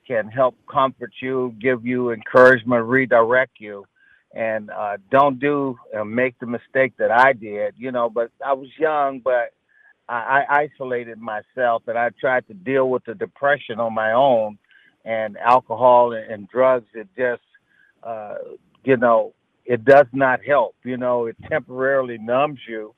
[0.07, 3.85] can help comfort you, give you encouragement, redirect you,
[4.33, 7.75] and uh, don't do uh, make the mistake that I did.
[7.77, 9.53] You know, but I was young, but
[10.09, 14.59] I, I isolated myself, and I tried to deal with the depression on my own,
[15.05, 16.87] and alcohol and, and drugs.
[16.95, 17.43] It just,
[18.03, 18.37] uh,
[18.85, 19.35] you know,
[19.69, 20.75] it does not help.
[20.83, 22.95] You know, it temporarily numbs you,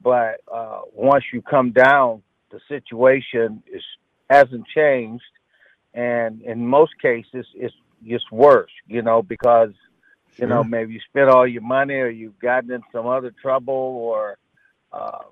[0.00, 3.82] but uh, once you come down, the situation is
[4.30, 5.24] hasn't changed,
[5.92, 7.74] and in most cases, it's
[8.06, 8.70] just worse.
[8.86, 9.72] You know, because
[10.36, 13.74] you know maybe you spent all your money, or you've gotten in some other trouble,
[13.74, 14.38] or
[14.92, 15.24] uh,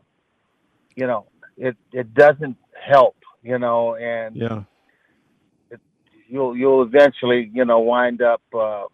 [0.97, 1.27] you know,
[1.57, 3.17] it it doesn't help.
[3.45, 4.63] You know, and yeah.
[5.71, 5.81] It,
[6.29, 8.85] you'll you'll eventually you know wind up uh,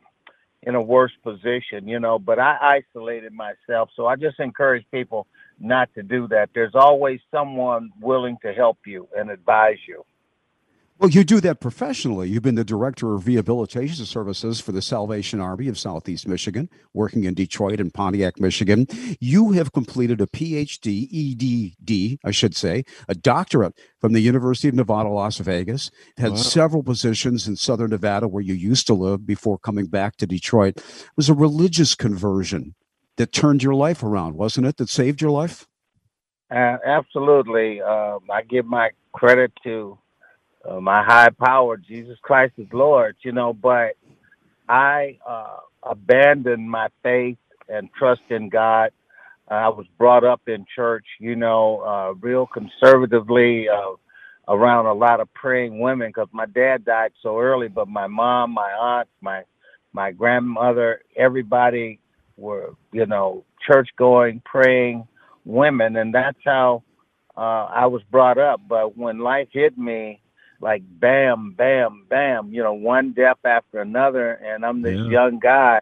[0.64, 2.18] in a worse position, you know.
[2.18, 5.26] But I isolated myself, so I just encourage people
[5.60, 6.50] not to do that.
[6.54, 10.04] There's always someone willing to help you and advise you.
[10.98, 12.28] Well, you do that professionally.
[12.28, 17.22] You've been the director of rehabilitation services for the Salvation Army of Southeast Michigan, working
[17.22, 18.88] in Detroit and Pontiac, Michigan.
[19.20, 24.74] You have completed a PhD, EDD, I should say, a doctorate from the University of
[24.74, 25.92] Nevada, Las Vegas.
[26.16, 26.36] Had wow.
[26.36, 30.78] several positions in Southern Nevada, where you used to live before coming back to Detroit.
[30.78, 32.74] It was a religious conversion
[33.18, 34.78] that turned your life around, wasn't it?
[34.78, 35.68] That saved your life?
[36.50, 37.80] Uh, absolutely.
[37.80, 39.96] Uh, I give my credit to
[40.64, 43.96] uh, my high power, Jesus Christ is Lord, you know, but
[44.68, 48.90] I uh, abandoned my faith and trust in God.
[49.48, 53.96] I was brought up in church, you know, uh, real conservatively uh,
[54.48, 58.52] around a lot of praying women because my dad died so early, but my mom,
[58.52, 59.42] my aunt, my
[59.94, 61.98] my grandmother, everybody
[62.36, 65.08] were, you know, church going, praying
[65.44, 66.82] women, and that's how
[67.36, 68.60] uh, I was brought up.
[68.68, 70.20] But when life hit me,
[70.60, 75.10] like bam, bam, bam, you know, one death after another, and I'm this yeah.
[75.10, 75.80] young guy.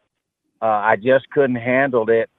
[0.61, 2.31] Uh, I just couldn't handle it,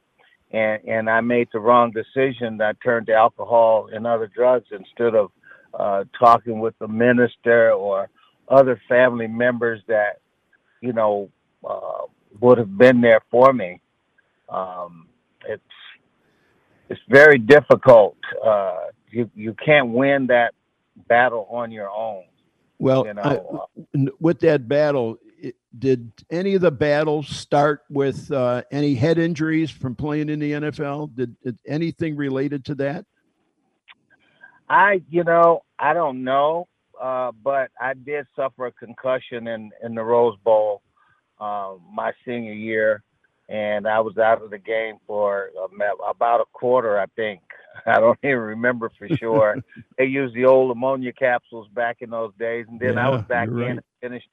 [0.51, 2.61] and and I made the wrong decision.
[2.61, 5.31] I turned to alcohol and other drugs instead of
[5.73, 8.09] uh, talking with the minister or
[8.47, 10.22] other family members that,
[10.81, 11.30] you know,
[11.68, 12.05] uh,
[12.39, 13.81] would have been there for me.
[14.49, 15.07] Um,
[15.47, 15.61] it's
[16.89, 18.18] it's very difficult.
[18.45, 18.77] Uh,
[19.09, 20.53] you you can't win that
[21.07, 22.24] battle on your own.
[22.80, 23.68] Well, you know?
[23.74, 29.18] I, with that battle, it, did any of the battles start with uh, any head
[29.18, 31.15] injuries from playing in the NFL?
[31.15, 33.06] Did, did, anything related to that?
[34.69, 36.68] I, you know, I don't know,
[37.02, 40.82] uh, but I did suffer a concussion in in the Rose Bowl
[41.40, 43.03] uh, my senior year.
[43.49, 45.49] And I was out of the game for
[46.07, 47.41] about a quarter, I think.
[47.86, 49.57] I don't even remember for sure.
[49.98, 53.22] they used the old ammonia capsules back in those days, and then yeah, I was
[53.24, 53.72] back in right.
[53.72, 54.30] and finished.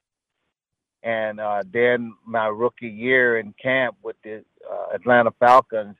[1.03, 5.95] And uh, then my rookie year in camp with the uh, Atlanta Falcons,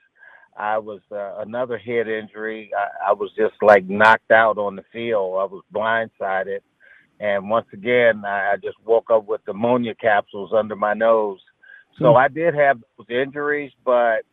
[0.58, 2.72] I was uh, another head injury.
[2.76, 5.38] I, I was just like knocked out on the field.
[5.40, 6.62] I was blindsided,
[7.20, 11.40] and once again, I, I just woke up with ammonia capsules under my nose.
[12.00, 12.18] So hmm.
[12.18, 14.24] I did have those injuries, but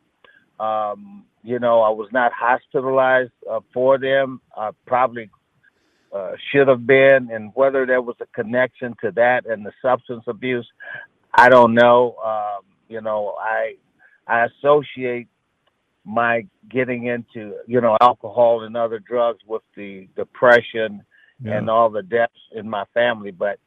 [0.62, 4.40] um, you know, I was not hospitalized uh, for them.
[4.56, 5.30] I probably
[6.12, 10.24] uh, should have been, and whether there was a connection to that and the substance
[10.26, 10.68] abuse,
[11.34, 12.16] I don't know.
[12.24, 13.74] Um, you know, I
[14.26, 15.28] I associate
[16.04, 21.02] my getting into you know alcohol and other drugs with the depression
[21.42, 21.56] yeah.
[21.56, 23.58] and all the deaths in my family, but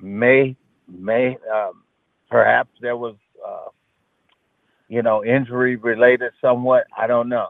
[0.00, 0.56] may
[0.88, 1.82] may um,
[2.30, 3.16] perhaps there was
[4.88, 6.86] you know, injury related somewhat.
[6.96, 7.48] I don't know.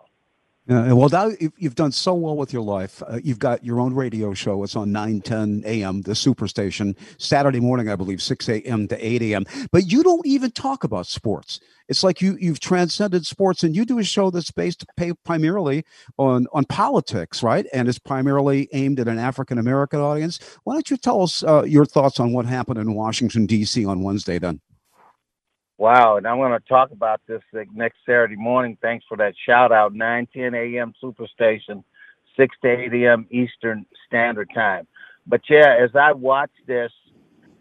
[0.68, 3.02] Yeah, well, now you've done so well with your life.
[3.08, 4.62] Uh, you've got your own radio show.
[4.64, 8.86] It's on 9, 10 a.m., the Superstation, Saturday morning, I believe, 6 a.m.
[8.88, 9.46] to 8 a.m.
[9.72, 11.58] But you don't even talk about sports.
[11.88, 14.84] It's like you, you've transcended sports and you do a show that's based
[15.24, 15.86] primarily
[16.18, 17.64] on, on politics, right?
[17.72, 20.38] And it's primarily aimed at an African American audience.
[20.64, 23.86] Why don't you tell us uh, your thoughts on what happened in Washington, D.C.
[23.86, 24.60] on Wednesday then?
[25.78, 27.40] Wow, and I'm going to talk about this
[27.72, 28.76] next Saturday morning.
[28.82, 29.94] Thanks for that shout out.
[29.94, 30.92] 9 10 a.m.
[31.00, 31.84] Superstation,
[32.36, 33.26] 6 to 8 a.m.
[33.30, 34.88] Eastern Standard Time.
[35.28, 36.90] But yeah, as I watch this,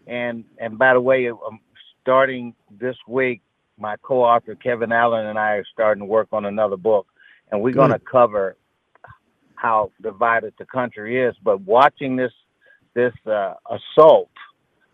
[0.08, 1.60] and and by the way, I'm
[2.02, 3.40] starting this week.
[3.78, 7.06] My co-author Kevin Allen and I are starting to work on another book,
[7.52, 8.56] and we're going to cover
[9.54, 11.36] how divided the country is.
[11.44, 12.32] But watching this
[12.94, 14.30] this uh, assault,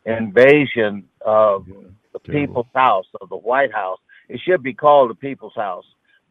[0.05, 1.67] invasion of
[2.15, 2.47] the Terrible.
[2.47, 3.99] People's House or the White House.
[4.29, 5.85] It should be called the People's House,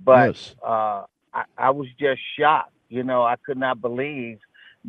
[0.03, 0.55] but yes.
[0.65, 1.03] uh,
[1.33, 2.73] I, I, was just shocked.
[2.89, 4.39] You know, I could not believe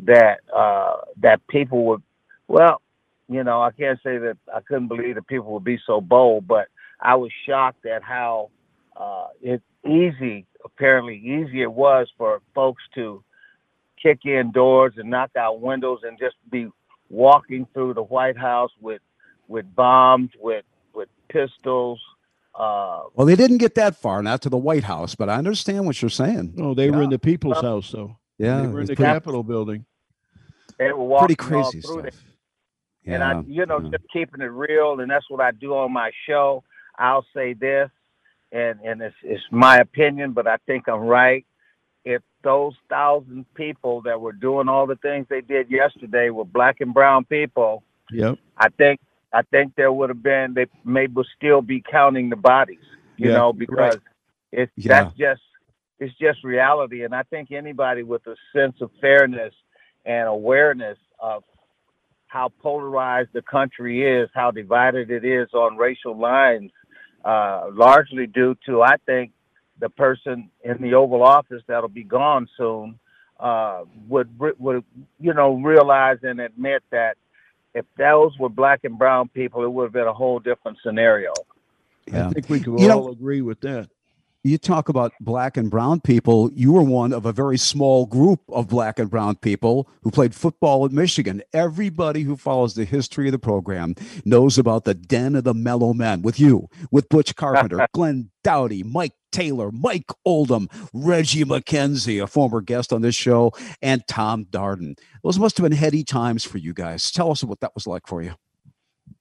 [0.03, 2.01] that uh, that people would.
[2.47, 2.81] Well,
[3.29, 6.47] you know, I can't say that I couldn't believe that people would be so bold,
[6.47, 6.67] but
[6.99, 8.49] I was shocked at how
[8.97, 13.23] uh, it easy, apparently easy it was for folks to
[14.01, 16.69] kick in doors and knock out windows and just be
[17.09, 19.01] walking through the White House with
[19.47, 20.65] with bombs, with with
[21.35, 21.99] pistols.
[22.57, 25.85] Uh, well, they didn't get that far, not to the White House, but I understand
[25.85, 26.55] what you're saying.
[26.57, 26.95] Oh, they yeah.
[26.95, 28.17] were in the People's uh, House, though.
[28.37, 29.85] Yeah, they were in the pretty, Capitol building.
[30.79, 32.05] They were walking pretty crazy stuff.
[33.03, 33.89] Yeah, and I, you know, yeah.
[33.91, 36.63] just keeping it real, and that's what I do on my show.
[36.97, 37.89] I'll say this,
[38.51, 41.45] and and it's it's my opinion, but I think I'm right.
[42.03, 46.79] If those thousand people that were doing all the things they did yesterday were black
[46.79, 48.99] and brown people, yep, I think
[49.35, 52.79] I think there would have been they may still be counting the bodies,
[53.17, 53.99] you yeah, know, because right.
[54.53, 55.03] it's yeah.
[55.03, 55.41] that's just
[55.99, 57.03] it's just reality.
[57.03, 59.53] And I think anybody with a sense of fairness
[60.05, 61.43] and awareness of
[62.27, 66.71] how polarized the country is, how divided it is on racial lines,
[67.25, 69.33] uh, largely due to I think
[69.81, 72.97] the person in the Oval Office that'll be gone soon
[73.37, 74.29] uh, would
[74.59, 74.85] would
[75.19, 77.17] you know realize and admit that
[77.75, 81.33] if those were black and brown people, it would have been a whole different scenario.
[82.07, 82.29] Yeah.
[82.29, 83.89] I think we could you all know, agree with that.
[84.45, 86.51] You talk about black and brown people.
[86.53, 90.35] You were one of a very small group of black and brown people who played
[90.35, 91.41] football at Michigan.
[91.51, 95.95] Everybody who follows the history of the program knows about the den of the mellow
[95.95, 102.27] men with you, with Butch Carpenter, Glenn Doughty, Mike Taylor, Mike Oldham, Reggie McKenzie, a
[102.27, 103.51] former guest on this show,
[103.81, 104.95] and Tom Darden.
[105.23, 107.11] Those must have been heady times for you guys.
[107.11, 108.35] Tell us what that was like for you.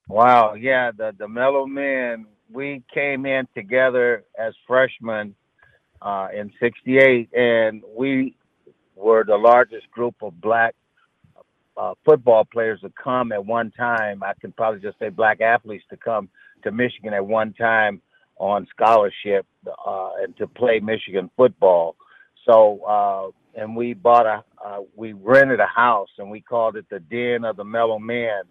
[0.07, 2.27] Wow, yeah, the the Mellow Men.
[2.53, 5.35] We came in together as freshmen
[6.03, 8.37] uh, in '68, and we
[8.97, 10.75] were the largest group of black
[11.77, 14.23] uh, football players to come at one time.
[14.23, 16.29] I can probably just say black athletes to come
[16.63, 18.01] to Michigan at one time
[18.37, 19.47] on scholarship
[19.87, 21.97] uh, and to play Michigan football.
[22.49, 26.87] So, uh, and we bought a, uh, we rented a house and we called it
[26.91, 28.43] the Den of the Mellow Men.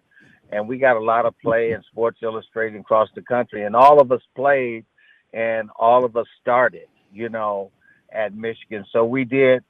[0.52, 3.64] And we got a lot of play in Sports Illustrated across the country.
[3.64, 4.84] And all of us played
[5.32, 7.70] and all of us started, you know,
[8.12, 8.84] at Michigan.
[8.92, 9.64] So we did,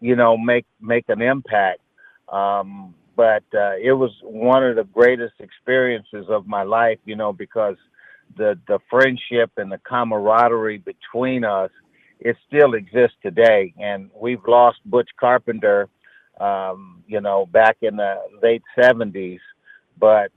[0.00, 1.80] you know, make, make an impact.
[2.28, 7.32] Um, but uh, it was one of the greatest experiences of my life, you know,
[7.32, 7.76] because–
[8.36, 11.70] the the friendship and the camaraderie between us
[12.20, 15.88] it still exists today and we've lost butch carpenter
[16.40, 19.40] um, you know back in the late 70s
[19.98, 20.30] but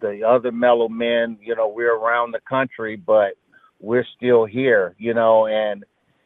[0.00, 3.34] the other mellow men you know we're around the country but
[3.80, 5.84] we're still here, you know, and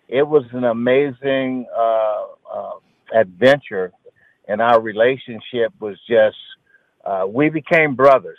[0.09, 2.79] it was an amazing uh, uh,
[3.15, 3.93] adventure,
[4.49, 6.37] and our relationship was just
[7.05, 8.39] uh, we became brothers,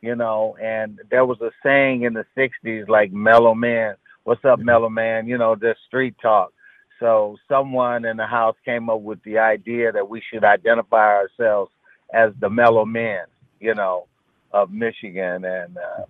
[0.00, 0.56] you know.
[0.62, 3.94] And there was a saying in the '60s, like "Mellow Man,
[4.24, 6.52] what's up, Mellow Man?" You know, just street talk.
[7.00, 11.70] So someone in the house came up with the idea that we should identify ourselves
[12.12, 13.24] as the Mellow Men,
[13.60, 14.06] you know,
[14.52, 16.04] of Michigan, and uh,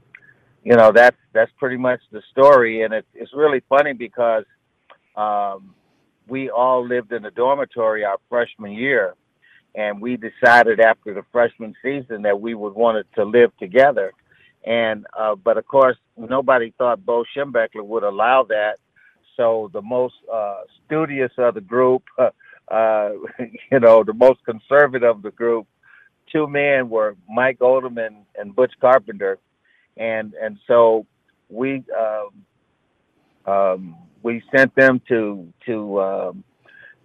[0.64, 2.82] you know that's that's pretty much the story.
[2.82, 4.44] And it, it's really funny because
[5.16, 5.74] um,
[6.28, 9.14] we all lived in a dormitory our freshman year,
[9.74, 14.12] and we decided after the freshman season that we would want to live together.
[14.64, 18.78] And uh, but of course, nobody thought Bo Schembechler would allow that.
[19.36, 22.30] So the most uh, studious of the group, uh,
[23.70, 25.66] you know, the most conservative of the group,
[26.32, 29.38] two men were Mike Oldham and, and Butch Carpenter,
[29.96, 31.06] and and so
[31.48, 36.44] we um, um, we sent them to to um,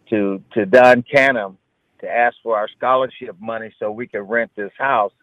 [0.10, 1.58] to to Don Canham
[2.02, 5.14] to ask for our scholarship money so we could rent this house,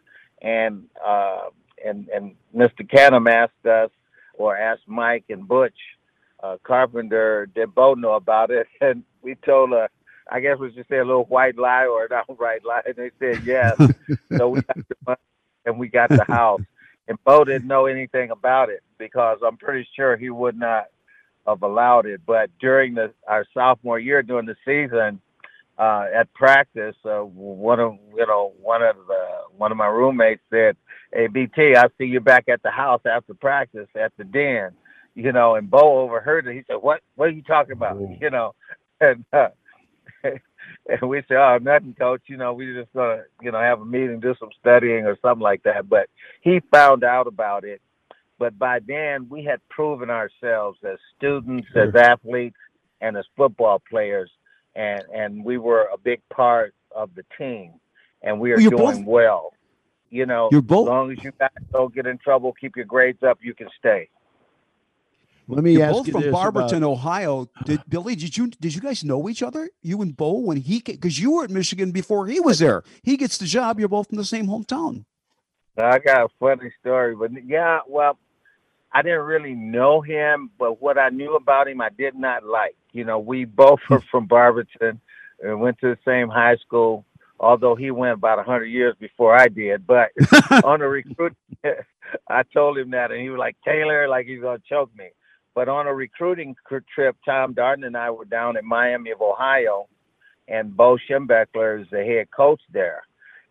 [0.43, 1.49] and uh,
[1.85, 2.89] and and Mr.
[2.89, 3.91] Canham asked us
[4.35, 5.77] or asked Mike and Butch
[6.43, 9.89] uh, Carpenter did both know about it, and we told her.
[10.31, 12.83] I guess we just say a little white lie or an outright lie.
[12.87, 13.77] And they said yes.
[14.37, 15.19] so we got the money
[15.67, 16.63] and we got the house.
[17.09, 20.87] And Bo didn't know anything about it because I'm pretty sure he would not
[21.47, 22.21] have allowed it.
[22.25, 25.21] But during the our sophomore year, during the season,
[25.79, 29.27] uh, at practice, uh, one of you know one of the
[29.57, 30.77] one of my roommates said,
[31.13, 34.73] "Hey BT, I see you back at the house after practice at the den."
[35.15, 36.55] You know, and Bo overheard it.
[36.55, 37.01] He said, "What?
[37.17, 38.17] What are you talking about?" Ooh.
[38.21, 38.55] You know,
[39.01, 39.49] and uh,
[40.89, 42.23] and we say, "Oh, nothing, coach.
[42.27, 45.43] You know, we just gonna you know have a meeting, do some studying or something
[45.43, 46.09] like that." But
[46.41, 47.81] he found out about it
[48.41, 52.57] but by then, we had proven ourselves as students, as athletes,
[53.03, 54.31] and as football players,
[54.75, 57.75] and and we were a big part of the team,
[58.23, 59.53] and we are you're doing both, well.
[60.09, 62.87] You know, you're both, as long as you guys don't get in trouble, keep your
[62.87, 64.09] grades up, you can stay.
[65.49, 66.93] Let me You're ask both you from Barberton, about...
[66.93, 67.49] Ohio.
[67.65, 68.15] Did Billy?
[68.15, 69.69] Did you did you guys know each other?
[69.83, 72.85] You and Bo when he because you were at Michigan before he was there.
[73.03, 73.81] He gets the job.
[73.81, 75.05] You're both in the same hometown.
[75.77, 78.19] I got a funny story, but yeah, well,
[78.93, 82.77] I didn't really know him, but what I knew about him, I did not like.
[82.93, 85.01] You know, we both were from Barberton
[85.43, 87.05] and went to the same high school,
[87.39, 89.87] although he went about a 100 years before I did.
[89.87, 90.11] But
[90.65, 91.37] on the recruit,
[92.29, 95.11] I told him that, and he was like, Taylor, like he's going to choke me.
[95.55, 96.55] But on a recruiting
[96.95, 99.89] trip, Tom Darden and I were down in Miami of Ohio,
[100.49, 103.03] and Bo Schembechler is the head coach there.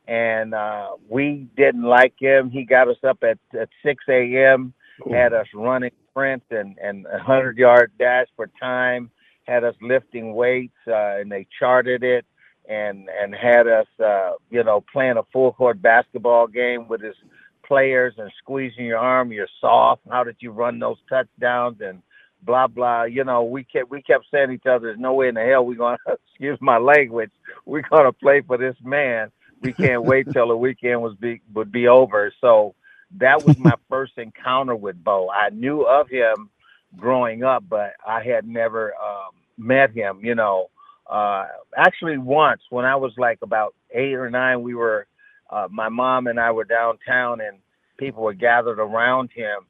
[0.07, 2.49] And uh, we didn't like him.
[2.49, 4.73] He got us up at, at 6 a.m
[5.11, 9.09] had us running sprint and and a hundred yard dash for time,
[9.47, 12.25] had us lifting weights, uh, and they charted it,
[12.67, 17.15] and and had us, uh, you know, playing a full court basketball game with his
[17.69, 19.31] players and squeezing your arm.
[19.31, 20.01] You're soft.
[20.11, 22.01] How did you run those touchdowns and
[22.43, 23.03] blah blah.
[23.03, 25.43] You know, we kept we kept saying to each other, "There's no way in the
[25.45, 27.31] hell we're gonna excuse my language.
[27.65, 29.31] We're gonna play for this man.
[29.61, 32.75] We can't wait till the weekend was be would be over." So
[33.17, 35.29] that was my first encounter with Bo.
[35.29, 36.49] I knew of him
[36.97, 40.19] growing up, but I had never um, met him.
[40.23, 40.69] You know,
[41.09, 41.45] uh,
[41.77, 45.07] actually once when I was like about eight or nine, we were
[45.49, 47.57] uh, my mom and I were downtown, and
[47.97, 49.61] people were gathered around him,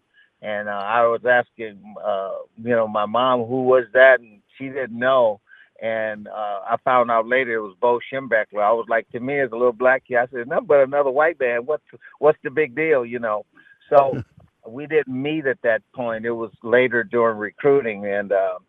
[0.42, 4.66] and uh, I was asking, uh, you know, my mom who was that, and she
[4.66, 5.42] didn't know.
[5.82, 8.62] And uh, I found out later it was Bo Schembechler.
[8.62, 11.10] I was like, to me as a little black kid, I said, nothing but another
[11.10, 11.66] white man.
[11.66, 11.84] What's
[12.20, 13.46] what's the big deal, you know?
[13.90, 14.22] So
[14.68, 16.26] we didn't meet at that point.
[16.26, 18.60] It was later during recruiting, and uh,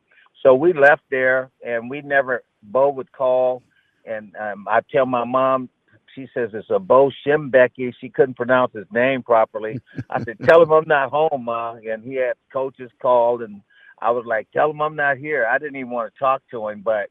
[0.42, 2.42] so we left there, and we never.
[2.62, 3.62] Bo would call,
[4.04, 5.68] and um, I tell my mom.
[6.14, 7.92] She says it's a Bo Schembechler.
[8.00, 9.80] She couldn't pronounce his name properly.
[10.08, 13.62] I said, "Tell him I'm not home, ma." And he had coaches called, and
[14.00, 15.46] I was like, tell him I'm not here.
[15.46, 16.82] I didn't even want to talk to him.
[16.82, 17.10] But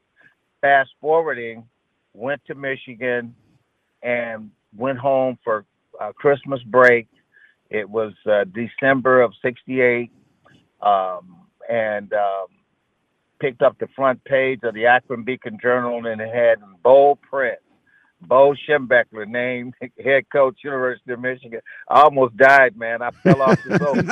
[0.60, 1.64] fast forwarding,
[2.14, 3.34] went to Michigan
[4.02, 5.64] and went home for
[6.00, 7.08] uh, Christmas break.
[7.70, 10.10] It was uh, December of '68,
[10.82, 11.36] um,
[11.68, 12.46] and um,
[13.40, 17.20] picked up the front page of the Akron Beacon Journal, and it had in bold
[17.22, 17.58] print
[18.20, 19.74] Bo Schembechler named
[20.04, 21.60] head coach, University of Michigan.
[21.88, 23.02] I almost died, man.
[23.02, 24.04] I fell off the boat.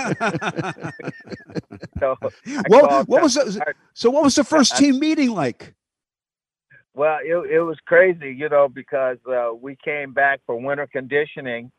[2.00, 2.16] so
[2.68, 4.10] well, what was the, so?
[4.10, 5.74] What was the first team meeting like?
[6.94, 11.70] Well, it it was crazy, you know, because uh, we came back for winter conditioning.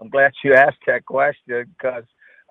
[0.00, 2.04] I'm glad you asked that question because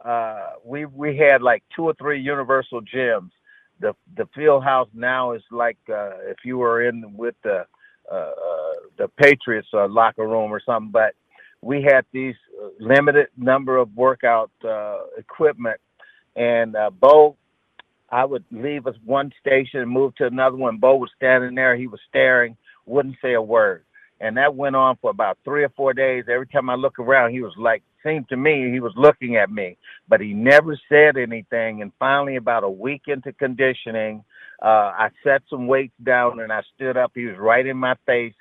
[0.04, 3.32] uh, we we had like two or three universal gyms.
[3.80, 7.66] The the field house now is like uh, if you were in with the
[8.12, 10.92] uh, uh, the Patriots uh, locker room or something.
[10.92, 11.16] But
[11.62, 14.52] we had these uh, limited number of workout
[15.18, 15.80] equipment,
[16.36, 17.38] and Bo,
[18.10, 20.78] I would leave us one station and move to another one.
[20.78, 23.84] Bo was standing there, he was staring, wouldn't say a word,
[24.20, 26.26] and that went on for about three or four days.
[26.30, 29.50] Every time I look around, he was like, seemed to me he was looking at
[29.50, 29.78] me,
[30.08, 31.82] but he never said anything.
[31.82, 34.24] And finally, about a week into conditioning,
[34.64, 37.12] uh, I set some weights down and I stood up.
[37.14, 38.34] He was right in my face.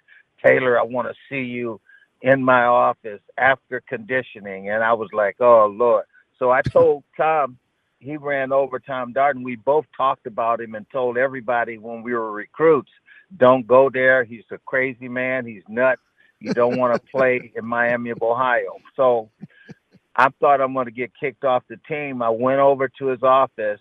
[0.44, 1.80] Taylor, I want to see you
[2.22, 4.70] in my office after conditioning.
[4.70, 6.04] And I was like, oh, Lord.
[6.38, 7.58] So I told Tom,
[7.98, 9.44] he ran over Tom Darden.
[9.44, 12.90] We both talked about him and told everybody when we were recruits,
[13.36, 14.24] don't go there.
[14.24, 15.46] He's a crazy man.
[15.46, 16.02] He's nuts.
[16.38, 18.76] You don't want to play in Miami of Ohio.
[18.94, 19.30] So
[20.14, 22.22] I thought I'm going to get kicked off the team.
[22.22, 23.80] I went over to his office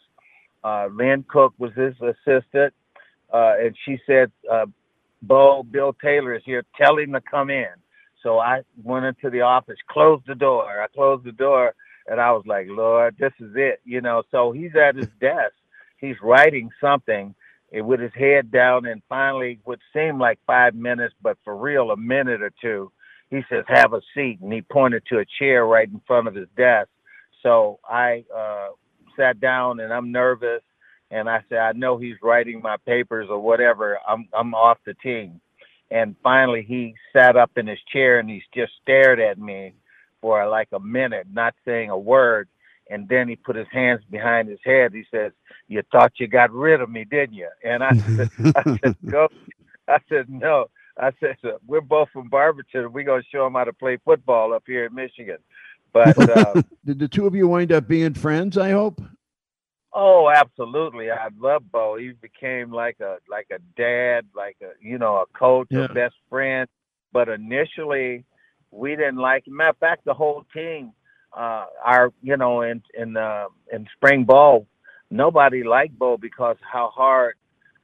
[0.63, 2.73] uh, Lynn Cook was his assistant,
[3.33, 4.65] uh, and she said, uh,
[5.21, 6.63] "Bo, Bill Taylor is here.
[6.77, 7.69] Tell him to come in."
[8.23, 10.81] So I went into the office, closed the door.
[10.81, 11.73] I closed the door,
[12.07, 14.23] and I was like, "Lord, this is it," you know.
[14.31, 15.53] So he's at his desk.
[15.97, 17.33] He's writing something
[17.73, 21.91] eh, with his head down, and finally, what seemed like five minutes, but for real,
[21.91, 22.91] a minute or two,
[23.29, 26.35] he says, "Have a seat," and he pointed to a chair right in front of
[26.35, 26.89] his desk.
[27.41, 28.69] So I uh,
[29.17, 30.61] sat down and I'm nervous
[31.11, 33.99] and I said, I know he's writing my papers or whatever.
[34.07, 35.41] I'm I'm off the team.
[35.91, 39.73] And finally he sat up in his chair and he just stared at me
[40.21, 42.47] for like a minute, not saying a word.
[42.89, 44.93] And then he put his hands behind his head.
[44.93, 45.31] He says,
[45.67, 47.49] You thought you got rid of me, didn't you?
[47.63, 49.27] And I said, I said, Go
[49.87, 50.65] I said, No.
[50.97, 52.93] I said, We're both from Barberton.
[52.93, 55.37] We're gonna show him how to play football up here in Michigan.
[55.93, 58.57] But uh, did the two of you wind up being friends?
[58.57, 59.01] I hope.
[59.93, 61.11] Oh, absolutely.
[61.11, 61.97] I love Bo.
[61.97, 65.85] He became like a like a dad, like a you know a coach, yeah.
[65.85, 66.67] a best friend.
[67.11, 68.23] But initially,
[68.71, 69.47] we didn't like.
[69.47, 69.57] Him.
[69.57, 70.93] Matter of fact, the whole team,
[71.35, 74.65] uh, our you know in in uh, in spring ball,
[75.09, 77.35] nobody liked Bo because how hard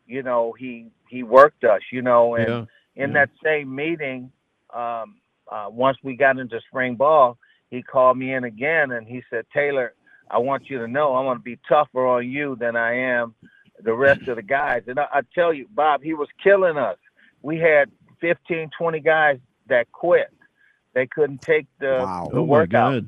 [0.05, 1.81] you know he he worked us.
[1.91, 3.03] You know, and yeah.
[3.03, 3.25] in yeah.
[3.25, 4.31] that same meeting,
[4.73, 5.17] um,
[5.51, 7.37] uh, once we got into spring ball,
[7.69, 9.93] he called me in again and he said, Taylor,
[10.29, 13.35] I want you to know I'm going to be tougher on you than I am
[13.81, 14.83] the rest of the guys.
[14.87, 16.97] And I, I tell you, Bob, he was killing us.
[17.41, 17.91] We had
[18.21, 20.31] 15, 20 guys that quit.
[20.93, 22.29] They couldn't take the, wow.
[22.31, 23.03] the oh workout.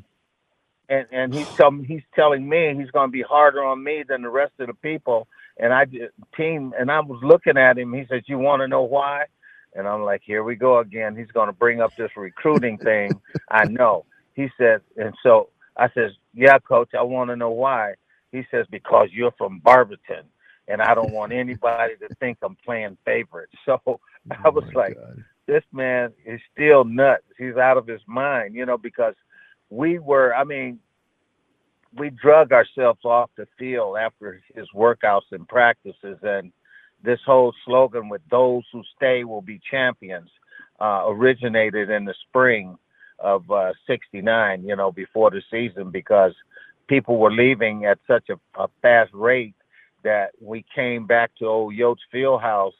[0.89, 4.23] And and he's telling he's telling me he's going to be harder on me than
[4.23, 5.27] the rest of the people.
[5.57, 5.85] And I
[6.35, 7.93] team and I was looking at him.
[7.93, 9.25] He says, "You want to know why?"
[9.75, 11.15] And I'm like, "Here we go again.
[11.15, 13.11] He's going to bring up this recruiting thing."
[13.51, 14.05] I know.
[14.33, 17.93] He says, and so I says, yeah, coach, I want to know why.
[18.31, 20.25] He says, because you're from Barberton
[20.67, 23.53] and I don't want anybody to think I'm playing favorites.
[23.65, 23.99] So oh
[24.43, 25.23] I was like, God.
[25.47, 27.23] this man is still nuts.
[27.37, 29.15] He's out of his mind, you know, because
[29.69, 30.79] we were, I mean,
[31.95, 36.17] we drug ourselves off the field after his workouts and practices.
[36.21, 36.51] And
[37.03, 40.29] this whole slogan with those who stay will be champions
[40.79, 42.77] uh, originated in the spring
[43.21, 46.33] of uh, 69, you know, before the season because
[46.87, 49.55] people were leaving at such a, a fast rate
[50.03, 52.71] that we came back to old Yost Fieldhouse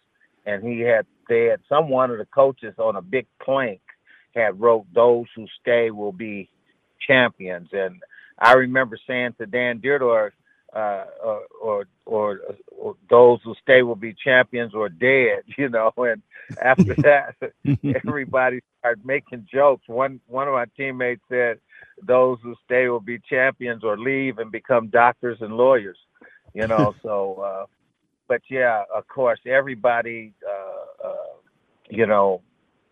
[0.46, 3.82] and he had they had some one of the coaches on a big plank
[4.34, 6.50] had wrote those who stay will be
[7.06, 7.70] champions.
[7.72, 8.02] And
[8.38, 10.32] I remember saying to Dan Dierdorf,
[10.76, 12.40] uh, or, or, or
[12.78, 15.92] or those who stay will be champions or dead, you know.
[15.98, 16.22] And
[16.62, 17.36] after that,
[17.96, 19.84] everybody started making jokes.
[19.88, 21.60] One one of my teammates said,
[22.06, 25.98] "Those who stay will be champions or leave and become doctors and lawyers,"
[26.54, 26.96] you know.
[27.04, 27.66] so, uh,
[28.28, 31.36] but yeah, of course, everybody, uh, uh,
[31.90, 32.42] you know,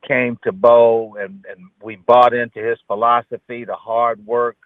[0.07, 4.57] came to Bo, and and we bought into his philosophy, the hard work,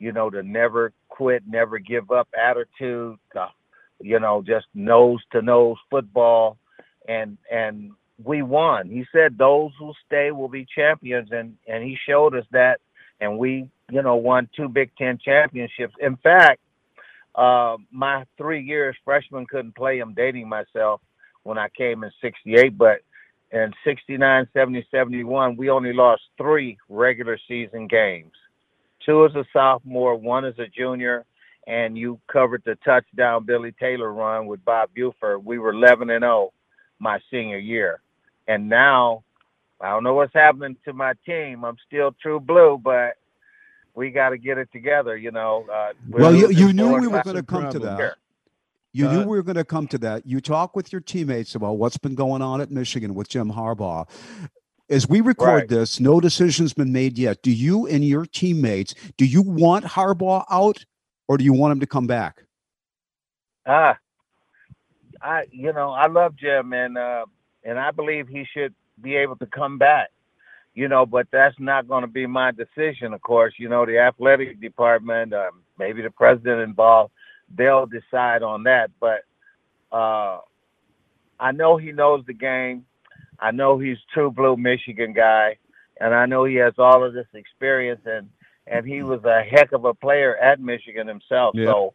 [0.00, 3.46] you know, the never quit, never give up attitude, the,
[4.00, 6.56] you know, just nose to nose football.
[7.06, 7.92] And, and
[8.24, 8.88] we won.
[8.88, 11.28] He said those who stay will be champions.
[11.30, 12.80] And, and he showed us that.
[13.20, 15.94] And we, you know, won two Big Ten championships.
[16.00, 16.60] In fact,
[17.34, 20.00] uh, my three years freshman couldn't play.
[20.00, 21.02] I'm dating myself
[21.42, 23.02] when I came in 68, but
[23.52, 28.32] in 69, 70, 71, we only lost three regular season games
[29.10, 31.24] two as a sophomore, one as a junior,
[31.66, 35.42] and you covered the touchdown Billy Taylor run with Bob Ufer.
[35.42, 36.52] We were 11 and 0
[36.98, 38.00] my senior year,
[38.46, 39.24] and now
[39.80, 41.64] I don't know what's happening to my team.
[41.64, 43.14] I'm still true blue, but
[43.94, 45.16] we got to get it together.
[45.16, 45.66] You know.
[45.72, 47.96] Uh, well, you, you knew we were going to come to that.
[47.96, 48.16] Here.
[48.92, 50.26] You uh, knew we were going to come to that.
[50.26, 54.08] You talk with your teammates about what's been going on at Michigan with Jim Harbaugh.
[54.90, 55.68] As we record right.
[55.68, 57.42] this, no decision's been made yet.
[57.42, 60.84] Do you and your teammates do you want Harbaugh out,
[61.28, 62.42] or do you want him to come back?
[63.66, 63.96] Ah,
[65.22, 67.24] I you know I love Jim and uh,
[67.64, 70.08] and I believe he should be able to come back.
[70.74, 73.12] You know, but that's not going to be my decision.
[73.12, 77.12] Of course, you know the athletic department, uh, maybe the president involved
[77.56, 78.90] they'll decide on that.
[79.00, 79.24] But
[79.92, 80.38] uh,
[81.38, 82.86] I know he knows the game.
[83.40, 85.56] I know he's true blue Michigan guy,
[86.00, 88.28] and I know he has all of this experience and
[88.66, 91.54] and he was a heck of a player at Michigan himself.
[91.56, 91.66] Yeah.
[91.66, 91.94] So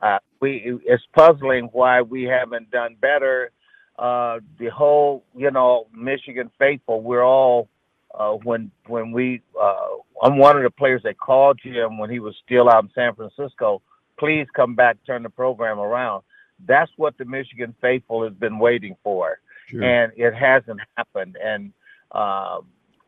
[0.00, 3.50] uh, we it's puzzling why we haven't done better.
[3.98, 7.68] Uh, the whole you know Michigan faithful, we're all
[8.14, 9.86] uh, when when we uh,
[10.22, 13.14] I'm one of the players that called Jim when he was still out in San
[13.14, 13.82] Francisco
[14.18, 16.22] please come back, turn the program around.
[16.66, 19.38] That's what the Michigan faithful has been waiting for,
[19.68, 19.82] sure.
[19.82, 21.36] and it hasn't happened.
[21.42, 21.72] And
[22.12, 22.60] uh,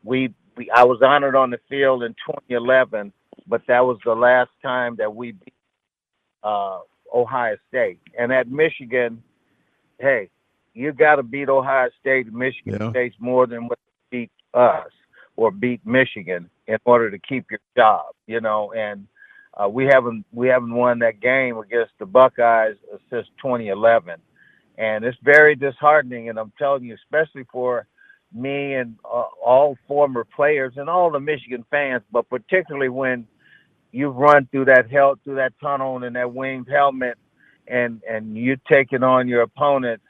[0.04, 3.12] we, we, I was honored on the field in 2011,
[3.46, 5.54] but that was the last time that we beat
[6.42, 6.78] uh,
[7.14, 8.00] Ohio State.
[8.18, 9.22] And at Michigan,
[9.98, 10.30] hey,
[10.74, 12.32] you got to beat Ohio State.
[12.32, 12.90] Michigan yeah.
[12.90, 13.78] State's more than what
[14.10, 14.90] beat us
[15.36, 18.72] or beat Michigan in order to keep your job, you know.
[18.72, 19.06] And
[19.54, 22.76] uh, we haven't we haven't won that game against the Buckeyes
[23.10, 24.20] since 2011,
[24.78, 26.28] and it's very disheartening.
[26.28, 27.86] And I'm telling you, especially for
[28.32, 33.26] me and uh, all former players and all the Michigan fans, but particularly when
[33.92, 37.16] you've run through that hell through that tunnel in that winged helmet,
[37.66, 40.04] and and you're taking on your opponents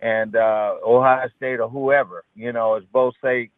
[0.00, 2.24] and uh, Ohio State or whoever.
[2.34, 3.50] You know, as both say,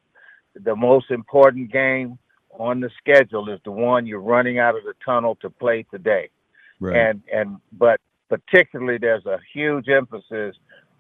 [0.55, 2.19] the most important game
[2.59, 6.31] on the schedule is the one you're running out of the tunnel to play today.
[6.79, 6.97] Right.
[6.97, 8.01] And and but
[8.31, 10.57] particularly there's a huge emphasis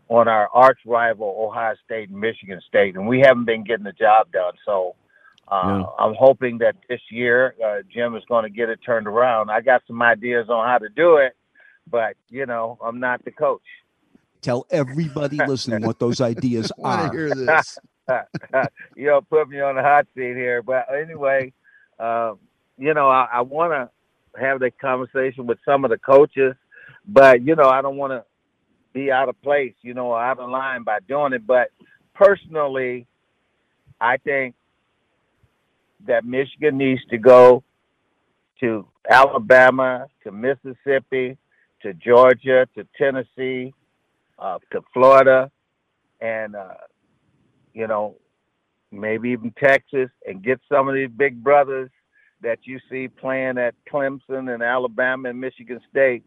[0.08, 3.92] on our arch rival Ohio State and Michigan State, and we haven't been getting the
[3.92, 4.52] job done.
[4.66, 4.96] So
[5.48, 5.84] uh, yeah.
[5.98, 9.50] I'm hoping that this year uh, Jim is going to get it turned around.
[9.50, 11.36] I got some ideas on how to do it,
[11.88, 13.62] but you know I'm not the coach.
[14.42, 17.08] Tell everybody listening what those ideas are.
[17.08, 17.78] I hear this.
[18.96, 20.62] you know, put me on the hot seat here.
[20.62, 21.52] But anyway,
[22.00, 22.34] uh,
[22.76, 26.54] you know, I, I want to have that conversation with some of the coaches,
[27.12, 28.24] but you know, I don't want to
[28.92, 31.46] be out of place, you know, out of line by doing it.
[31.46, 31.70] But
[32.14, 33.06] personally,
[34.00, 34.54] I think
[36.06, 37.62] that Michigan needs to go
[38.60, 41.36] to Alabama, to Mississippi,
[41.82, 43.72] to Georgia, to Tennessee,
[44.38, 45.50] uh, to Florida,
[46.20, 46.74] and uh,
[47.72, 48.16] you know,
[48.90, 51.90] maybe even Texas, and get some of these big brothers
[52.42, 56.24] that you see playing at Clemson and Alabama and Michigan State.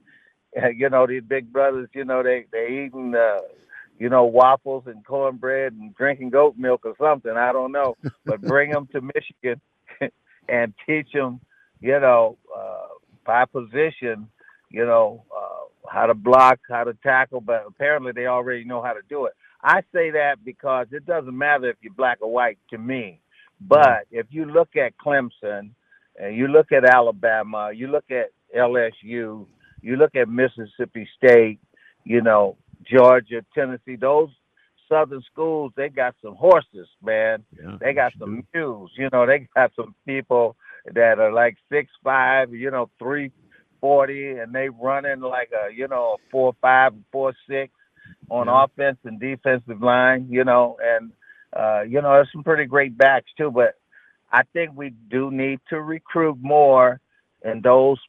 [0.76, 3.40] you know, these big brothers, you know, they they eating uh,
[4.00, 7.32] you know, waffles and cornbread and drinking goat milk or something.
[7.32, 9.62] I don't know, but bring them to Michigan
[10.50, 11.40] and teach them,
[11.80, 12.88] you know, uh,
[13.26, 14.28] by position,
[14.70, 17.42] you know, uh, how to block, how to tackle.
[17.42, 19.34] But apparently, they already know how to do it.
[19.64, 23.22] I say that because it doesn't matter if you're black or white to me.
[23.62, 25.70] But if you look at Clemson,
[26.20, 29.46] and you look at Alabama, you look at LSU,
[29.84, 31.60] you look at Mississippi State,
[32.04, 32.58] you know,
[32.90, 34.30] Georgia, Tennessee, those
[34.90, 37.44] southern schools, they got some horses, man.
[37.58, 40.56] Yeah, they got some mules, you know, they got some people
[40.94, 43.32] that are like six five, you know, three
[43.80, 47.74] forty, and they running like a, you know, four five, four six
[48.30, 48.64] on yeah.
[48.64, 51.12] offense and defensive line, you know, and
[51.58, 53.76] uh, you know, there's some pretty great backs too, but
[54.32, 57.00] I think we do need to recruit more
[57.46, 58.00] in those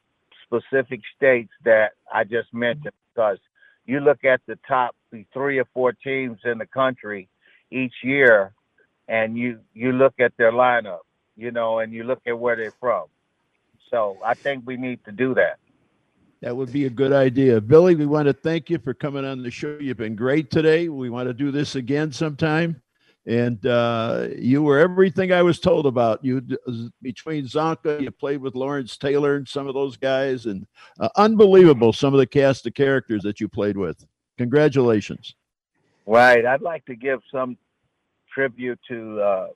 [0.61, 2.61] specific states that I just mm-hmm.
[2.61, 3.39] mentioned because
[3.87, 4.97] you look at the top
[5.33, 7.29] three or four teams in the country
[7.71, 8.53] each year
[9.09, 11.01] and you you look at their lineup,
[11.37, 13.05] you know, and you look at where they're from.
[13.91, 15.59] So I think we need to do that.
[16.41, 17.61] That would be a good idea.
[17.61, 19.79] Billy, we want to thank you for coming on the show.
[19.81, 20.89] You've been great today.
[20.89, 22.83] We want to do this again sometime.
[23.27, 26.23] And uh, you were everything I was told about.
[26.23, 26.43] You
[27.01, 30.67] between Csonka, you played with Lawrence Taylor and some of those guys, and
[31.01, 34.05] uh, unbelievable some of the cast of characters that you played with.
[34.37, 35.35] Congratulations.
[36.07, 36.45] Right.
[36.45, 37.57] I'd like to give some
[38.31, 39.47] tribute to uh,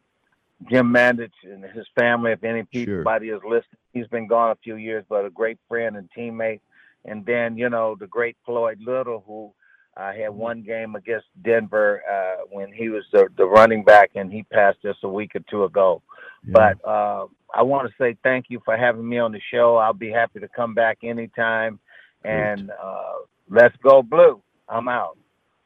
[0.70, 2.32] Jim Mandich and his family.
[2.32, 3.36] If anybody sure.
[3.36, 6.60] is listening, he's been gone a few years, but a great friend and teammate
[7.04, 9.52] and then you know the great Floyd Little, who
[9.98, 10.38] uh, had mm-hmm.
[10.38, 14.78] one game against Denver uh, when he was the, the running back, and he passed
[14.82, 16.02] just a week or two ago.
[16.44, 16.52] Yeah.
[16.52, 19.76] But uh, I want to say thank you for having me on the show.
[19.76, 21.80] I'll be happy to come back anytime.
[22.24, 23.12] And uh,
[23.48, 24.40] let's go blue.
[24.68, 25.18] I'm out.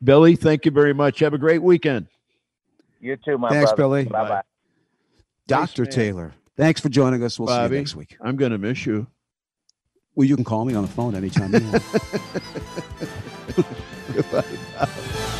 [0.02, 1.18] Billy, thank you very much.
[1.20, 2.06] Have a great weekend.
[3.00, 3.82] You too, my Thanks, brother.
[3.82, 4.04] Billy.
[4.04, 4.42] Bye bye.
[5.46, 5.84] Dr.
[5.84, 5.94] Thanks.
[5.94, 7.38] Taylor, thanks for joining us.
[7.38, 8.16] We'll see you next week.
[8.20, 9.06] I'm going to miss you.
[10.14, 11.60] Well, you can call me on the phone anytime you
[13.56, 13.66] want.
[14.16, 15.38] Goodbye.